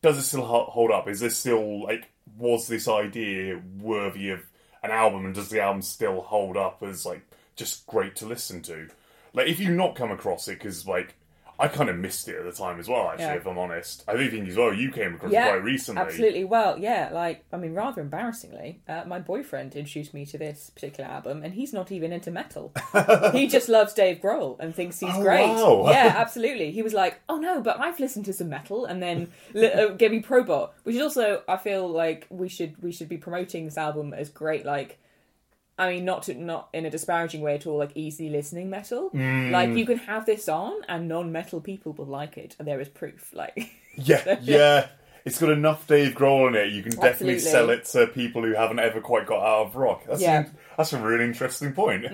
does 0.01 0.17
it 0.17 0.23
still 0.23 0.45
hold 0.45 0.91
up? 0.91 1.07
Is 1.07 1.19
this 1.19 1.37
still 1.37 1.83
like 1.83 2.09
was 2.39 2.67
this 2.67 2.87
idea 2.87 3.61
worthy 3.79 4.31
of 4.31 4.39
an 4.81 4.91
album, 4.91 5.25
and 5.25 5.35
does 5.35 5.49
the 5.49 5.61
album 5.61 5.81
still 5.81 6.21
hold 6.21 6.57
up 6.57 6.81
as 6.81 7.05
like 7.05 7.21
just 7.55 7.85
great 7.85 8.15
to 8.17 8.25
listen 8.25 8.61
to? 8.63 8.89
Like 9.33 9.47
if 9.47 9.59
you 9.59 9.69
not 9.73 9.95
come 9.95 10.11
across 10.11 10.47
it, 10.47 10.57
because 10.57 10.87
like 10.87 11.15
I 11.59 11.67
kind 11.67 11.89
of 11.89 11.97
missed 11.97 12.27
it 12.29 12.37
at 12.37 12.45
the 12.45 12.51
time 12.53 12.79
as 12.79 12.87
well. 12.87 13.09
Actually, 13.09 13.25
Yeah. 13.25 13.33
if 13.35 13.45
I'm 13.45 13.57
honest, 13.57 14.03
I 14.07 14.15
do 14.15 14.29
think 14.31 14.47
as 14.47 14.55
well 14.55 14.73
you 14.73 14.91
came 14.91 15.15
across 15.15 15.31
Yeah, 15.31 15.47
it 15.47 15.51
quite 15.51 15.63
recently. 15.63 16.01
Absolutely. 16.01 16.43
Well, 16.45 16.79
yeah, 16.79 17.09
like, 17.11 17.43
I 17.51 17.57
mean, 17.57 17.73
rather 17.73 18.01
embarrassingly, 18.01 18.79
uh, 18.87 19.03
my 19.05 19.19
boyfriend 19.19 19.75
introduced 19.75 20.13
me 20.13 20.25
to 20.27 20.37
this 20.37 20.69
particular 20.69 21.09
album, 21.09 21.43
and 21.43 21.53
he's 21.53 21.73
not 21.73 21.91
even 21.91 22.13
into 22.13 22.31
metal. 22.31 22.71
he 23.33 23.47
just 23.47 23.67
loves 23.67 23.93
Dave 23.93 24.19
Grohl 24.21 24.57
and 24.59 24.73
thinks 24.73 24.99
he's 24.99 25.09
Oh, 25.13 25.21
great. 25.21 25.47
wow. 25.49 25.89
Yeah, 25.91 26.13
absolutely. 26.15 26.71
He 26.71 26.81
was 26.81 26.93
like, 26.93 27.19
oh 27.27 27.37
no, 27.37 27.61
but 27.61 27.79
I've 27.79 27.99
listened 27.99 28.25
to 28.25 28.33
some 28.33 28.49
metal, 28.49 28.85
and 28.85 29.03
then 29.03 29.29
li- 29.53 29.71
uh, 29.71 29.87
gave 29.89 30.11
me 30.11 30.21
Probot, 30.21 30.69
which 30.83 30.95
is 30.95 31.01
also, 31.01 31.43
I 31.47 31.57
feel 31.57 31.87
like 31.89 32.25
we 32.29 32.47
should 32.47 32.81
we 32.81 32.91
should 32.91 33.09
be 33.09 33.17
promoting 33.17 33.65
this 33.65 33.77
album 33.77 34.13
as 34.13 34.29
great, 34.29 34.65
like, 34.65 34.97
I 35.79 35.93
mean, 35.93 36.05
not 36.05 36.23
to, 36.23 36.33
not 36.33 36.69
in 36.73 36.85
a 36.85 36.89
disparaging 36.89 37.41
way 37.41 37.55
at 37.55 37.65
all, 37.65 37.77
like 37.77 37.91
easy 37.95 38.29
listening 38.29 38.69
metal. 38.69 39.09
Mm. 39.11 39.51
Like 39.51 39.69
you 39.69 39.85
can 39.85 39.97
have 39.99 40.25
this 40.25 40.49
on, 40.49 40.73
and 40.89 41.07
non-metal 41.07 41.61
people 41.61 41.93
will 41.93 42.05
like 42.05 42.37
it, 42.37 42.55
and 42.59 42.67
there 42.67 42.81
is 42.81 42.89
proof. 42.89 43.33
Like, 43.33 43.71
Yeah, 43.95 44.39
yeah. 44.41 44.87
It's 45.25 45.39
got 45.39 45.51
enough 45.51 45.85
Dave 45.87 46.13
Grohl 46.15 46.47
in 46.47 46.55
it. 46.55 46.71
You 46.71 46.81
can 46.83 46.93
definitely 46.99 47.39
sell 47.39 47.69
it 47.69 47.85
to 47.85 48.07
people 48.07 48.41
who 48.41 48.53
haven't 48.53 48.79
ever 48.79 49.01
quite 49.01 49.25
got 49.25 49.41
out 49.41 49.67
of 49.67 49.75
rock. 49.75 50.03
That's 50.07 50.21
Yeah. 50.21 50.43
Mm. 50.43 50.47
a, 50.47 50.51
that's 50.77 50.93
a 50.93 50.99
really 50.99 51.25
interesting 51.25 51.73
point. 51.73 52.05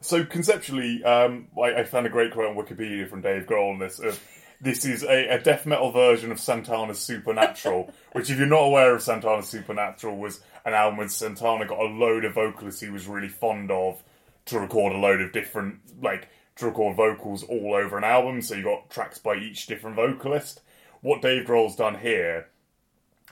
So 0.00 0.24
conceptually, 0.24 1.04
um, 1.04 1.48
I, 1.60 1.80
I 1.80 1.84
found 1.84 2.06
a 2.06 2.08
great 2.08 2.32
quote 2.32 2.46
on 2.48 2.56
Wikipedia 2.56 3.08
from 3.08 3.20
Dave 3.20 3.46
Grohl 3.46 3.72
on 3.72 3.78
this. 3.78 3.98
Of, 3.98 4.20
this 4.60 4.84
is 4.84 5.02
a, 5.02 5.28
a 5.28 5.40
death 5.40 5.66
metal 5.66 5.90
version 5.90 6.30
of 6.30 6.40
Santana's 6.40 7.00
Supernatural, 7.00 7.92
which, 8.12 8.30
if 8.30 8.38
you're 8.38 8.46
not 8.46 8.64
aware 8.64 8.94
of 8.94 9.02
Santana's 9.02 9.48
Supernatural, 9.48 10.16
was 10.16 10.40
an 10.64 10.74
album 10.74 10.98
when 10.98 11.08
Santana 11.08 11.66
got 11.66 11.78
a 11.78 11.84
load 11.84 12.24
of 12.24 12.34
vocalists 12.34 12.80
he 12.80 12.90
was 12.90 13.06
really 13.06 13.28
fond 13.28 13.70
of 13.70 14.02
to 14.46 14.58
record 14.58 14.92
a 14.92 14.98
load 14.98 15.20
of 15.20 15.32
different, 15.32 15.80
like, 16.02 16.28
to 16.56 16.66
record 16.66 16.96
vocals 16.96 17.42
all 17.44 17.74
over 17.74 17.96
an 17.96 18.04
album. 18.04 18.42
So 18.42 18.54
you 18.54 18.62
got 18.62 18.90
tracks 18.90 19.18
by 19.18 19.36
each 19.36 19.66
different 19.66 19.96
vocalist. 19.96 20.60
What 21.00 21.22
Dave 21.22 21.46
Grohl's 21.46 21.76
done 21.76 21.98
here 21.98 22.48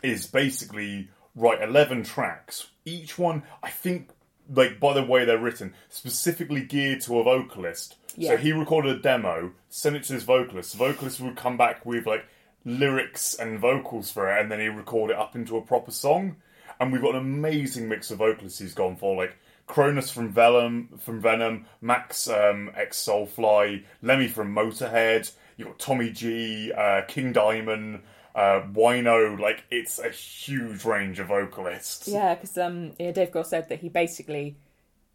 is 0.03 0.27
basically 0.27 1.11
write 1.35 1.63
11 1.63 2.05
tracks. 2.05 2.69
Each 2.85 3.19
one, 3.19 3.43
I 3.63 3.71
think, 3.71 4.11
like, 4.53 4.81
by 4.81 4.95
the 4.95 5.05
way 5.05 5.25
they're 5.25 5.39
written, 5.39 5.75
specifically 5.91 6.63
geared 6.63 7.03
to 7.03 7.19
a 7.19 7.25
vocalist. 7.25 7.97
Yeah. 8.19 8.31
So 8.31 8.37
he 8.37 8.53
recorded 8.53 8.97
a 8.97 9.01
demo, 9.01 9.53
sent 9.69 9.97
it 9.97 10.05
to 10.05 10.15
his 10.15 10.25
vocalist. 10.25 10.73
The 10.73 10.79
vocalist 10.79 11.21
would 11.21 11.37
come 11.37 11.57
back 11.57 11.87
with, 11.87 12.07
like, 12.07 12.27
lyrics 12.65 13.35
and 13.35 13.59
vocals 13.59 14.11
for 14.11 14.29
it, 14.31 14.41
and 14.41 14.51
then 14.51 14.61
he'd 14.61 14.69
record 14.69 15.11
it 15.11 15.17
up 15.17 15.35
into 15.35 15.57
a 15.57 15.63
proper 15.63 15.91
song. 15.91 16.37
And 16.81 16.93
we've 16.93 17.03
got 17.03 17.15
an 17.15 17.21
amazing 17.21 17.89
mix 17.89 18.11
of 18.11 18.19
vocalists 18.19 18.59
he's 18.59 18.75
gone 18.75 18.97
for, 18.97 19.17
like, 19.17 19.37
Cronos 19.69 20.11
from 20.11 20.31
Venom, 20.31 20.89
from 20.99 21.21
Venom, 21.21 21.67
Max 21.81 22.27
um, 22.27 22.71
ex 22.75 23.05
Soulfly, 23.07 23.85
Lemmy 24.03 24.27
from 24.27 24.55
Motorhead. 24.55 25.31
You've 25.57 25.69
got 25.69 25.79
Tommy 25.79 26.11
G, 26.11 26.73
uh, 26.73 27.03
King 27.07 27.33
Diamond, 27.33 28.01
uh, 28.35 28.63
Wino. 28.73 29.39
Like 29.39 29.65
it's 29.71 29.99
a 29.99 30.09
huge 30.09 30.85
range 30.85 31.21
of 31.21 31.27
vocalists. 31.27 32.09
Yeah, 32.09 32.35
because 32.35 32.57
um, 32.57 32.93
yeah, 32.99 33.13
Dave 33.13 33.31
Grohl 33.31 33.45
said 33.45 33.69
that 33.69 33.81
he 33.81 33.91
basically, 33.91 34.57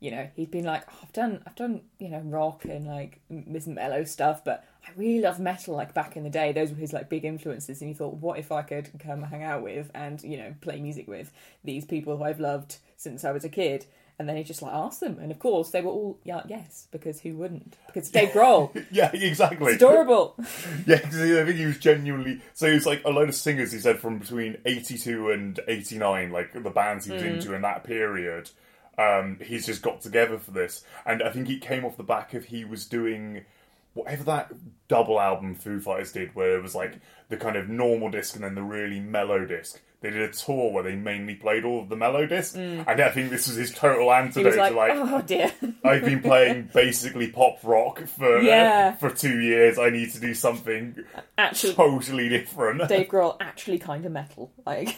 you 0.04 0.12
know, 0.12 0.28
he'd 0.36 0.52
been 0.52 0.66
like, 0.66 0.84
oh, 0.92 0.98
I've 1.02 1.14
done, 1.14 1.42
I've 1.48 1.56
done, 1.56 1.80
you 1.98 2.10
know, 2.10 2.20
rock 2.20 2.66
and 2.66 2.86
like 2.86 3.22
this 3.30 3.68
mellow 3.68 4.04
stuff, 4.04 4.44
but 4.44 4.66
I 4.86 4.90
really 4.98 5.22
love 5.22 5.40
metal. 5.40 5.78
Like 5.78 5.94
back 5.94 6.18
in 6.18 6.24
the 6.24 6.30
day, 6.30 6.52
those 6.52 6.72
were 6.72 6.76
his 6.76 6.92
like 6.92 7.08
big 7.08 7.24
influences, 7.24 7.80
and 7.80 7.88
he 7.88 7.94
thought, 7.94 8.16
what 8.16 8.38
if 8.38 8.52
I 8.52 8.64
could 8.64 8.90
come 9.00 9.24
hang 9.24 9.44
out 9.44 9.64
with 9.64 9.90
and 9.96 10.22
you 10.22 10.36
know 10.36 10.56
play 10.60 10.82
music 10.82 11.08
with 11.08 11.32
these 11.64 11.86
people 11.86 12.18
who 12.18 12.24
I've 12.26 12.42
loved 12.42 12.80
since 12.98 13.24
I 13.24 13.32
was 13.32 13.46
a 13.46 13.50
kid. 13.50 13.86
And 14.20 14.30
then 14.30 14.38
he 14.38 14.44
just 14.44 14.62
like 14.62 14.74
asked 14.74 15.00
them, 15.00 15.18
and 15.20 15.32
of 15.32 15.40
course 15.40 15.72
they 15.72 15.82
were 15.82 15.90
all 15.90 16.20
yeah, 16.24 16.44
yes, 16.48 16.88
because 16.92 17.22
who 17.22 17.36
wouldn't? 17.38 17.78
Because 17.88 18.10
Dave 18.12 18.30
Grohl, 18.30 18.86
Yeah, 18.92 19.10
exactly. 19.12 19.74
it's 19.74 19.82
adorable. 19.82 20.36
Yeah, 20.86 20.98
because 20.98 21.20
I 21.20 21.46
think 21.46 21.58
he 21.58 21.66
was 21.66 21.80
genuinely. 21.80 22.42
So 22.54 22.68
he 22.68 22.74
was 22.74 22.86
like 22.86 23.04
a 23.06 23.10
load 23.10 23.30
of 23.30 23.36
singers. 23.36 23.72
He 23.72 23.80
said 23.80 24.00
from 24.00 24.20
between 24.20 24.58
eighty-two 24.66 25.32
and 25.32 25.60
eighty-nine, 25.68 26.32
like 26.32 26.52
the 26.52 26.70
bands 26.70 27.06
he 27.06 27.14
was 27.14 27.24
mm. 27.24 27.36
into 27.36 27.56
in 27.56 27.62
that 27.62 27.86
period. 27.86 28.52
Um, 28.98 29.40
he's 29.44 29.66
just 29.66 29.82
got 29.82 30.02
together 30.02 30.38
for 30.38 30.52
this, 30.52 30.84
and 31.06 31.24
I 31.24 31.32
think 31.32 31.50
it 31.50 31.62
came 31.62 31.84
off 31.86 31.98
the 31.98 32.04
back 32.04 32.34
of 32.34 32.46
he 32.46 32.64
was 32.66 32.86
doing 32.86 33.46
whatever 33.94 34.24
that 34.24 34.52
double 34.88 35.20
album 35.20 35.56
Foo 35.56 35.80
Fighters 35.80 36.12
did, 36.12 36.36
where 36.36 36.58
it 36.58 36.64
was 36.64 36.76
like 36.76 37.00
the 37.30 37.38
kind 37.38 37.56
of 37.56 37.70
normal 37.70 38.10
disc 38.10 38.36
and 38.36 38.44
then 38.44 38.56
the 38.56 38.62
really 38.64 39.00
mellow 39.00 39.46
disc. 39.46 39.80
They 40.02 40.10
did 40.10 40.22
a 40.30 40.34
tour 40.34 40.70
where 40.72 40.84
they 40.84 40.96
mainly 40.96 41.36
played 41.36 41.64
all 41.64 41.80
of 41.82 41.88
the 41.88 41.96
mellow 41.96 42.26
disc, 42.26 42.58
and 42.58 42.82
I 42.88 43.10
think 43.10 43.30
this 43.30 43.48
was 43.48 43.56
his 43.56 43.72
total 43.74 44.12
antidote 44.12 44.58
like, 44.58 44.72
to 44.74 44.78
like 44.78 44.92
oh 44.96 45.22
dear. 45.22 45.52
I've 45.86 46.04
been 46.04 46.22
playing 46.22 46.70
basically 46.74 47.30
pop 47.32 47.60
rock 47.64 48.06
for 48.08 48.40
Yeah. 48.42 48.96
for 48.98 49.10
two 49.10 49.40
years. 49.40 49.80
I 49.80 49.90
need 49.92 50.12
to 50.12 50.20
do 50.20 50.34
something 50.34 50.98
Actually, 51.38 51.76
totally 51.76 52.28
different. 52.28 52.86
Dave 52.90 53.08
Grohl 53.10 53.38
actually 53.40 53.80
kind 53.80 54.06
of 54.06 54.12
metal. 54.12 54.52
Like, 54.66 54.98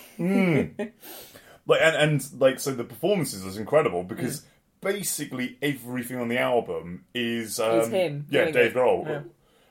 Like 1.68 1.82
and, 1.82 1.95
and 1.95 2.41
like 2.41 2.59
so 2.59 2.72
the 2.72 2.84
performances 2.84 3.43
is 3.45 3.57
incredible 3.57 4.03
because 4.03 4.43
basically 4.82 5.57
everything 5.61 6.18
on 6.20 6.28
the 6.28 6.38
album 6.38 7.05
is 7.13 7.59
um, 7.59 7.89
him 7.91 8.28
Yeah, 8.30 8.51
Dave. 8.51 8.74
Grohl. 8.74 9.05
Yeah. 9.07 9.22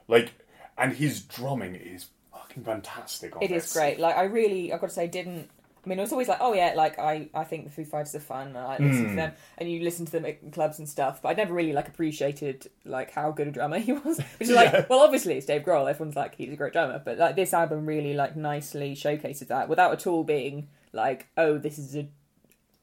Like 0.09 0.33
and 0.77 0.93
his 0.93 1.21
drumming 1.23 1.77
is 1.77 2.07
fucking 2.33 2.65
fantastic 2.65 3.37
on 3.37 3.43
It 3.43 3.49
this. 3.49 3.67
is 3.67 3.73
great. 3.73 4.01
Like 4.01 4.17
I 4.17 4.25
really, 4.25 4.73
I've 4.73 4.81
got 4.81 4.89
to 4.89 4.95
say, 4.95 5.07
didn't. 5.07 5.51
I 5.85 5.89
mean, 5.89 5.99
it 5.99 6.03
was 6.03 6.13
always 6.13 6.29
like, 6.29 6.39
oh 6.41 6.55
yeah, 6.55 6.73
like 6.77 6.99
I, 6.99 7.29
I 7.35 7.45
think 7.45 7.65
the 7.65 7.71
Foo 7.71 7.85
Fighters 7.85 8.15
are 8.15 8.21
fun. 8.21 8.49
And 8.49 8.59
I 8.59 8.79
listen 8.79 9.05
Hmm. 9.05 9.09
to 9.11 9.17
them, 9.17 9.33
and 9.59 9.71
you 9.71 9.83
listen 9.83 10.07
to 10.07 10.13
them 10.13 10.25
at 10.25 10.53
clubs 10.53 10.79
and 10.79 10.89
stuff. 10.89 11.21
But 11.23 11.29
I 11.31 11.33
never 11.35 11.53
really 11.53 11.73
like 11.73 11.89
appreciated 11.89 12.71
like 12.85 13.11
how 13.11 13.31
good 13.33 13.49
a 13.49 13.51
drummer 13.51 13.79
he 13.81 13.93
was. 13.93 14.19
Which 14.19 14.49
is 14.49 14.51
Yeah. 14.51 14.57
like, 14.73 14.89
well, 14.91 15.01
obviously 15.01 15.37
it's 15.37 15.47
Dave 15.47 15.63
Grohl. 15.63 15.89
Everyone's 15.91 16.17
like, 16.17 16.35
he's 16.37 16.53
a 16.53 16.57
great 16.57 16.73
drummer. 16.73 17.01
But 17.05 17.19
like 17.19 17.37
this 17.37 17.53
album 17.53 17.87
really 17.87 18.15
like 18.15 18.37
nicely 18.37 18.95
showcases 18.95 19.49
that 19.49 19.69
without 19.69 19.93
at 19.93 20.07
all 20.07 20.25
being 20.25 20.69
like, 20.93 21.27
oh, 21.37 21.59
this 21.59 21.79
is 21.79 21.95
a 21.97 22.09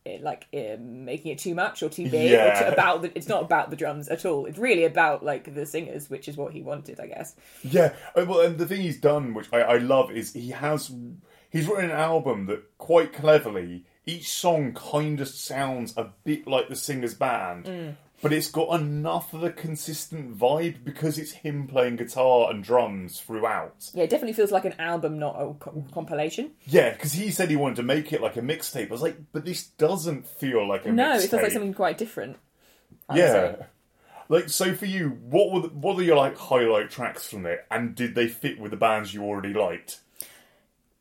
it, 0.03 0.23
like 0.23 0.47
uh, 0.51 0.77
making 0.79 1.31
it 1.31 1.37
too 1.37 1.53
much 1.53 1.83
or 1.83 1.89
too 1.89 2.05
big 2.09 2.31
or 2.31 2.33
Yeah. 2.33 2.59
too, 2.59 2.73
about 2.73 3.03
the, 3.03 3.11
it's 3.15 3.27
not 3.27 3.43
about 3.43 3.69
the 3.69 3.75
drums 3.75 4.07
at 4.09 4.25
all 4.25 4.47
it's 4.47 4.57
really 4.57 4.83
about 4.83 5.23
like 5.23 5.53
the 5.53 5.63
singers 5.63 6.09
which 6.09 6.27
is 6.27 6.35
what 6.35 6.53
he 6.53 6.63
wanted 6.63 6.99
i 6.99 7.05
guess 7.05 7.35
Yeah, 7.63 7.93
uh, 8.15 8.25
well, 8.27 8.39
and 8.41 8.57
the 8.57 8.65
thing 8.65 8.81
he's 8.81 8.99
done, 8.99 9.35
which 9.35 9.47
I, 9.53 9.61
I 9.61 9.77
love, 9.77 10.09
is 10.09 10.33
he 10.33 10.49
has 10.49 10.91
he's 11.51 11.67
written 11.67 11.85
an 11.85 11.91
album 11.91 12.47
that 12.47 12.77
quite 12.77 13.13
cleverly 13.13 13.85
each 14.05 14.31
song 14.31 14.73
kind 14.73 15.21
of 15.21 15.27
sounds 15.27 15.95
a 15.95 16.09
bit 16.23 16.47
like 16.47 16.67
the 16.69 16.75
singer's 16.75 17.13
band, 17.13 17.65
Mm. 17.65 17.95
but 18.23 18.33
it's 18.33 18.49
got 18.49 18.79
enough 18.81 19.31
of 19.33 19.43
a 19.43 19.51
consistent 19.51 20.35
vibe 20.37 20.83
because 20.83 21.19
it's 21.19 21.31
him 21.33 21.67
playing 21.67 21.97
guitar 21.97 22.49
and 22.51 22.63
drums 22.63 23.19
throughout. 23.19 23.91
yeah 23.93 24.03
it 24.03 24.09
definitely 24.09 24.33
feels 24.33 24.51
like 24.51 24.65
an 24.65 24.73
album 24.79 25.19
not 25.19 25.35
a 25.39 25.53
co- 25.53 25.85
compilation 25.93 26.51
Yeah, 26.65 26.91
because 26.91 27.13
he 27.13 27.29
said 27.29 27.49
he 27.51 27.55
wanted 27.55 27.75
to 27.77 27.83
make 27.83 28.11
it 28.11 28.21
like 28.21 28.37
a 28.37 28.41
mixtape. 28.41 28.87
I 28.89 28.91
was 28.91 29.01
like, 29.03 29.17
but 29.31 29.45
this 29.45 29.67
doesn't 29.67 30.27
feel 30.27 30.67
like 30.67 30.85
a 30.85 30.89
mixtape. 30.89 30.93
no 30.95 31.03
mixtape. 31.11 31.23
it 31.25 31.29
feels 31.29 31.41
like 31.43 31.51
something 31.51 31.73
quite 31.73 31.97
different 31.99 32.37
I 33.07 33.17
Yeah. 33.19 33.55
Like 34.29 34.49
so 34.49 34.73
for 34.73 34.85
you, 34.85 35.09
what 35.09 35.51
were 35.51 35.61
the, 35.61 35.67
what 35.75 35.97
are 35.99 36.03
your 36.03 36.15
like 36.17 36.37
highlight 36.37 36.89
tracks 36.89 37.27
from 37.27 37.45
it, 37.45 37.65
and 37.69 37.93
did 37.95 38.15
they 38.15 38.27
fit 38.29 38.59
with 38.59 38.71
the 38.71 38.77
bands 38.77 39.13
you 39.13 39.23
already 39.25 39.53
liked? 39.53 39.99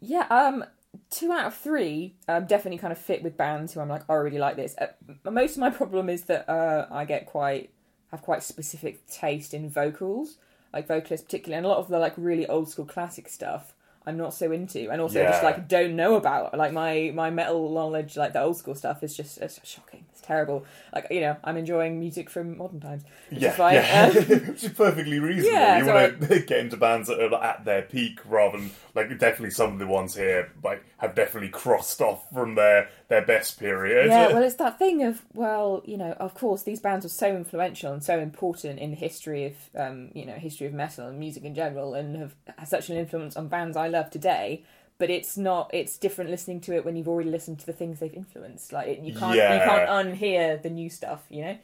Yeah, 0.01 0.27
um, 0.31 0.65
two 1.11 1.33
out 1.33 1.47
of 1.47 1.55
three 1.55 2.15
um, 2.29 2.47
definitely 2.47 2.79
kind 2.79 2.93
of 2.93 2.99
fit 2.99 3.23
with 3.23 3.37
bands 3.37 3.75
who 3.75 3.81
I'm 3.81 3.89
like, 3.89 4.09
I 4.09 4.15
really 4.15 4.39
like 4.39 4.57
this. 4.57 4.75
Uh, 4.79 4.89
most 5.31 5.53
of 5.53 5.59
my 5.59 5.71
problem 5.71 6.09
is 6.09 6.23
that 6.25 6.49
uh, 6.49 6.87
I 6.91 7.05
get 7.05 7.27
quite 7.27 7.71
have 8.11 8.23
quite 8.23 8.43
specific 8.43 9.07
taste 9.07 9.55
in 9.55 9.71
vocals, 9.71 10.39
like 10.73 10.89
vocalists 10.89 11.25
particularly, 11.25 11.59
and 11.59 11.67
a 11.67 11.69
lot 11.69 11.79
of 11.79 11.89
the 11.89 11.99
like 11.99 12.15
really 12.17 12.47
old 12.47 12.69
school 12.69 12.87
classic 12.87 13.29
stuff. 13.29 13.75
I'm 14.07 14.17
not 14.17 14.33
so 14.33 14.51
into, 14.51 14.91
and 14.91 15.01
also 15.01 15.25
just 15.27 15.43
like 15.43 15.69
don't 15.69 15.95
know 15.97 16.15
about. 16.17 16.57
Like 16.57 16.73
my 16.73 17.13
my 17.15 17.31
metal 17.31 17.69
knowledge, 17.73 18.17
like 18.17 18.33
the 18.33 18.41
old 18.43 18.57
school 18.57 18.75
stuff, 18.75 19.03
is 19.03 19.17
just 19.17 19.39
it's 19.39 19.61
shocking. 19.63 20.05
It's 20.13 20.23
terrible. 20.23 20.65
Like 20.95 21.09
you 21.11 21.21
know, 21.21 21.37
I'm 21.45 21.57
enjoying 21.57 22.01
music 22.01 22.31
from 22.31 22.57
modern 22.57 22.81
times. 22.81 23.05
Which 23.29 23.43
Yeah, 23.43 23.53
is 23.53 23.59
like, 23.59 23.75
yeah. 23.75 24.07
um, 24.09 24.13
which 24.49 24.65
is 24.65 24.73
perfectly 24.73 25.19
reasonable. 25.19 25.53
Yeah, 25.53 25.79
you 25.79 25.85
so 25.85 25.93
want 25.93 26.21
to 26.29 26.41
get 26.41 26.59
into 26.61 26.77
bands 26.77 27.09
that 27.09 27.21
are 27.21 27.43
at 27.45 27.65
their 27.65 27.83
peak, 27.83 28.21
rather 28.25 28.59
than 28.59 28.71
like 28.95 29.09
definitely 29.19 29.51
some 29.51 29.75
of 29.75 29.79
the 29.79 29.87
ones 29.87 30.15
here 30.17 30.51
like 30.65 30.85
have 30.99 31.15
definitely 31.15 31.51
crossed 31.51 32.01
off 32.01 32.25
from 32.33 32.55
their 32.55 32.89
their 33.09 33.25
best 33.25 33.59
period. 33.61 34.07
Yeah, 34.09 34.29
well, 34.33 34.43
it's 34.43 34.57
that 34.57 34.79
thing 34.79 35.03
of 35.03 35.23
well, 35.35 35.83
you 35.85 35.97
know, 35.97 36.13
of 36.13 36.35
course, 36.35 36.63
these 36.63 36.81
bands 36.81 37.05
were 37.05 37.11
so 37.11 37.37
influential 37.37 37.93
and 37.93 38.03
so 38.03 38.19
important 38.19 38.79
in 38.79 38.91
the 38.91 38.97
history 38.97 39.47
of, 39.47 39.55
um, 39.77 40.11
you 40.15 40.25
know, 40.25 40.35
history 40.35 40.67
of 40.67 40.73
metal 40.73 41.07
and 41.07 41.19
music 41.19 41.45
in 41.45 41.55
general, 41.55 41.95
and 41.95 42.17
have 42.17 42.35
such 42.67 42.89
an 42.89 42.97
influence 42.97 43.37
on 43.37 43.49
bands 43.49 43.77
I 43.77 43.89
love 43.91 44.11
today. 44.11 44.65
But 44.99 45.09
it's 45.09 45.39
not. 45.39 45.71
It's 45.73 45.97
different 45.97 46.31
listening 46.31 46.61
to 46.63 46.75
it 46.75 46.85
when 46.85 46.95
you've 46.95 47.09
already 47.09 47.31
listened 47.31 47.59
to 47.61 47.67
the 47.67 47.73
things 47.73 48.01
they've 48.01 48.13
influenced. 48.13 48.71
Like 48.73 48.87
it, 48.89 48.99
you 49.01 49.15
can't, 49.15 49.35
you 49.35 49.41
can't 49.41 49.89
unhear 49.89 50.61
the 50.63 50.69
new 50.69 50.91
stuff. 50.91 51.23
You 51.31 51.43
know. 51.43 51.59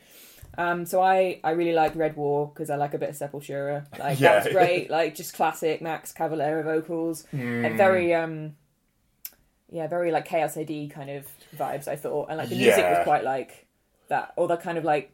Um, 0.59 0.87
so 0.87 1.03
I, 1.03 1.39
I 1.45 1.51
really 1.51 1.75
like 1.75 1.95
Red 1.97 2.17
War 2.17 2.47
because 2.49 2.71
I 2.71 2.77
like 2.77 2.95
a 2.95 2.99
bit 2.99 3.11
of 3.11 3.17
Sepultura. 3.17 3.85
Like 3.99 4.19
Yeah. 4.19 4.37
that 4.41 4.45
was 4.45 4.53
great. 4.55 4.89
Like 4.99 5.15
just 5.15 5.35
classic 5.35 5.83
Max 5.83 6.15
Cavalera 6.15 6.65
vocals 6.65 7.27
Hmm. 7.31 7.63
and 7.67 7.77
very 7.77 8.15
um, 8.15 8.57
yeah, 9.71 9.87
very 9.87 10.13
like 10.13 10.25
Chaos 10.25 10.57
AD 10.57 10.69
kind 10.91 11.11
of 11.11 11.27
vibes. 11.57 11.89
I 11.89 11.97
thought, 11.97 12.29
and 12.31 12.39
like 12.39 12.49
the 12.49 12.57
music 12.57 12.85
was 12.85 13.05
quite 13.05 13.25
like 13.25 13.66
that, 14.09 14.33
or 14.37 14.49
that 14.49 14.61
kind 14.63 14.79
of 14.79 14.85
like 14.85 15.13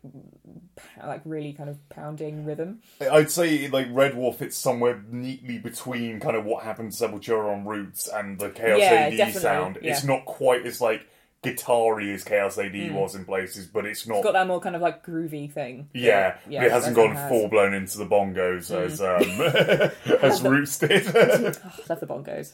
like 1.05 1.22
really 1.24 1.53
kind 1.53 1.68
of 1.70 1.88
pounding 1.88 2.45
rhythm. 2.45 2.80
I'd 3.01 3.30
say 3.30 3.68
like 3.68 3.88
Red 3.90 4.14
War 4.14 4.32
fits 4.32 4.57
somewhere 4.57 5.03
neatly 5.11 5.59
between 5.59 6.20
kind 6.20 6.36
of 6.36 6.45
what 6.45 6.64
happened 6.64 6.93
to 6.93 7.05
Sepultura 7.09 7.53
on 7.55 7.64
Roots 7.66 8.09
and 8.09 8.38
the 8.38 8.51
Chaos 8.51 8.80
Yeah, 8.80 8.90
AD 8.93 9.16
definitely, 9.16 9.40
sound. 9.40 9.78
yeah. 9.82 9.93
It's 9.93 10.05
not 10.05 10.24
quite 10.24 10.66
as 10.66 10.80
like 10.80 11.07
guitar-y 11.43 12.09
as 12.11 12.22
Chaos 12.22 12.57
AD 12.57 12.95
was 12.95 13.14
in 13.16 13.24
places, 13.24 13.66
but 13.66 13.84
it's 13.84 14.07
not. 14.07 14.18
It's 14.18 14.24
got 14.24 14.32
that 14.34 14.47
more 14.47 14.61
kind 14.61 14.76
of 14.76 14.82
like 14.82 15.05
groovy 15.05 15.51
thing. 15.53 15.88
yeah, 15.93 16.36
yeah, 16.49 16.61
but 16.61 16.66
it 16.66 16.72
hasn't 16.72 16.95
gone 16.97 17.16
has. 17.16 17.28
full 17.28 17.49
blown 17.49 17.74
into 17.74 17.99
the 17.99 18.07
bongos 18.07 18.68
Hmm. 18.68 18.84
as 18.84 19.01
um, 19.01 20.22
as 20.22 20.43
Roots 20.43 20.78
did. 20.78 21.05
Oh, 21.14 21.84
love 21.88 22.01
the 22.01 22.07
bongos. 22.07 22.53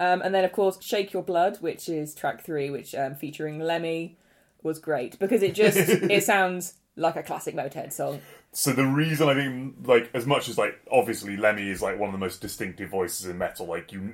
Um, 0.00 0.20
and 0.22 0.34
then 0.34 0.44
of 0.44 0.52
course, 0.52 0.78
"Shake 0.82 1.12
Your 1.12 1.22
Blood," 1.22 1.58
which 1.60 1.88
is 1.88 2.14
track 2.14 2.44
three, 2.44 2.70
which 2.70 2.94
um, 2.96 3.14
featuring 3.14 3.60
Lemmy, 3.60 4.16
was 4.62 4.78
great 4.78 5.18
because 5.18 5.42
it 5.42 5.54
just 5.54 5.76
it 5.88 6.24
sounds 6.24 6.74
like 6.96 7.16
a 7.16 7.22
classic 7.22 7.54
Motorhead 7.54 7.92
song. 7.92 8.20
So 8.52 8.72
the 8.72 8.84
reason 8.84 9.28
I 9.28 9.34
think, 9.34 9.76
like, 9.84 10.10
as 10.12 10.26
much 10.26 10.48
as 10.48 10.58
like, 10.58 10.74
obviously 10.90 11.36
Lemmy 11.36 11.68
is 11.70 11.80
like 11.80 11.98
one 11.98 12.08
of 12.08 12.12
the 12.12 12.18
most 12.18 12.40
distinctive 12.40 12.90
voices 12.90 13.26
in 13.26 13.38
metal. 13.38 13.66
Like, 13.66 13.92
you 13.92 14.12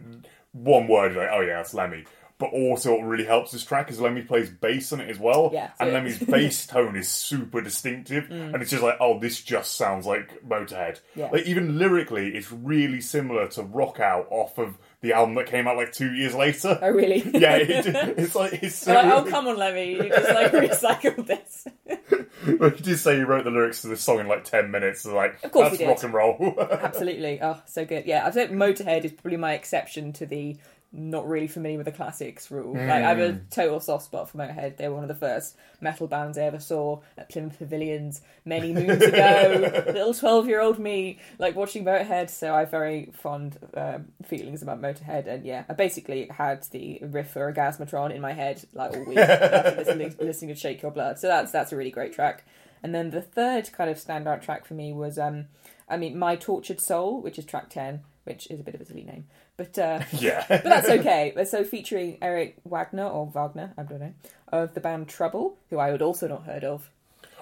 one 0.52 0.88
word, 0.88 1.14
you're 1.14 1.22
like, 1.22 1.32
oh 1.32 1.40
yeah, 1.40 1.56
that's 1.56 1.74
Lemmy. 1.74 2.04
but 2.38 2.50
also 2.52 2.92
what 2.92 3.02
really 3.04 3.24
helps 3.24 3.52
this 3.52 3.64
track 3.64 3.90
is 3.90 3.98
Lemmy 4.00 4.22
plays 4.22 4.50
bass 4.50 4.92
on 4.92 5.00
it 5.00 5.08
as 5.08 5.18
well. 5.18 5.50
Yeah, 5.52 5.70
and 5.80 5.92
Lemmy's 5.92 6.18
bass 6.34 6.66
tone 6.66 6.96
is 6.96 7.08
super 7.08 7.62
distinctive, 7.62 8.30
and 8.30 8.56
it's 8.56 8.70
just 8.70 8.82
like, 8.82 8.96
oh, 9.00 9.18
this 9.18 9.40
just 9.42 9.76
sounds 9.76 10.06
like 10.06 10.42
Motorhead. 10.46 10.96
Mm. 10.96 11.00
Yeah. 11.14 11.30
Like 11.30 11.46
even 11.46 11.78
lyrically, 11.78 12.36
it's 12.36 12.52
really 12.52 13.00
similar 13.00 13.48
to 13.48 13.62
Rock 13.62 14.00
Out 14.00 14.26
off 14.30 14.58
of 14.58 14.76
the 15.00 15.12
album 15.12 15.34
that 15.36 15.46
came 15.46 15.68
out 15.68 15.76
like 15.76 15.92
two 15.92 16.12
years 16.14 16.34
later. 16.34 16.78
Oh, 16.80 16.90
really? 16.90 17.18
yeah, 17.34 17.56
it, 17.56 17.86
it's 18.18 18.34
like 18.34 18.62
it's 18.62 18.76
so. 18.76 18.94
Like, 18.94 19.06
oh, 19.06 19.24
come 19.24 19.46
on, 19.46 19.56
Lemmy, 19.56 19.92
you 19.92 20.08
just 20.08 20.30
like 20.30 20.52
recycled 20.52 21.26
this. 21.26 21.68
Well, 22.60 22.70
you 22.70 22.76
did 22.76 22.98
say 22.98 23.16
you 23.18 23.26
wrote 23.26 23.42
the 23.42 23.50
lyrics 23.50 23.80
to 23.82 23.88
this 23.88 24.02
song 24.02 24.20
in 24.20 24.28
like 24.28 24.44
ten 24.44 24.70
minutes. 24.70 25.00
So 25.00 25.14
like, 25.16 25.42
Of 25.42 25.50
course 25.50 25.70
that's 25.70 25.82
rock 25.82 26.02
and 26.04 26.14
roll. 26.14 26.54
Absolutely. 26.60 27.40
Oh, 27.42 27.60
so 27.66 27.84
good. 27.84 28.06
Yeah, 28.06 28.24
I 28.24 28.30
think 28.30 28.52
Motorhead 28.52 29.04
is 29.04 29.12
probably 29.12 29.38
my 29.38 29.54
exception 29.54 30.12
to 30.12 30.26
the 30.26 30.56
not 30.92 31.28
really 31.28 31.48
familiar 31.48 31.76
with 31.76 31.84
the 31.84 31.92
classics 31.92 32.50
rule. 32.50 32.74
Like, 32.74 32.88
I 32.88 33.00
have 33.00 33.18
a 33.18 33.40
total 33.50 33.80
soft 33.80 34.04
spot 34.04 34.30
for 34.30 34.38
Motorhead. 34.38 34.76
They 34.76 34.88
were 34.88 34.94
one 34.94 35.04
of 35.04 35.08
the 35.08 35.14
first 35.14 35.56
metal 35.80 36.06
bands 36.06 36.38
I 36.38 36.42
ever 36.42 36.58
saw 36.58 37.00
at 37.18 37.28
Plymouth 37.28 37.58
Pavilions 37.58 38.22
many 38.44 38.72
moons 38.72 39.02
ago. 39.02 39.70
Little 39.86 40.14
12 40.14 40.48
year 40.48 40.60
old 40.60 40.78
me, 40.78 41.18
like, 41.38 41.54
watching 41.54 41.84
Motorhead. 41.84 42.30
So 42.30 42.54
I 42.54 42.60
have 42.60 42.70
very 42.70 43.10
fond 43.12 43.58
um, 43.74 44.06
feelings 44.24 44.62
about 44.62 44.80
Motorhead. 44.80 45.26
And 45.26 45.44
yeah, 45.44 45.64
I 45.68 45.74
basically 45.74 46.28
had 46.28 46.62
the 46.70 47.00
riff 47.02 47.30
for 47.30 47.52
Orgasmatron 47.52 48.14
in 48.14 48.20
my 48.22 48.32
head, 48.32 48.64
like, 48.72 48.96
all 48.96 49.04
week 49.04 49.18
after 49.18 49.76
listening, 49.76 50.14
listening 50.20 50.54
to 50.54 50.60
Shake 50.60 50.82
Your 50.82 50.92
Blood. 50.92 51.18
So 51.18 51.26
that's, 51.26 51.52
that's 51.52 51.72
a 51.72 51.76
really 51.76 51.90
great 51.90 52.14
track. 52.14 52.44
And 52.82 52.94
then 52.94 53.10
the 53.10 53.22
third 53.22 53.72
kind 53.72 53.90
of 53.90 53.96
standout 53.96 54.42
track 54.42 54.64
for 54.64 54.74
me 54.74 54.92
was, 54.92 55.18
um, 55.18 55.46
I 55.88 55.96
mean, 55.96 56.18
My 56.18 56.36
Tortured 56.36 56.80
Soul, 56.80 57.20
which 57.20 57.38
is 57.38 57.44
track 57.44 57.68
10, 57.70 58.00
which 58.26 58.50
is 58.50 58.60
a 58.60 58.62
bit 58.62 58.74
of 58.74 58.80
a 58.80 58.84
silly 58.84 59.04
name. 59.04 59.24
But 59.56 59.78
uh, 59.78 60.00
yeah, 60.12 60.44
but 60.48 60.64
that's 60.64 60.88
okay. 60.88 61.32
So 61.44 61.64
featuring 61.64 62.18
Eric 62.20 62.56
Wagner 62.64 63.06
or 63.06 63.26
Wagner, 63.26 63.72
I 63.78 63.82
don't 63.84 64.00
know, 64.00 64.14
of 64.48 64.74
the 64.74 64.80
band 64.80 65.08
Trouble, 65.08 65.56
who 65.70 65.78
I 65.78 65.88
had 65.88 66.02
also 66.02 66.28
not 66.28 66.44
heard 66.44 66.64
of. 66.64 66.90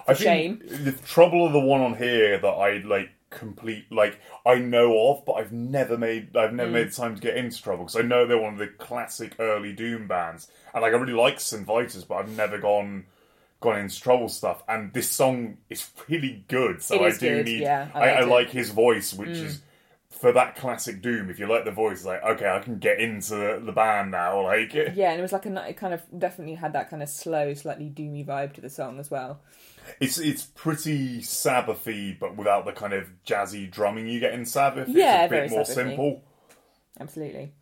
I 0.06 0.12
shame. 0.12 0.58
think 0.58 0.84
the 0.84 0.92
trouble 1.06 1.46
of 1.46 1.52
the 1.54 1.60
one 1.60 1.80
on 1.80 1.96
here 1.96 2.38
that 2.38 2.46
I 2.46 2.78
like 2.78 3.10
complete 3.30 3.90
like 3.90 4.20
I 4.46 4.56
know 4.56 5.08
of, 5.08 5.24
but 5.24 5.32
I've 5.34 5.50
never 5.52 5.96
made 5.96 6.36
I've 6.36 6.50
Mm. 6.50 6.54
never 6.56 6.70
made 6.70 6.88
the 6.88 6.94
time 6.94 7.14
to 7.16 7.20
get 7.20 7.36
into 7.36 7.60
trouble 7.62 7.84
because 7.84 7.96
I 7.96 8.02
know 8.02 8.26
they're 8.26 8.38
one 8.38 8.52
of 8.52 8.58
the 8.58 8.66
classic 8.68 9.34
early 9.38 9.72
Doom 9.72 10.06
bands, 10.06 10.48
and 10.74 10.82
like 10.82 10.92
I 10.92 10.96
really 10.96 11.14
like 11.14 11.40
St 11.40 11.64
Vitus, 11.66 12.04
but 12.04 12.16
I've 12.16 12.36
never 12.36 12.58
gone 12.58 13.06
gone 13.60 13.78
into 13.78 13.98
trouble 13.98 14.28
stuff. 14.28 14.62
And 14.68 14.92
this 14.92 15.10
song 15.10 15.56
is 15.70 15.88
really 16.06 16.44
good, 16.48 16.82
so 16.82 17.02
I 17.02 17.10
do 17.12 17.18
good, 17.18 17.46
need. 17.46 17.60
yeah, 17.62 17.88
I 17.94 18.00
I, 18.00 18.18
I. 18.18 18.22
Mm. 18.24 18.28
like 18.28 18.50
his 18.50 18.70
voice, 18.70 19.14
which 19.14 19.30
is. 19.30 19.62
For 20.24 20.32
that 20.32 20.56
classic 20.56 21.02
Doom, 21.02 21.28
if 21.28 21.38
you 21.38 21.46
like 21.46 21.66
the 21.66 21.70
voice, 21.70 21.98
it's 21.98 22.06
like 22.06 22.22
okay, 22.22 22.48
I 22.48 22.58
can 22.60 22.78
get 22.78 22.98
into 22.98 23.60
the 23.62 23.72
band 23.72 24.12
now. 24.12 24.40
Like, 24.40 24.72
Yeah, 24.94 25.10
and 25.10 25.18
it 25.18 25.20
was 25.20 25.34
like 25.34 25.44
a 25.44 25.68
it 25.68 25.76
kind 25.76 25.92
of 25.92 26.00
definitely 26.18 26.54
had 26.54 26.72
that 26.72 26.88
kind 26.88 27.02
of 27.02 27.10
slow, 27.10 27.52
slightly 27.52 27.90
doomy 27.90 28.24
vibe 28.24 28.54
to 28.54 28.62
the 28.62 28.70
song 28.70 28.98
as 28.98 29.10
well. 29.10 29.42
It's 30.00 30.16
it's 30.16 30.44
pretty 30.44 31.18
Sabbathy, 31.18 32.18
but 32.18 32.38
without 32.38 32.64
the 32.64 32.72
kind 32.72 32.94
of 32.94 33.10
jazzy 33.26 33.70
drumming 33.70 34.08
you 34.08 34.18
get 34.18 34.32
in 34.32 34.46
Sabbath. 34.46 34.88
Yeah, 34.88 35.24
it's 35.24 35.30
a 35.30 35.36
bit 35.36 35.50
more 35.50 35.60
Sabbathy. 35.60 35.74
simple. 35.74 36.22
Absolutely. 36.98 37.52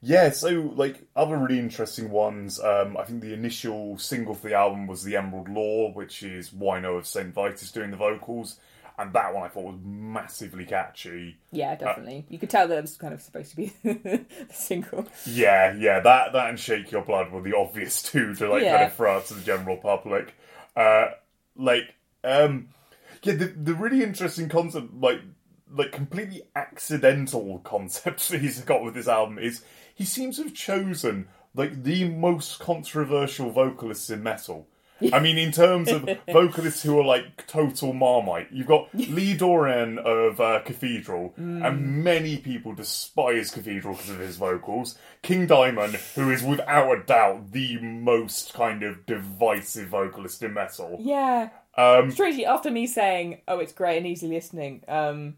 Yeah, 0.00 0.30
so 0.30 0.72
like 0.76 1.08
other 1.16 1.36
really 1.36 1.58
interesting 1.58 2.12
ones. 2.12 2.60
Um, 2.60 2.96
I 2.96 3.02
think 3.02 3.22
the 3.22 3.32
initial 3.32 3.98
single 3.98 4.34
for 4.34 4.46
the 4.50 4.54
album 4.54 4.86
was 4.86 5.02
"The 5.02 5.16
Emerald 5.16 5.48
Law," 5.48 5.90
which 5.90 6.22
is 6.22 6.50
Wino 6.50 6.96
of 6.96 7.08
Saint 7.08 7.34
Vitus 7.34 7.72
doing 7.72 7.90
the 7.90 7.96
vocals, 7.96 8.60
and 8.98 9.12
that 9.12 9.34
one 9.34 9.42
I 9.42 9.48
thought 9.48 9.64
was 9.64 9.80
massively 9.82 10.64
catchy. 10.64 11.36
Yeah, 11.50 11.74
definitely. 11.74 12.26
you 12.28 12.38
could 12.38 12.50
tell 12.50 12.68
that 12.68 12.78
it 12.78 12.80
was 12.80 12.96
kind 12.96 13.12
of 13.12 13.20
supposed 13.20 13.50
to 13.50 13.56
be 13.56 13.72
the 13.82 14.24
single. 14.52 15.06
Yeah, 15.26 15.74
yeah, 15.74 16.00
that 16.00 16.32
that 16.32 16.50
and 16.50 16.60
"Shake 16.60 16.92
Your 16.92 17.02
Blood" 17.02 17.32
were 17.32 17.42
the 17.42 17.56
obvious 17.56 18.02
two 18.02 18.34
to 18.36 18.48
like 18.48 18.64
kind 18.64 18.84
of 18.84 18.94
throw 18.94 19.16
out 19.16 19.26
to 19.26 19.34
the 19.34 19.42
general 19.42 19.76
public. 19.76 20.34
Uh, 20.76 21.06
like, 21.56 21.94
um, 22.22 22.68
yeah, 23.22 23.34
the 23.34 23.46
the 23.46 23.74
really 23.74 24.02
interesting 24.02 24.48
concept, 24.48 24.94
like, 24.94 25.20
like 25.72 25.92
completely 25.92 26.42
accidental 26.54 27.58
concepts 27.64 28.28
that 28.28 28.40
he's 28.40 28.60
got 28.60 28.84
with 28.84 28.94
this 28.94 29.08
album 29.08 29.38
is 29.38 29.62
he 29.94 30.04
seems 30.04 30.36
to 30.36 30.44
have 30.44 30.54
chosen 30.54 31.28
like 31.54 31.82
the 31.84 32.08
most 32.08 32.58
controversial 32.58 33.50
vocalists 33.50 34.10
in 34.10 34.22
metal. 34.22 34.68
I 35.12 35.20
mean, 35.20 35.38
in 35.38 35.52
terms 35.52 35.90
of 35.90 36.08
vocalists 36.32 36.82
who 36.82 36.98
are 36.98 37.04
like 37.04 37.46
total 37.46 37.92
marmite, 37.92 38.48
you've 38.52 38.66
got 38.66 38.88
Lee 38.94 39.36
Dorrian 39.36 39.98
of 39.98 40.40
uh, 40.40 40.60
Cathedral, 40.64 41.34
and 41.36 42.04
many 42.04 42.36
people 42.38 42.74
despise 42.74 43.50
Cathedral 43.50 43.94
because 43.94 44.10
of 44.10 44.18
his 44.18 44.36
vocals. 44.36 44.98
King 45.22 45.46
Diamond, 45.46 45.94
who 46.14 46.30
is 46.30 46.42
without 46.42 46.92
a 46.92 47.02
doubt 47.02 47.52
the 47.52 47.78
most 47.78 48.54
kind 48.54 48.82
of 48.82 49.06
divisive 49.06 49.88
vocalist 49.88 50.42
in 50.42 50.54
metal. 50.54 50.96
Yeah. 51.00 51.50
Um, 51.76 52.10
Strangely, 52.10 52.46
after 52.46 52.70
me 52.70 52.86
saying, 52.86 53.40
"Oh, 53.48 53.58
it's 53.58 53.72
great 53.72 53.98
and 53.98 54.06
easy 54.06 54.28
listening," 54.28 54.84
um, 54.86 55.36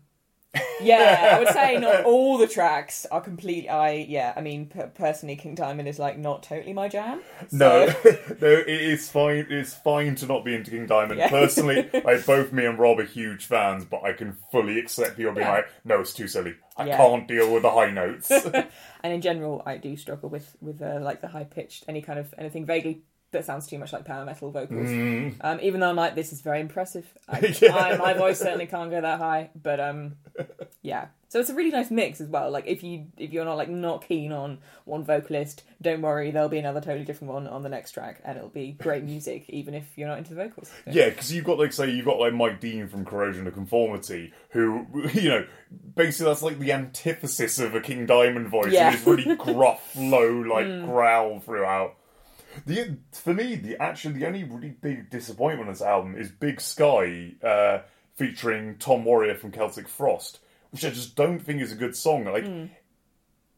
yeah, 0.80 1.32
I 1.34 1.38
would 1.38 1.48
say 1.48 1.76
not 1.78 2.04
all 2.04 2.38
the 2.38 2.46
tracks 2.46 3.04
are 3.10 3.20
completely. 3.20 3.68
I 3.68 3.92
yeah, 3.92 4.32
I 4.36 4.40
mean, 4.40 4.66
per- 4.66 4.88
personally, 4.88 5.36
King 5.36 5.54
Diamond 5.54 5.86
is 5.88 5.98
like 5.98 6.18
not 6.18 6.42
totally 6.42 6.72
my 6.72 6.88
jam. 6.88 7.20
No, 7.52 7.88
so- 7.88 7.94
no, 8.40 8.48
it 8.48 8.68
is 8.68 9.08
fine. 9.08 9.46
It's 9.50 9.74
fine 9.74 10.14
to 10.16 10.26
not 10.26 10.44
be 10.44 10.54
into 10.54 10.70
King 10.70 10.86
Diamond. 10.86 11.18
Yeah. 11.18 11.28
Personally, 11.28 11.90
like 12.04 12.24
both 12.24 12.52
me 12.52 12.64
and 12.64 12.78
Rob 12.78 12.98
are 13.00 13.04
huge 13.04 13.46
fans, 13.46 13.84
but 13.84 14.02
I 14.02 14.12
can 14.12 14.36
fully 14.52 14.78
accept 14.78 15.16
people 15.16 15.32
being 15.32 15.46
Yeah. 15.46 15.52
like, 15.52 15.68
"No, 15.84 16.00
it's 16.00 16.14
too 16.14 16.28
silly. 16.28 16.54
I 16.76 16.86
Yeah. 16.86 16.96
can't 16.96 17.28
deal 17.28 17.52
with 17.52 17.62
the 17.62 17.70
high 17.70 17.90
notes." 18.02 18.30
and 18.30 19.12
in 19.12 19.20
general, 19.20 19.62
I 19.66 19.76
do 19.76 19.96
struggle 19.96 20.30
with 20.30 20.56
with 20.60 20.80
uh, 20.80 21.00
like 21.02 21.20
the 21.20 21.28
high 21.28 21.44
pitched 21.44 21.84
any 21.88 22.00
kind 22.02 22.18
of 22.18 22.32
anything 22.38 22.64
vaguely 22.64 23.02
that 23.36 23.44
sounds 23.44 23.66
too 23.66 23.78
much 23.78 23.92
like 23.92 24.04
power 24.04 24.24
metal 24.24 24.50
vocals. 24.50 24.88
Um, 25.40 25.58
even 25.62 25.80
though 25.80 25.88
I'm 25.90 25.96
like, 25.96 26.14
this 26.14 26.32
is 26.32 26.40
very 26.40 26.60
impressive. 26.60 27.06
I, 27.28 27.40
Mm. 27.40 27.60
Yeah. 27.62 27.74
I, 27.76 27.96
my 27.96 28.12
voice 28.14 28.38
certainly 28.38 28.66
can't 28.66 28.90
go 28.90 29.00
that 29.00 29.18
high, 29.18 29.50
but 29.60 29.78
um, 29.80 30.16
yeah. 30.82 31.06
So 31.28 31.40
it's 31.40 31.50
a 31.50 31.54
really 31.54 31.70
nice 31.70 31.90
mix 31.90 32.20
as 32.20 32.28
well. 32.28 32.50
Like 32.50 32.66
if 32.66 32.82
you 32.84 33.06
if 33.18 33.32
you're 33.32 33.44
not 33.44 33.56
like 33.56 33.68
not 33.68 34.06
keen 34.06 34.32
on 34.32 34.58
one 34.84 35.04
vocalist, 35.04 35.64
don't 35.82 36.00
worry, 36.00 36.30
there'll 36.30 36.48
be 36.48 36.58
another 36.58 36.80
totally 36.80 37.04
different 37.04 37.32
one 37.34 37.46
on 37.48 37.62
the 37.62 37.68
next 37.68 37.90
track, 37.92 38.20
and 38.24 38.36
it'll 38.38 38.48
be 38.48 38.72
great 38.72 39.02
music, 39.02 39.44
even 39.48 39.74
if 39.74 39.84
you're 39.96 40.06
not 40.08 40.18
into 40.18 40.34
the 40.34 40.44
vocals. 40.44 40.68
So- 40.68 40.74
yeah, 40.92 41.08
because 41.10 41.32
you've 41.32 41.44
got 41.44 41.58
like 41.58 41.72
say 41.72 41.90
you've 41.90 42.06
got 42.06 42.18
like 42.20 42.32
Mike 42.32 42.60
Dean 42.60 42.86
from 42.88 43.04
Corrosion 43.04 43.46
of 43.46 43.54
Conformity, 43.54 44.32
who 44.50 44.86
you 45.12 45.28
know 45.28 45.46
basically 45.96 46.30
that's 46.30 46.42
like 46.42 46.58
the 46.60 46.72
antithesis 46.72 47.58
of 47.58 47.74
a 47.74 47.80
King 47.80 48.06
Diamond 48.06 48.48
voice. 48.48 48.72
Yeah. 48.72 48.94
It's 48.94 49.06
really 49.06 49.34
gruff, 49.34 49.94
low, 49.96 50.30
like 50.30 50.66
growl 50.84 51.40
throughout. 51.40 51.96
The 52.64 52.96
for 53.12 53.34
me, 53.34 53.56
the 53.56 53.76
actually 53.80 54.18
the 54.18 54.26
only 54.26 54.44
really 54.44 54.70
big 54.70 55.10
disappointment 55.10 55.68
on 55.68 55.74
this 55.74 55.82
album 55.82 56.16
is 56.16 56.30
Big 56.30 56.60
Sky, 56.60 57.32
uh, 57.42 57.80
featuring 58.14 58.76
Tom 58.78 59.04
Warrior 59.04 59.34
from 59.34 59.52
Celtic 59.52 59.88
Frost, 59.88 60.40
which 60.70 60.84
I 60.84 60.90
just 60.90 61.16
don't 61.16 61.38
think 61.38 61.60
is 61.60 61.72
a 61.72 61.76
good 61.76 61.96
song. 61.96 62.24
Like, 62.24 62.44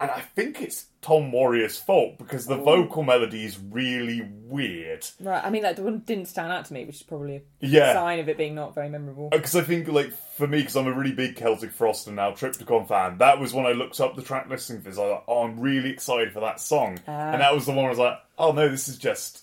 and 0.01 0.11
I 0.11 0.21
think 0.21 0.61
it's 0.63 0.87
Tom 1.03 1.33
Warrior's 1.33 1.77
fault 1.77 2.19
because 2.19 2.47
the 2.47 2.57
vocal 2.57 3.03
melody 3.03 3.45
is 3.45 3.59
really 3.59 4.23
weird. 4.45 5.07
Right. 5.21 5.45
I 5.45 5.51
mean, 5.51 5.63
that 5.63 5.79
one 5.79 6.01
didn't 6.01 6.27
stand 6.27 6.53
out 6.53 6.67
to 6.67 6.73
me, 6.75 6.85
which 6.85 6.97
is 6.97 7.03
probably 7.03 7.37
a 7.37 7.43
Yeah. 7.61 7.95
sign 7.95 8.19
of 8.21 8.29
it 8.29 8.37
being 8.37 8.55
not 8.55 8.75
very 8.75 8.89
memorable. 8.89 9.29
Because 9.31 9.57
I 9.57 9.63
think, 9.63 9.89
like, 9.89 10.13
for 10.37 10.47
me, 10.47 10.59
because 10.59 10.77
I'm 10.77 10.87
a 10.87 10.93
really 10.93 11.13
big 11.13 11.35
Celtic 11.37 11.73
Frost 11.73 12.07
and 12.07 12.17
now 12.17 12.31
Triptykon 12.33 12.87
fan, 12.89 13.19
that 13.19 13.41
was 13.41 13.53
when 13.55 13.67
I 13.67 13.73
looked 13.73 14.01
up 14.01 14.15
the 14.17 14.23
track 14.23 14.49
listing 14.49 14.81
for 14.81 14.91
this. 14.91 14.99
I 14.99 15.03
was 15.03 15.11
like, 15.13 15.25
oh, 15.29 15.43
I'm 15.45 15.59
really 15.61 15.91
excited 15.91 16.33
for 16.33 16.41
that 16.41 16.61
song. 16.61 16.99
Ah. 17.09 17.33
and 17.33 17.41
that 17.41 17.55
was 17.55 17.67
the 17.67 17.73
one 17.73 17.87
I 17.87 17.91
was 17.91 17.99
like, 17.99 18.19
oh 18.39 18.53
no, 18.53 18.69
this 18.69 18.89
is 18.89 18.99
just. 18.99 19.43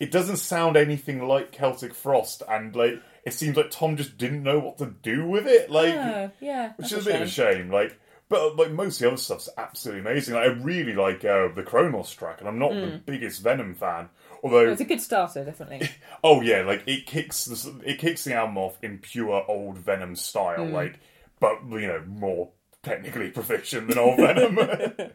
It 0.00 0.10
doesn't 0.10 0.38
sound 0.38 0.76
anything 0.76 1.28
like 1.28 1.52
Celtic 1.52 1.94
Frost, 1.94 2.42
and, 2.48 2.74
like, 2.74 3.00
it 3.24 3.34
seems 3.34 3.56
like 3.56 3.70
Tom 3.70 3.96
just 3.96 4.18
didn't 4.18 4.42
know 4.42 4.58
what 4.58 4.78
to 4.78 4.86
do 4.86 5.26
with 5.28 5.46
it. 5.46 5.70
Like, 5.70 5.94
Oh, 5.94 6.30
yeah. 6.40 6.72
which 6.76 6.90
is 6.92 7.06
a 7.06 7.10
bit 7.10 7.22
of 7.22 7.28
a 7.28 7.30
shame. 7.30 7.70
Like, 7.70 7.96
but 8.32 8.56
like 8.56 8.72
most 8.72 8.96
of 8.96 9.00
the 9.02 9.08
other 9.08 9.16
stuff's 9.16 9.48
absolutely 9.58 10.00
amazing. 10.00 10.34
Like, 10.34 10.44
I 10.44 10.52
really 10.54 10.94
like 10.94 11.24
uh, 11.24 11.48
the 11.54 11.62
Cronos 11.62 12.10
track, 12.12 12.40
and 12.40 12.48
I'm 12.48 12.58
not 12.58 12.72
the 12.72 13.00
biggest 13.04 13.42
Venom 13.42 13.74
fan. 13.74 14.08
Although, 14.42 14.70
It's 14.70 14.80
a 14.80 14.84
good 14.84 15.00
starter, 15.00 15.44
definitely. 15.44 15.88
oh 16.24 16.40
yeah, 16.40 16.62
like 16.62 16.82
it 16.86 17.06
kicks 17.06 17.44
the 17.44 17.80
it 17.84 17.98
kicks 17.98 18.24
the 18.24 18.34
album 18.34 18.58
off 18.58 18.76
in 18.82 18.98
pure 18.98 19.44
old 19.46 19.78
Venom 19.78 20.16
style, 20.16 20.66
like, 20.66 20.98
but 21.38 21.58
you 21.70 21.86
know 21.86 22.02
more 22.08 22.50
technically 22.82 23.30
proficient 23.38 23.86
than 23.88 23.98
old 23.98 24.16
Venom. 24.16 24.58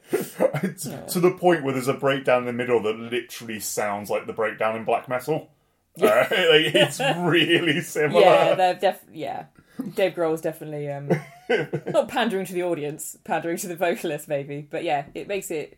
It's 0.64 0.84
to 1.14 1.20
the 1.20 1.32
point 1.32 1.64
where 1.64 1.74
there's 1.74 1.88
a 1.90 1.94
breakdown 1.94 2.40
in 2.40 2.46
the 2.46 2.54
middle 2.54 2.82
that 2.84 2.96
literally 2.98 3.60
sounds 3.60 4.10
like 4.10 4.26
the 4.28 4.34
breakdown 4.34 4.76
in 4.78 4.86
black 4.86 5.10
metal. 5.10 5.50
Uh, 6.02 6.06
like, 6.06 6.30
it's 6.76 7.00
really 7.18 7.82
similar. 7.82 8.22
yeah, 8.22 8.54
they're 8.56 8.76
def- 8.76 9.06
yeah. 9.12 9.46
Dave 9.96 10.14
Grohl's 10.14 10.42
definitely 10.42 10.92
um, 10.92 11.10
not 11.88 12.08
pandering 12.08 12.46
to 12.46 12.54
the 12.54 12.64
audience, 12.64 13.18
pandering 13.24 13.58
to 13.58 13.68
the 13.68 13.76
vocalist 13.76 14.28
maybe, 14.28 14.68
but 14.70 14.84
yeah, 14.84 15.06
it 15.14 15.28
makes 15.28 15.52
it 15.52 15.78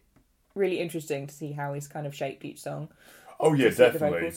really 0.55 0.79
interesting 0.79 1.27
to 1.27 1.33
see 1.33 1.51
how 1.51 1.73
he's 1.73 1.87
kind 1.87 2.07
of 2.07 2.15
shaped 2.15 2.45
each 2.45 2.61
song. 2.61 2.89
Oh 3.39 3.53
yeah, 3.53 3.69
see 3.69 3.75
the 3.75 3.91
definitely. 3.91 4.33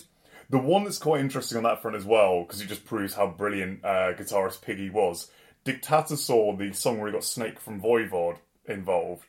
The 0.51 0.59
one 0.59 0.85
that's 0.85 0.99
quite 0.99 1.21
interesting 1.21 1.57
on 1.57 1.65
that 1.65 1.81
front 1.81 1.97
as 1.97 2.05
well, 2.05 2.43
because 2.43 2.61
it 2.61 2.69
just 2.69 2.85
proves 2.85 3.15
how 3.15 3.27
brilliant 3.27 3.85
uh, 3.85 4.13
guitarist 4.13 4.61
Piggy 4.61 4.91
was. 4.91 5.31
Dictatosaurus 5.65 6.59
the 6.59 6.73
song 6.73 6.99
where 6.99 7.09
he 7.09 7.13
got 7.13 7.25
Snake 7.25 7.61
from 7.61 7.81
Voivod 7.81 8.37
involved. 8.67 9.25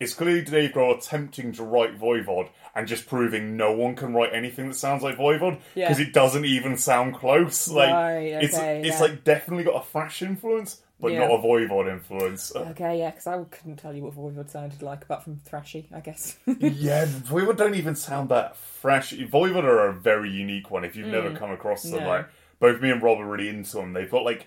It's 0.00 0.14
clearly 0.14 0.40
Dave 0.42 0.74
attempting 0.74 1.52
to 1.52 1.62
write 1.62 2.00
Voivod 2.00 2.48
and 2.74 2.88
just 2.88 3.06
proving 3.06 3.58
no 3.58 3.72
one 3.72 3.94
can 3.94 4.14
write 4.14 4.32
anything 4.32 4.68
that 4.68 4.74
sounds 4.74 5.02
like 5.02 5.18
Voivod 5.18 5.60
Yeah. 5.74 5.88
because 5.88 6.00
it 6.00 6.14
doesn't 6.14 6.46
even 6.46 6.78
sound 6.78 7.14
close. 7.16 7.68
Like 7.68 7.92
Right, 7.92 8.42
it's 8.42 8.56
okay, 8.56 8.78
it's 8.80 8.96
yeah. 8.96 9.00
like 9.00 9.24
definitely 9.24 9.64
got 9.64 9.82
a 9.82 9.84
Thrash 9.86 10.22
influence, 10.22 10.80
but 10.98 11.12
Yeah. 11.12 11.18
not 11.28 11.32
a 11.32 11.38
Voivod 11.38 11.90
influence. 11.92 12.50
Okay, 12.56 12.98
yeah, 13.00 13.10
because 13.10 13.26
I 13.26 13.44
couldn't 13.44 13.76
tell 13.76 13.94
you 13.94 14.02
what 14.04 14.14
Voivod 14.14 14.48
sounded 14.48 14.80
like 14.80 15.02
apart 15.02 15.22
from 15.24 15.36
thrashy, 15.36 15.84
I 15.94 16.00
guess. 16.00 16.38
yeah, 16.46 17.04
Voivod 17.04 17.58
don't 17.58 17.74
even 17.74 17.94
sound 17.94 18.30
that 18.30 18.56
fresh. 18.56 19.12
Voivod 19.12 19.64
are 19.64 19.88
a 19.88 19.92
very 19.92 20.30
unique 20.30 20.70
one. 20.70 20.82
If 20.84 20.96
you've 20.96 21.08
never 21.08 21.36
come 21.36 21.50
across 21.50 21.82
them, 21.82 22.00
Mm. 22.00 22.04
No. 22.04 22.08
like 22.08 22.26
both 22.58 22.80
me 22.80 22.90
and 22.90 23.02
Rob 23.02 23.20
are 23.20 23.26
really 23.26 23.50
into 23.50 23.76
them. 23.76 23.92
They've 23.92 24.10
got 24.10 24.24
like 24.24 24.46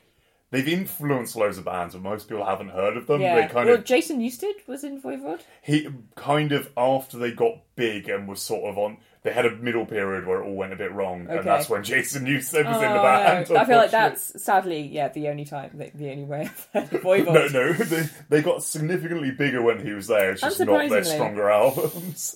they've 0.53 0.67
influenced 0.69 1.35
loads 1.35 1.57
of 1.57 1.65
bands, 1.65 1.95
but 1.95 2.01
most 2.03 2.29
people 2.29 2.45
haven't 2.45 2.69
heard 2.69 2.95
of 2.95 3.07
them. 3.07 3.19
yeah. 3.19 3.35
They 3.35 3.53
kind 3.53 3.65
well, 3.67 3.79
of 3.79 3.83
Jason 3.83 4.19
Newsted 4.21 4.65
was 4.67 4.85
in 4.85 5.01
Voivod. 5.01 5.41
he 5.61 5.89
kind 6.15 6.53
of 6.53 6.69
after 6.77 7.17
they 7.17 7.31
got 7.31 7.55
big 7.75 8.07
and 8.07 8.27
was 8.27 8.41
sort 8.41 8.63
of 8.71 8.77
on. 8.77 8.97
They 9.23 9.31
had 9.31 9.45
a 9.45 9.51
middle 9.55 9.85
period 9.85 10.27
where 10.27 10.41
it 10.41 10.45
all 10.45 10.53
went 10.53 10.73
a 10.73 10.75
bit 10.75 10.91
wrong, 10.91 11.21
Okay. 11.27 11.37
and 11.37 11.47
that's 11.47 11.69
when 11.69 11.81
Jason 11.81 12.25
Newsted 12.25 12.65
was 12.65 12.75
in 12.75 12.81
the 12.91 12.99
Oh, 12.99 13.03
band. 13.03 13.49
no. 13.49 13.55
I 13.55 13.63
feel 13.65 13.77
like 13.77 13.91
that's 13.91 14.43
sadly, 14.43 14.81
yeah, 14.81 15.07
the 15.07 15.29
only 15.29 15.45
time, 15.45 15.71
the, 15.75 15.91
the 15.95 16.11
only 16.11 16.25
way 16.25 16.41
I've 16.41 16.67
heard 16.73 16.93
of 16.93 17.01
Voivod. 17.01 17.33
No, 17.33 17.47
no, 17.47 17.71
they, 17.73 18.03
they 18.27 18.41
got 18.41 18.63
significantly 18.63 19.31
bigger 19.31 19.61
when 19.61 19.79
he 19.85 19.93
was 19.93 20.07
there. 20.07 20.31
It's 20.31 20.41
just 20.41 20.59
not 20.59 20.89
their 20.89 21.05
stronger 21.05 21.49
albums. 21.49 22.35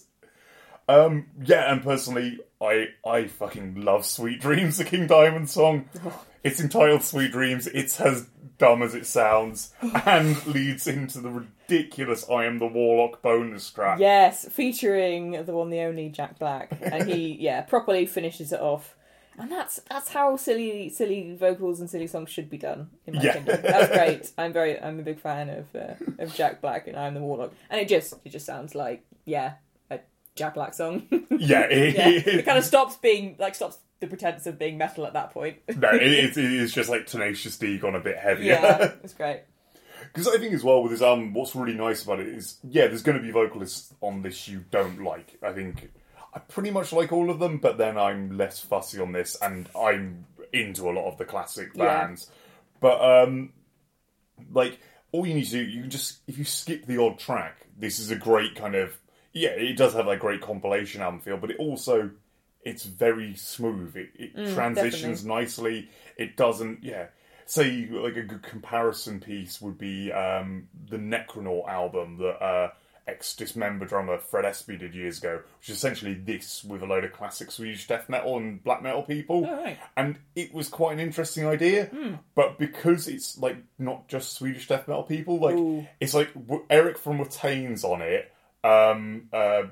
Um, 0.88 1.28
yeah, 1.44 1.72
and 1.74 1.84
personally, 1.84 2.40
I 2.62 2.88
I 3.06 3.28
fucking 3.28 3.82
love 3.82 4.06
"Sweet 4.06 4.40
Dreams," 4.40 4.78
the 4.78 4.86
King 4.86 5.08
Diamond 5.08 5.50
song. 5.50 5.90
It's 6.48 6.60
entitled 6.62 7.04
"Sweet 7.04 7.32
Dreams." 7.32 7.68
It's 7.68 8.00
as 8.02 8.28
dumb 8.58 8.82
as 8.82 8.96
it 8.96 9.06
sounds, 9.06 9.74
and 10.06 10.46
leads 10.48 10.88
into 10.88 11.20
the 11.20 11.30
ridiculous 11.30 12.28
"I 12.30 12.46
Am 12.46 12.60
the 12.60 12.68
Warlock" 12.68 13.22
bonus 13.22 13.70
track. 13.70 14.00
Yes, 14.00 14.48
featuring 14.50 15.46
the 15.46 15.54
one, 15.54 15.70
the 15.70 15.82
only 15.82 16.10
Jack 16.10 16.40
Black, 16.40 16.72
and 16.82 17.08
he, 17.08 17.34
yeah, 17.40 17.62
properly 17.62 18.06
finishes 18.06 18.52
it 18.52 18.60
off. 18.62 18.96
And 19.40 19.52
that's 19.52 19.80
that's 19.88 20.10
how 20.10 20.36
silly 20.36 20.90
silly 20.90 21.36
vocals 21.36 21.80
and 21.80 21.88
silly 21.88 22.08
songs 22.08 22.32
should 22.32 22.50
be 22.50 22.58
done. 22.58 22.90
In 23.06 23.14
my 23.16 23.22
Yeah. 23.22 23.32
opinion, 23.36 23.62
that's 23.62 23.92
great. 23.96 24.32
I'm 24.36 24.52
very 24.52 24.82
I'm 24.82 25.00
a 25.00 25.04
big 25.04 25.20
fan 25.20 25.50
of 25.50 25.76
uh, 25.76 25.94
of 26.24 26.34
Jack 26.34 26.60
Black 26.60 26.88
and 26.88 26.98
I'm 26.98 27.14
the 27.14 27.20
Warlock, 27.22 27.54
and 27.70 27.80
it 27.80 27.88
just 27.88 28.16
it 28.26 28.30
just 28.30 28.48
sounds 28.48 28.74
like 28.74 29.04
yeah 29.26 29.54
Jack 30.38 30.54
Black 30.54 30.74
song. 30.74 31.08
Yeah, 31.40 31.66
it, 31.70 31.96
yeah, 31.96 32.10
it 32.40 32.46
kind 32.46 32.58
of 32.58 32.64
stops 32.66 32.96
being 32.96 33.36
like 33.38 33.54
stops 33.54 33.78
the 34.00 34.08
pretense 34.08 34.48
of 34.48 34.58
being 34.58 34.76
metal 34.80 35.06
at 35.06 35.14
that 35.14 35.32
point. 35.32 35.58
no, 35.78 35.90
it, 35.94 36.02
it, 36.02 36.36
it 36.38 36.52
is 36.52 36.74
just 36.74 36.90
like 36.90 37.06
Tenacious 37.06 37.58
D 37.60 37.78
gone 37.78 37.94
a 37.94 38.00
bit 38.00 38.18
heavier. 38.18 38.54
yeah, 38.54 38.92
it's 39.04 39.14
great. 39.14 39.42
Because 40.02 40.28
I 40.28 40.40
think 40.40 40.54
as 40.54 40.64
well 40.64 40.82
with 40.82 40.92
this 40.94 41.02
album, 41.04 41.34
what's 41.36 41.56
really 41.56 41.76
nice 41.76 42.04
about 42.04 42.20
it 42.22 42.28
is, 42.30 42.58
yeah, 42.64 42.88
there's 42.88 43.04
going 43.04 43.18
to 43.20 43.24
be 43.24 43.30
vocalists 43.30 43.94
on 44.02 44.24
this 44.24 44.48
you 44.48 44.66
don't 44.72 45.04
like. 45.04 45.38
I 45.44 45.52
think 45.54 45.92
I 46.34 46.40
pretty 46.40 46.72
much 46.72 46.92
like 46.92 47.12
all 47.14 47.30
of 47.30 47.38
them, 47.38 47.60
but 47.60 47.78
then 47.78 47.96
I'm 47.98 48.36
less 48.36 48.60
fussy 48.60 49.00
on 49.00 49.12
this, 49.12 49.38
and 49.40 49.70
I'm 49.80 50.26
into 50.54 50.90
a 50.90 50.92
lot 50.92 51.08
of 51.08 51.20
the 51.20 51.26
classic 51.26 51.70
Yeah. 51.76 51.86
bands. 51.86 52.32
But 52.80 53.00
um, 53.00 53.54
like 54.52 54.80
all 55.12 55.28
you 55.28 55.36
need 55.36 55.46
to 55.46 55.52
do, 55.52 55.64
you 55.64 55.82
can 55.82 55.90
just 55.92 56.18
if 56.26 56.40
you 56.40 56.46
skip 56.46 56.88
the 56.88 57.00
odd 57.00 57.20
track, 57.20 57.68
this 57.78 58.00
is 58.00 58.10
a 58.10 58.16
great 58.16 58.56
kind 58.56 58.74
of 58.74 58.98
yeah, 59.34 59.50
it 59.50 59.78
does 59.78 59.94
have 59.94 60.06
that 60.06 60.20
great 60.20 60.42
compilation 60.42 61.02
album 61.02 61.20
feel, 61.20 61.38
but 61.38 61.52
it 61.52 61.58
also 61.58 62.12
it's 62.64 62.84
very 62.84 63.36
smooth. 63.36 63.96
It, 63.96 64.10
it 64.16 64.54
transitions 64.54 65.26
nicely. 65.26 65.90
It 66.18 66.36
doesn't 66.36 66.84
yeah. 66.84 67.08
Say 67.46 67.88
like 67.90 68.18
a 68.18 68.24
good 68.24 68.44
comparison 68.44 69.22
piece 69.22 69.62
would 69.62 69.78
be 69.78 70.12
um, 70.12 70.68
the 70.90 70.98
Necronaut 70.98 71.70
album 71.70 72.18
that 72.18 72.44
uh, 72.44 72.72
ex 73.08 73.36
Dismember 73.36 73.86
drummer 73.86 74.18
Fred 74.18 74.46
Estby 74.46 74.78
did 74.78 74.94
years 74.94 75.20
ago, 75.20 75.40
which 75.60 75.70
is 75.70 75.78
essentially 75.78 76.14
this 76.14 76.64
with 76.64 76.82
a 76.82 76.86
load 76.86 77.06
of 77.06 77.14
classic 77.14 77.52
Swedish 77.52 77.88
death 77.88 78.10
metal 78.10 78.38
and 78.38 78.62
black 78.64 78.84
metal 78.84 79.02
people. 79.02 79.48
Oh, 79.48 79.64
right. 79.64 79.80
And 79.96 80.18
it 80.36 80.54
was 80.54 80.68
quite 80.68 80.94
an 80.94 81.00
interesting 81.00 81.46
idea, 81.46 81.90
but 82.36 82.60
because 82.60 83.08
it's 83.08 83.38
like 83.38 83.58
not 83.80 84.08
just 84.10 84.34
Swedish 84.34 84.68
death 84.68 84.88
metal 84.88 85.04
people, 85.04 85.40
like 85.40 85.56
Ooh. 85.56 85.88
it's 86.00 86.14
like 86.14 86.30
Eric 86.70 86.98
from 86.98 87.20
Watain's 87.20 87.84
on 87.86 88.02
it, 88.02 88.30
um, 88.68 89.30
uh, 89.34 89.64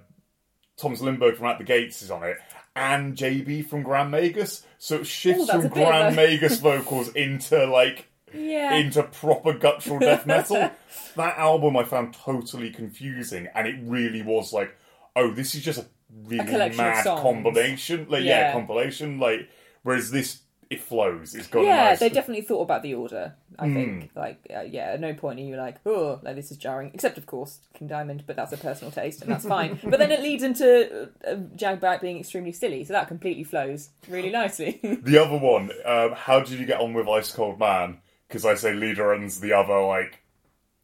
Tomas 0.78 1.02
Lindberg 1.02 1.38
from 1.38 1.48
At 1.48 1.58
the 1.58 1.64
Gates 1.64 2.02
is 2.02 2.12
on 2.12 2.24
it, 2.24 2.38
and 2.76 3.16
JB 3.16 3.68
from 3.68 3.84
Grand 3.84 4.12
Magus. 4.12 4.66
So 4.78 4.98
it 4.98 5.08
shifts 5.08 5.44
Ooh, 5.44 5.48
from 5.48 5.66
a 5.66 5.70
Grand 5.70 6.14
a- 6.14 6.16
Magus 6.16 6.60
vocals 6.60 7.10
into 7.10 7.66
like 7.66 8.08
Yeah, 8.34 8.76
into 8.76 9.04
proper 9.04 9.54
guttural 9.54 10.00
death 10.00 10.26
metal. 10.28 10.72
that 11.16 11.38
album 11.38 11.78
I 11.78 11.84
found 11.84 12.14
totally 12.14 12.72
confusing, 12.72 13.48
and 13.56 13.68
it 13.68 13.76
really 13.84 14.22
was 14.22 14.52
like, 14.54 14.76
oh, 15.16 15.32
this 15.32 15.56
is 15.56 15.64
just 15.64 15.80
a 15.80 15.86
really 16.26 16.40
of 16.54 16.76
mad 16.78 17.06
combination. 17.06 18.08
Like, 18.10 18.24
yeah. 18.24 18.48
Yeah. 18.48 18.52
compilation. 18.54 19.20
Like, 19.20 19.50
whereas 19.84 20.12
this, 20.12 20.42
it 20.76 20.82
flows. 20.82 21.34
It's 21.36 21.48
got 21.48 21.62
a 21.62 21.64
yeah, 21.66 21.84
nice. 21.86 22.00
they 22.00 22.10
definitely 22.10 22.44
thought 22.44 22.62
about 22.62 22.84
the 22.84 22.94
order. 22.94 23.34
I 23.58 23.68
Hmm. 23.68 23.74
think, 23.74 24.10
like, 24.16 24.40
uh, 24.56 24.62
yeah, 24.62 24.92
at 24.92 25.00
no 25.00 25.14
point 25.14 25.40
are 25.40 25.44
you 25.44 25.56
like, 25.56 25.78
oh, 25.86 26.20
like 26.24 26.36
this 26.36 26.52
is 26.52 26.58
jarring. 26.58 26.92
Except, 26.94 27.18
of 27.18 27.26
course, 27.26 27.60
King 27.74 27.88
Diamond, 27.88 28.24
but 28.28 28.36
that's 28.36 28.52
a 28.52 28.58
personal 28.58 28.92
taste, 28.92 29.22
and 29.22 29.32
that's 29.32 29.46
fine. 29.46 29.80
but 29.84 29.98
then 30.00 30.12
it 30.12 30.22
leads 30.22 30.44
into 30.44 31.10
uh, 31.26 31.32
uh, 31.66 31.76
Black 31.78 32.02
being 32.02 32.20
extremely 32.20 32.52
silly, 32.52 32.84
so 32.84 32.94
that 32.94 33.08
completely 33.08 33.44
flows 33.44 33.90
really 34.10 34.30
nicely. 34.30 34.80
The 35.04 35.18
other 35.20 35.38
one, 35.38 35.72
um, 35.86 36.12
how 36.14 36.40
did 36.42 36.60
you 36.60 36.66
get 36.66 36.80
on 36.82 36.94
with 36.94 37.08
Ice 37.08 37.32
Cold 37.32 37.60
Man? 37.60 38.00
Because 38.28 38.46
I 38.46 38.56
say 38.56 38.74
Lee 38.74 38.94
Dorrian's 38.94 39.40
the 39.40 39.54
other 39.54 39.80
like 39.82 40.22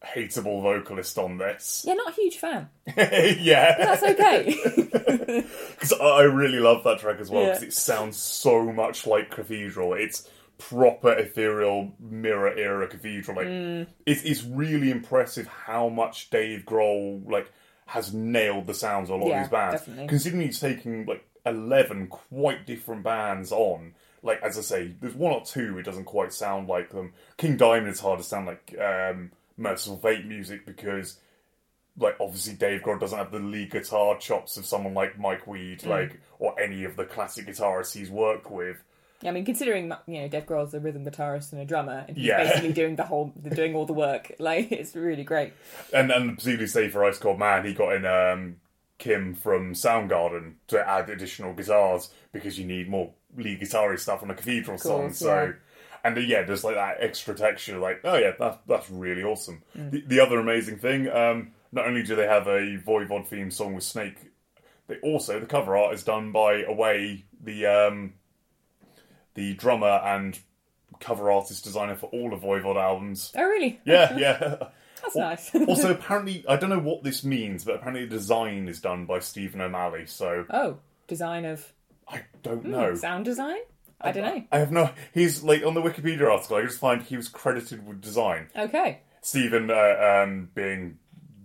hateable 0.06 0.62
vocalist 0.62 1.18
on 1.18 1.38
this. 1.38 1.84
yeah, 1.88 1.94
not 1.94 2.10
a 2.12 2.16
huge 2.16 2.38
fan. 2.38 2.70
yeah, 2.98 3.76
That's 3.78 4.04
okay. 4.04 4.56
because 5.72 5.94
I 5.94 6.24
really 6.24 6.60
love 6.60 6.84
that 6.84 7.00
track 7.00 7.20
as 7.20 7.30
well 7.30 7.46
because 7.46 7.62
Yeah. 7.62 7.68
it 7.68 7.74
sounds 7.74 8.18
so 8.18 8.72
much 8.72 9.06
like 9.06 9.30
Cathedral. 9.32 9.94
It's 9.94 10.30
proper 10.58 11.12
ethereal 11.14 11.92
mirror 12.00 12.54
era 12.56 12.88
Cathedral. 12.88 13.38
Like 13.38 13.48
Mm. 13.48 13.88
it's 14.06 14.24
it's 14.24 14.44
really 14.44 14.92
impressive 14.92 15.48
how 15.48 15.90
much 15.90 16.30
Dave 16.30 16.64
Grohl 16.66 17.30
like 17.30 17.52
has 17.88 18.14
nailed 18.14 18.68
the 18.68 18.74
sounds 18.74 19.10
of 19.10 19.20
a 19.20 19.24
lot 19.24 19.30
Yeah, 19.30 19.38
of 19.38 19.44
these 19.44 19.52
bands. 19.52 19.82
definitely. 19.82 20.08
Considering 20.08 20.42
he's 20.44 20.60
taking 20.60 21.06
like 21.06 21.26
eleven 21.46 22.08
quite 22.08 22.66
different 22.66 23.04
bands 23.04 23.52
on. 23.52 23.94
Like 24.24 24.42
as 24.44 24.58
I 24.58 24.62
say, 24.62 24.96
there's 25.00 25.16
one 25.16 25.34
or 25.34 25.44
two 25.44 25.78
it 25.80 25.84
doesn't 25.84 26.06
quite 26.06 26.32
sound 26.32 26.68
like 26.68 26.92
them. 26.92 27.14
King 27.38 27.58
Diamond 27.58 27.88
is 27.90 28.00
hard 28.00 28.20
to 28.20 28.24
sound 28.26 28.46
like 28.46 28.76
um, 28.80 29.32
Mercyful 29.58 29.98
Fate 30.00 30.26
music 30.26 30.66
because 30.66 31.18
like 31.98 32.16
obviously 32.20 32.54
Dave 32.54 32.82
Grohl 32.82 33.00
doesn't 33.00 33.18
have 33.18 33.32
the 33.32 33.40
lead 33.40 33.72
guitar 33.72 34.18
chops 34.18 34.56
of 34.58 34.66
someone 34.66 34.94
like 34.94 35.20
Mike 35.20 35.46
Wead, 35.46 35.80
Mm. 35.80 35.88
like 35.88 36.20
or 36.40 36.60
any 36.60 36.84
of 36.86 36.96
the 36.96 37.06
classic 37.06 37.48
guitarists 37.48 37.94
he's 37.94 38.10
worked 38.10 38.50
with. 38.50 38.78
yeah, 39.22 39.30
I 39.30 39.34
mean, 39.34 39.46
considering 39.46 39.92
you 40.08 40.22
know 40.22 40.28
Dave 40.28 40.46
Grohl's 40.46 40.74
a 40.74 40.80
rhythm 40.80 41.06
guitarist 41.06 41.52
and 41.52 41.62
a 41.62 41.66
drummer, 41.66 42.06
and 42.08 42.16
he's 42.18 42.26
Yeah. 42.28 42.44
basically 42.44 42.72
doing 42.74 42.96
the 42.96 43.04
whole, 43.12 43.28
doing 43.54 43.76
all 43.76 43.86
the 43.86 43.94
work. 43.94 44.32
Like, 44.40 44.72
it's 44.72 44.96
really 44.96 45.24
great. 45.24 45.54
And 45.94 46.12
and 46.12 46.36
presumably 46.38 46.68
say 46.68 46.88
for 46.90 47.04
Ice 47.06 47.18
Cold 47.20 47.38
Man, 47.40 47.66
he 47.66 47.74
got 47.74 47.94
in 47.94 48.06
um, 48.06 48.56
Kim 48.98 49.36
from 49.36 49.74
Soundgarden 49.74 50.54
to 50.68 50.80
add 50.88 51.10
additional 51.10 51.54
guitars 51.54 52.10
because 52.32 52.58
you 52.58 52.66
need 52.66 52.90
more 52.90 53.12
lead 53.38 53.60
guitarist 53.60 54.00
stuff 54.00 54.24
on 54.24 54.32
a 54.32 54.36
Cathedral 54.36 54.78
song. 54.78 55.12
So. 55.14 55.28
yeah. 55.44 55.52
And 56.04 56.18
uh, 56.18 56.22
yeah, 56.22 56.44
there's 56.44 56.64
like 56.64 56.76
that 56.76 56.98
extra 57.00 57.36
texture. 57.36 57.78
Like, 57.78 58.02
oh 58.04 58.18
yeah, 58.18 58.32
that's 58.38 58.58
that's 58.68 58.90
really 58.90 59.24
awesome. 59.24 59.64
Mm. 59.78 59.92
The, 59.92 60.04
the 60.08 60.20
other 60.20 60.40
amazing 60.40 60.78
thing, 60.78 61.10
um, 61.10 61.52
not 61.72 61.88
only 61.88 62.04
do 62.04 62.16
they 62.16 62.28
have 62.28 62.48
a 62.48 62.78
Voivod 62.78 63.28
theme 63.28 63.52
song 63.52 63.74
with 63.74 63.84
Snake, 63.84 64.18
they 64.88 64.98
also 64.98 65.40
the 65.40 65.46
cover 65.46 65.78
art 65.78 65.94
is 65.94 66.04
done 66.04 66.32
by 66.32 66.64
Away, 66.64 67.26
the 67.42 67.66
um, 67.66 68.14
the 69.36 69.54
drummer 69.54 70.02
and 70.04 70.40
cover 71.00 71.32
artist 71.32 71.64
designer 71.64 71.96
for 71.96 72.08
all 72.08 72.34
of 72.34 72.42
Voivod 72.42 72.78
albums. 72.78 73.32
Oh, 73.36 73.44
really? 73.44 73.80
Yeah, 73.86 74.18
yeah. 74.18 74.56
That's 75.02 75.16
nice. 75.16 75.56
also, 75.68 75.92
apparently, 75.92 76.46
I 76.48 76.58
don't 76.58 76.70
know 76.70 76.80
what 76.80 77.04
this 77.04 77.24
means, 77.24 77.66
but 77.66 77.76
apparently 77.76 78.06
the 78.06 78.16
design 78.16 78.68
is 78.68 78.80
done 78.80 79.06
by 79.06 79.20
Stephen 79.20 79.60
O'Malley. 79.60 80.06
So 80.06 80.46
oh, 80.50 80.78
design 81.08 81.46
of 81.46 81.74
I 82.08 82.22
don't 82.44 82.66
know. 82.66 82.94
sound 82.96 83.26
design. 83.26 83.58
I 84.04 84.12
don't 84.12 84.24
know. 84.24 84.44
I 84.52 84.60
have 84.60 84.72
no. 84.72 84.92
He's 85.14 85.44
like 85.44 85.64
on 85.66 85.74
the 85.74 85.82
Wikipedia 85.82 86.30
article. 86.30 86.58
I 86.58 86.64
just 86.64 86.80
find 86.80 87.02
he 87.02 87.18
was 87.18 87.28
credited 87.28 87.86
with 87.86 88.02
design. 88.02 88.48
Okay. 88.56 89.02
Stephen 89.22 89.70
uh, 89.70 90.24
um, 90.24 90.50
being 90.56 90.98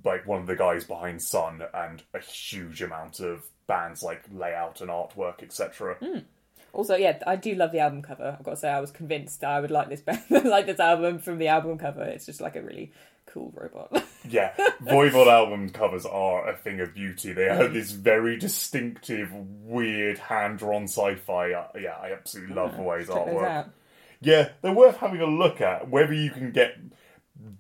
like 0.04 0.26
one 0.26 0.40
of 0.40 0.46
the 0.46 0.57
guys 0.57 0.84
behind 0.84 1.20
Sunn 1.20 1.62
and 1.74 2.02
a 2.14 2.20
huge 2.20 2.80
amount 2.80 3.20
of 3.20 3.44
bands 3.66 4.02
like 4.02 4.22
layout 4.32 4.80
and 4.80 4.90
artwork, 4.90 5.42
etc. 5.42 5.96
Also, 6.72 6.94
yeah, 6.94 7.18
I 7.26 7.36
do 7.36 7.54
love 7.54 7.72
the 7.72 7.80
album 7.80 8.02
cover. 8.02 8.36
I've 8.38 8.44
got 8.44 8.52
to 8.52 8.57
say, 8.57 8.70
I 8.70 8.80
was 8.80 8.90
convinced 8.90 9.42
I 9.42 9.61
would 9.61 9.70
like 9.70 9.88
this 9.88 10.02
band, 10.02 10.22
like 10.44 10.66
this 10.66 10.78
album 10.80 11.18
from 11.18 11.38
the 11.38 11.48
album 11.48 11.78
cover. 11.78 12.02
It's 12.02 12.26
just 12.26 12.40
like 12.40 12.54
a 12.54 12.62
really 12.62 12.92
cool 13.27 13.53
robot. 13.55 14.05
Yeah, 14.29 14.55
Voivod 14.83 15.29
album 15.29 15.68
covers 15.70 16.05
are 16.05 16.49
a 16.51 16.57
thing 16.57 16.81
of 16.81 16.93
beauty. 16.95 17.33
They 17.33 17.45
have 17.45 17.72
this 17.72 17.93
very 17.93 18.37
distinctive, 18.37 19.33
weird 19.33 20.18
hand 20.18 20.59
drawn 20.59 20.89
sci 20.89 21.14
fi. 21.14 21.53
Uh, 21.53 21.68
yeah, 21.81 21.95
I 22.03 22.11
absolutely 22.11 22.57
love 22.57 22.74
the 22.77 22.83
way 22.83 22.99
his 22.99 23.07
Check 23.07 23.24
those 23.24 23.35
artwork. 23.37 23.70
Yeah, 24.20 24.49
they're 24.62 24.72
worth 24.72 24.97
having 24.97 25.20
a 25.20 25.27
look 25.27 25.61
at. 25.61 25.89
Whether 25.91 26.14
you 26.14 26.31
can 26.31 26.51
get 26.51 26.74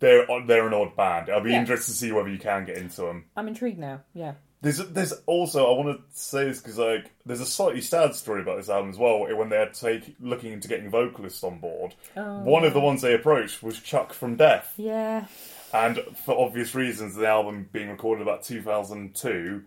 they're 0.00 0.26
they're 0.46 0.66
an 0.66 0.74
odd 0.74 0.96
band. 0.96 1.30
I'll 1.30 1.40
be 1.40 1.50
Yeah. 1.52 1.60
interested 1.60 1.92
to 1.92 1.96
see 1.98 2.10
whether 2.10 2.28
you 2.30 2.38
can 2.38 2.64
get 2.64 2.78
into 2.78 3.02
them. 3.02 3.26
I'm 3.36 3.46
intrigued 3.46 3.78
now. 3.78 4.00
Yeah. 4.12 4.32
There's 4.62 4.78
there's 4.78 5.12
also 5.26 5.72
I 5.72 5.78
want 5.78 5.96
to 5.98 6.02
say 6.20 6.44
this 6.46 6.60
because 6.60 6.78
like 6.78 7.12
there's 7.24 7.40
a 7.40 7.46
slightly 7.46 7.80
sad 7.82 8.16
story 8.16 8.40
about 8.42 8.56
this 8.56 8.68
album 8.70 8.90
as 8.90 8.98
well. 8.98 9.20
When 9.36 9.50
they 9.50 9.58
had 9.58 9.74
to 9.74 9.80
take 9.80 10.16
looking 10.18 10.52
into 10.52 10.66
getting 10.66 10.90
vocalists 10.90 11.44
on 11.44 11.60
board, 11.60 11.94
Oh, 12.16 12.40
one 12.40 12.64
of 12.64 12.72
the 12.74 12.80
ones 12.80 13.02
they 13.02 13.14
approached 13.14 13.62
was 13.62 13.78
Chuck 13.78 14.12
from 14.12 14.34
Death, 14.34 14.72
Yeah. 14.76 15.26
And 15.72 15.98
for 16.24 16.38
obvious 16.38 16.74
reasons, 16.74 17.14
the 17.14 17.26
album 17.26 17.68
being 17.72 17.88
recorded 17.90 18.22
about 18.22 18.42
2002, 18.42 19.62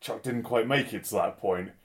Chuck 0.00 0.22
didn't 0.22 0.44
quite 0.44 0.66
make 0.66 0.92
it 0.92 1.04
to 1.04 1.14
that 1.14 1.38
point. 1.38 1.70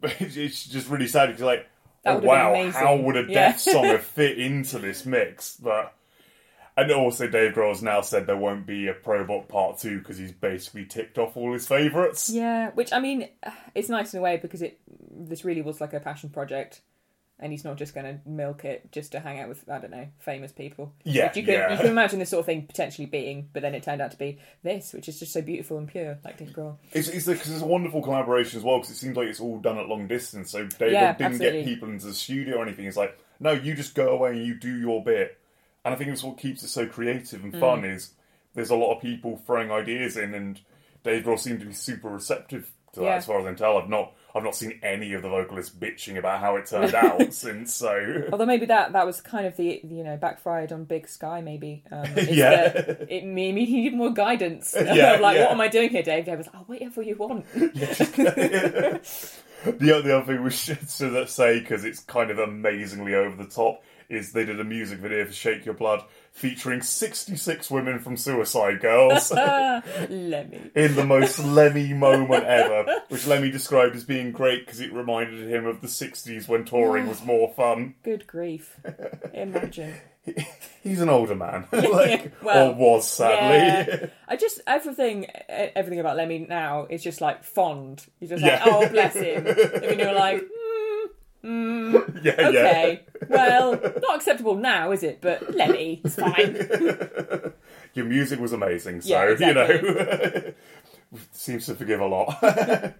But 0.00 0.18
it's 0.18 0.64
just 0.64 0.88
really 0.88 1.06
sad 1.06 1.26
because 1.26 1.42
like, 1.42 1.68
oh 2.06 2.20
wow, 2.20 2.70
how 2.70 2.96
would 2.96 3.18
a 3.18 3.24
Yeah. 3.28 3.34
Death 3.50 3.60
song 3.60 3.84
have 3.84 4.02
fit 4.16 4.38
into 4.38 4.78
this 4.78 5.04
mix? 5.04 5.56
But 5.56 5.92
and 6.74 6.90
also 6.90 7.28
Dave 7.28 7.52
Grohl's 7.52 7.82
now 7.82 8.00
said 8.00 8.26
there 8.26 8.34
won't 8.34 8.64
be 8.66 8.88
a 8.88 8.94
Probot 8.94 9.48
Part 9.48 9.78
Two 9.78 9.98
because 9.98 10.16
he's 10.16 10.32
basically 10.32 10.86
ticked 10.86 11.18
off 11.18 11.36
all 11.36 11.52
his 11.52 11.68
favourites. 11.68 12.30
Yeah. 12.30 12.70
Which 12.70 12.94
I 12.94 12.98
mean, 13.00 13.28
it's 13.74 13.90
nice 13.90 14.14
in 14.14 14.20
a 14.20 14.22
way 14.22 14.38
because 14.38 14.62
it 14.62 14.80
this 15.10 15.44
really 15.44 15.60
was 15.60 15.82
like 15.82 15.92
a 15.92 16.00
passion 16.00 16.30
project, 16.30 16.80
and 17.40 17.50
he's 17.52 17.64
not 17.64 17.76
just 17.76 17.94
going 17.94 18.06
to 18.06 18.20
milk 18.28 18.64
it 18.64 18.92
just 18.92 19.12
to 19.12 19.20
hang 19.20 19.40
out 19.40 19.48
with 19.48 19.68
I 19.68 19.78
don't 19.78 19.90
know 19.90 20.06
famous 20.18 20.52
people. 20.52 20.92
Yeah, 21.04 21.26
Which 21.28 21.38
you 21.38 21.42
can 21.44 21.54
yeah. 21.54 21.72
you 21.72 21.78
can 21.78 21.86
imagine 21.90 22.18
this 22.18 22.30
sort 22.30 22.40
of 22.40 22.46
thing 22.46 22.66
potentially 22.66 23.06
being, 23.06 23.48
but 23.52 23.62
then 23.62 23.74
it 23.74 23.82
turned 23.82 24.00
out 24.02 24.10
to 24.12 24.16
be 24.18 24.38
this, 24.62 24.92
which 24.92 25.08
is 25.08 25.18
just 25.18 25.32
so 25.32 25.40
beautiful 25.42 25.78
and 25.78 25.88
pure, 25.88 26.18
like 26.24 26.36
Dave 26.38 26.50
Grohl. 26.50 26.76
It's 26.92 27.08
it's, 27.08 27.26
a, 27.28 27.34
'cause 27.34 27.50
it's 27.50 27.62
a 27.62 27.66
wonderful 27.66 28.02
collaboration 28.02 28.58
as 28.58 28.64
well 28.64 28.78
because 28.78 28.90
it 28.92 28.96
seems 28.98 29.16
like 29.16 29.28
it's 29.28 29.40
all 29.40 29.58
done 29.58 29.78
at 29.78 29.88
long 29.88 30.06
distance. 30.06 30.50
So 30.50 30.66
David 30.66 30.92
Yeah, 30.92 31.12
didn't 31.14 31.32
absolutely. 31.34 31.58
get 31.62 31.66
people 31.66 31.88
into 31.88 32.06
the 32.06 32.14
studio 32.14 32.58
or 32.58 32.62
anything. 32.62 32.84
It's 32.86 32.96
like 32.96 33.18
no, 33.40 33.52
you 33.52 33.74
just 33.74 33.94
go 33.94 34.10
away 34.10 34.32
and 34.32 34.46
you 34.46 34.54
do 34.54 34.76
your 34.78 35.02
bit. 35.02 35.38
And 35.84 35.94
I 35.94 35.96
think 35.96 36.10
it's 36.10 36.22
what 36.22 36.36
keeps 36.36 36.62
it 36.62 36.68
so 36.68 36.86
creative 36.86 37.42
and 37.42 37.54
Mm. 37.54 37.60
fun 37.60 37.84
is 37.86 38.12
there's 38.54 38.68
a 38.70 38.76
lot 38.76 38.94
of 38.94 39.00
people 39.00 39.40
throwing 39.46 39.70
ideas 39.70 40.16
in, 40.18 40.34
and 40.34 40.60
Dave 41.04 41.24
Grohl 41.24 41.38
seemed 41.38 41.60
to 41.60 41.66
be 41.66 41.72
super 41.72 42.10
receptive 42.10 42.70
to 42.92 43.00
that. 43.00 43.06
Yeah. 43.06 43.14
As 43.14 43.24
far 43.24 43.38
as 43.40 43.46
I 43.46 43.48
can 43.50 43.56
tell, 43.56 43.78
I've 43.78 43.88
not 43.88 44.12
I've 44.34 44.44
not 44.44 44.54
seen 44.54 44.78
any 44.82 45.12
of 45.14 45.22
the 45.22 45.28
vocalists 45.28 45.74
bitching 45.74 46.16
about 46.16 46.40
how 46.40 46.56
it 46.56 46.66
turned 46.66 46.94
out 46.94 47.32
since. 47.34 47.74
So 47.74 48.24
Although 48.32 48.46
maybe 48.46 48.66
that 48.66 48.92
that 48.92 49.04
was 49.06 49.20
kind 49.20 49.46
of 49.46 49.56
the 49.56 49.80
you 49.82 50.04
know 50.04 50.16
backfired 50.16 50.70
on 50.72 50.84
Big 50.84 51.08
Sky 51.08 51.40
maybe. 51.40 51.82
Um, 51.90 52.04
Yeah. 52.16 52.72
It 53.08 53.24
me 53.24 53.50
me 53.52 53.66
needed 53.66 53.96
more 53.96 54.12
guidance. 54.12 54.74
Yeah, 54.80 55.18
like 55.20 55.36
yeah. 55.36 55.44
what 55.44 55.52
am 55.52 55.60
I 55.60 55.68
doing 55.68 55.90
here, 55.90 56.02
Dave? 56.02 56.24
Dave 56.26 56.38
was 56.38 56.46
like, 56.46 56.56
oh 56.56 56.64
whatever 56.66 57.02
you 57.02 57.16
want. 57.16 57.44
the, 57.52 59.00
o- 59.66 60.02
the 60.02 60.16
other 60.16 60.24
thing 60.26 60.42
we 60.42 60.50
should 60.50 60.88
say 60.88 61.60
because 61.60 61.84
it's 61.84 62.00
kind 62.00 62.30
of 62.30 62.38
amazingly 62.38 63.14
over 63.14 63.36
the 63.42 63.48
top 63.48 63.82
is 64.10 64.32
they 64.32 64.44
did 64.44 64.60
a 64.60 64.64
music 64.64 64.98
video 64.98 65.24
for 65.24 65.32
Shake 65.32 65.64
Your 65.64 65.74
Blood 65.74 66.04
featuring 66.32 66.82
66 66.82 67.70
women 67.70 67.98
from 68.00 68.16
Suicide 68.16 68.80
Girls 68.80 69.30
Lemmy. 69.32 70.70
in 70.74 70.94
the 70.94 71.04
most 71.06 71.38
Lemmy 71.38 71.92
moment 71.92 72.44
ever, 72.44 73.02
which 73.08 73.26
Lemmy 73.26 73.50
described 73.50 73.96
as 73.96 74.04
being 74.04 74.32
great 74.32 74.66
because 74.66 74.80
it 74.80 74.92
reminded 74.92 75.48
him 75.48 75.66
of 75.66 75.80
the 75.80 75.86
60s 75.88 76.48
when 76.48 76.64
touring 76.64 77.06
was 77.08 77.20
ah, 77.22 77.26
more 77.26 77.52
fun. 77.54 77.94
Good 78.02 78.26
grief. 78.26 78.78
Imagine. 79.32 79.94
He's 80.82 81.00
an 81.00 81.08
older 81.08 81.34
man, 81.34 81.66
like 81.72 82.32
well, 82.42 82.70
or 82.70 82.74
was 82.74 83.08
sadly. 83.10 83.56
Yeah. 84.02 84.06
I 84.28 84.36
just 84.36 84.60
everything 84.66 85.26
everything 85.48 85.98
about 85.98 86.16
Lemmy 86.16 86.46
now 86.48 86.86
is 86.90 87.02
just 87.02 87.20
like 87.20 87.42
fond. 87.42 88.06
You're 88.20 88.28
just 88.30 88.44
Yeah. 88.44 88.62
like, 88.64 88.66
oh 88.66 88.88
bless 88.90 89.14
him. 89.14 89.46
And 89.46 89.98
you're 89.98 90.12
like, 90.14 90.42
mm, 91.44 92.20
yeah, 92.24 92.34
okay. 92.38 93.04
Well, 93.28 93.72
not 94.02 94.16
acceptable 94.16 94.56
now, 94.56 94.92
is 94.92 95.02
it? 95.02 95.20
But 95.20 95.54
Lemmy, 95.54 96.00
it's 96.04 96.16
fine. 96.16 97.52
Your 97.94 98.06
music 98.06 98.38
was 98.40 98.52
amazing, 98.52 99.00
so 99.00 99.08
Yeah, 99.08 99.48
you 99.48 99.54
know, 99.54 100.52
seems 101.32 101.66
to 101.66 101.74
forgive 101.74 102.00
a 102.00 102.06
lot. 102.06 102.36
but 102.40 102.94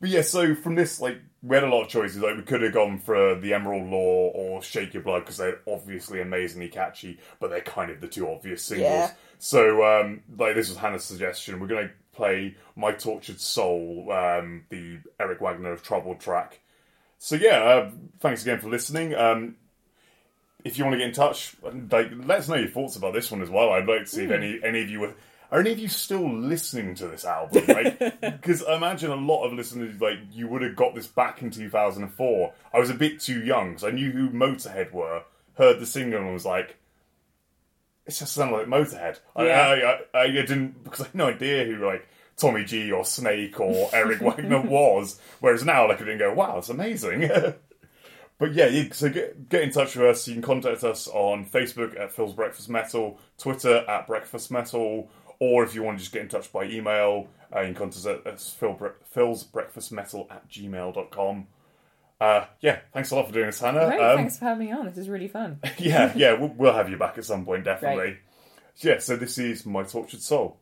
yeah, 0.00 0.22
so 0.22 0.54
from 0.54 0.74
this, 0.74 1.00
like, 1.00 1.20
we 1.42 1.56
had 1.56 1.64
a 1.64 1.68
lot 1.68 1.82
of 1.82 1.88
choices. 1.88 2.18
Like, 2.18 2.36
we 2.36 2.42
could 2.42 2.62
have 2.62 2.72
gone 2.72 2.98
for 2.98 3.34
the 3.34 3.52
Emerald 3.52 3.88
Law 3.90 4.30
or 4.30 4.62
Shake 4.62 4.94
Your 4.94 5.02
Blood 5.02 5.20
because 5.20 5.36
they're 5.36 5.60
obviously 5.68 6.20
amazingly 6.20 6.68
catchy, 6.68 7.18
but 7.40 7.50
they're 7.50 7.60
kind 7.60 7.90
of 7.90 8.00
the 8.00 8.08
two 8.08 8.28
obvious 8.28 8.62
singles. 8.62 8.88
Yeah. 8.88 9.12
So, 9.38 9.84
um, 9.84 10.22
like, 10.38 10.54
this 10.54 10.68
was 10.68 10.78
Hannah's 10.78 11.04
suggestion. 11.04 11.60
We're 11.60 11.66
going 11.66 11.88
to 11.88 11.94
play 12.12 12.56
My 12.76 12.92
Tortured 12.92 13.40
Soul, 13.40 14.10
um, 14.12 14.64
the 14.70 14.98
Eric 15.20 15.40
Wagner 15.40 15.72
of 15.72 15.82
Trouble 15.82 16.14
track. 16.14 16.60
So 17.24 17.36
yeah, 17.36 17.62
uh, 17.62 17.90
thanks 18.18 18.42
again 18.42 18.58
for 18.58 18.68
listening. 18.68 19.14
Um, 19.14 19.54
if 20.64 20.76
you 20.76 20.82
want 20.82 20.94
to 20.94 20.98
get 20.98 21.06
in 21.06 21.14
touch, 21.14 21.54
like, 21.62 22.10
let 22.24 22.40
us 22.40 22.48
know 22.48 22.56
your 22.56 22.66
thoughts 22.66 22.96
about 22.96 23.14
this 23.14 23.30
one 23.30 23.42
as 23.42 23.48
well. 23.48 23.70
I'd 23.70 23.86
like 23.86 24.00
to 24.00 24.06
see 24.06 24.24
if 24.24 24.32
any 24.32 24.58
any 24.64 24.82
of 24.82 24.90
you 24.90 24.98
were. 24.98 25.14
Are 25.52 25.60
any 25.60 25.70
of 25.70 25.78
you 25.78 25.86
still 25.86 26.28
listening 26.36 26.96
to 26.96 27.06
this 27.06 27.24
album? 27.24 27.64
Because 28.20 28.64
I 28.68 28.74
imagine 28.74 29.12
a 29.12 29.14
lot 29.14 29.44
of 29.44 29.52
listeners, 29.52 30.00
like, 30.00 30.18
you 30.32 30.48
would 30.48 30.62
have 30.62 30.74
got 30.74 30.96
this 30.96 31.06
back 31.06 31.42
in 31.42 31.50
2004. 31.52 32.52
I 32.74 32.78
was 32.80 32.90
a 32.90 32.94
bit 32.94 33.20
too 33.20 33.44
young, 33.44 33.78
so 33.78 33.86
I 33.86 33.92
knew 33.92 34.10
who 34.10 34.30
Motorhead 34.30 34.90
were, 34.90 35.22
heard 35.54 35.78
the 35.78 35.86
single, 35.86 36.20
and 36.22 36.32
was 36.32 36.44
like, 36.46 36.74
it 38.04 38.10
just 38.12 38.32
sounded 38.32 38.56
like 38.56 38.66
Motorhead. 38.66 39.20
I- 39.36 39.46
I, 39.50 39.98
I, 40.14 40.22
I 40.22 40.26
didn't, 40.28 40.82
because 40.82 41.02
I 41.02 41.04
had 41.04 41.14
no 41.14 41.26
idea 41.28 41.66
who, 41.66 41.86
like, 41.86 42.08
Tommy 42.42 42.64
G 42.64 42.92
or 42.92 43.04
Snake 43.04 43.58
or 43.60 43.88
Eric 43.94 44.20
Wagner 44.20 44.60
was. 44.60 45.18
Whereas 45.40 45.64
now, 45.64 45.88
like, 45.88 46.02
I 46.02 46.04
didn't 46.04 46.18
go, 46.18 46.34
wow, 46.34 46.58
it's 46.58 46.68
amazing. 46.68 47.30
But 48.38 48.54
yeah, 48.54 48.66
you, 48.66 48.90
so 48.92 49.08
get, 49.08 49.48
get 49.48 49.62
in 49.62 49.70
touch 49.70 49.94
with 49.94 50.04
us. 50.04 50.26
You 50.26 50.34
can 50.34 50.42
contact 50.42 50.82
us 50.82 51.06
on 51.06 51.46
Facebook 51.46 51.96
at 52.00 52.10
Phil's 52.10 52.32
Breakfast 52.32 52.68
Metal, 52.68 53.20
Twitter 53.38 53.84
at 53.88 54.08
Breakfast 54.08 54.50
Metal, 54.50 55.08
or 55.38 55.62
if 55.62 55.76
you 55.76 55.84
want 55.84 55.98
to 55.98 56.02
just 56.02 56.12
get 56.12 56.22
in 56.22 56.28
touch 56.28 56.52
by 56.52 56.64
email, 56.64 57.28
uh, 57.54 57.60
you 57.60 57.66
can 57.66 57.74
contact 57.76 58.04
us 58.04 58.06
at 58.26 58.40
Phil, 58.58 58.76
Phil's 59.12 59.44
Breakfast 59.44 59.92
Metal 59.92 60.26
at 60.28 60.48
gmail.com. 60.48 61.46
Uh, 62.20 62.44
yeah, 62.60 62.80
thanks 62.92 63.12
a 63.12 63.14
lot 63.14 63.28
for 63.28 63.32
doing 63.32 63.46
this, 63.46 63.60
Hannah. 63.60 63.86
Great, 63.86 64.00
Um, 64.00 64.16
thanks 64.16 64.38
for 64.40 64.46
having 64.46 64.66
me 64.66 64.72
on. 64.72 64.86
This 64.86 64.98
is 64.98 65.08
really 65.08 65.28
fun. 65.28 65.60
yeah, 65.78 66.12
yeah, 66.16 66.32
we'll, 66.32 66.48
we'll 66.56 66.74
have 66.74 66.90
you 66.90 66.96
back 66.96 67.18
at 67.18 67.24
some 67.24 67.44
point, 67.44 67.62
definitely. 67.62 68.16
Yeah, 68.78 68.98
so 68.98 69.14
this 69.14 69.38
is 69.38 69.64
My 69.64 69.84
Tortured 69.84 70.20
Soul. 70.22 70.58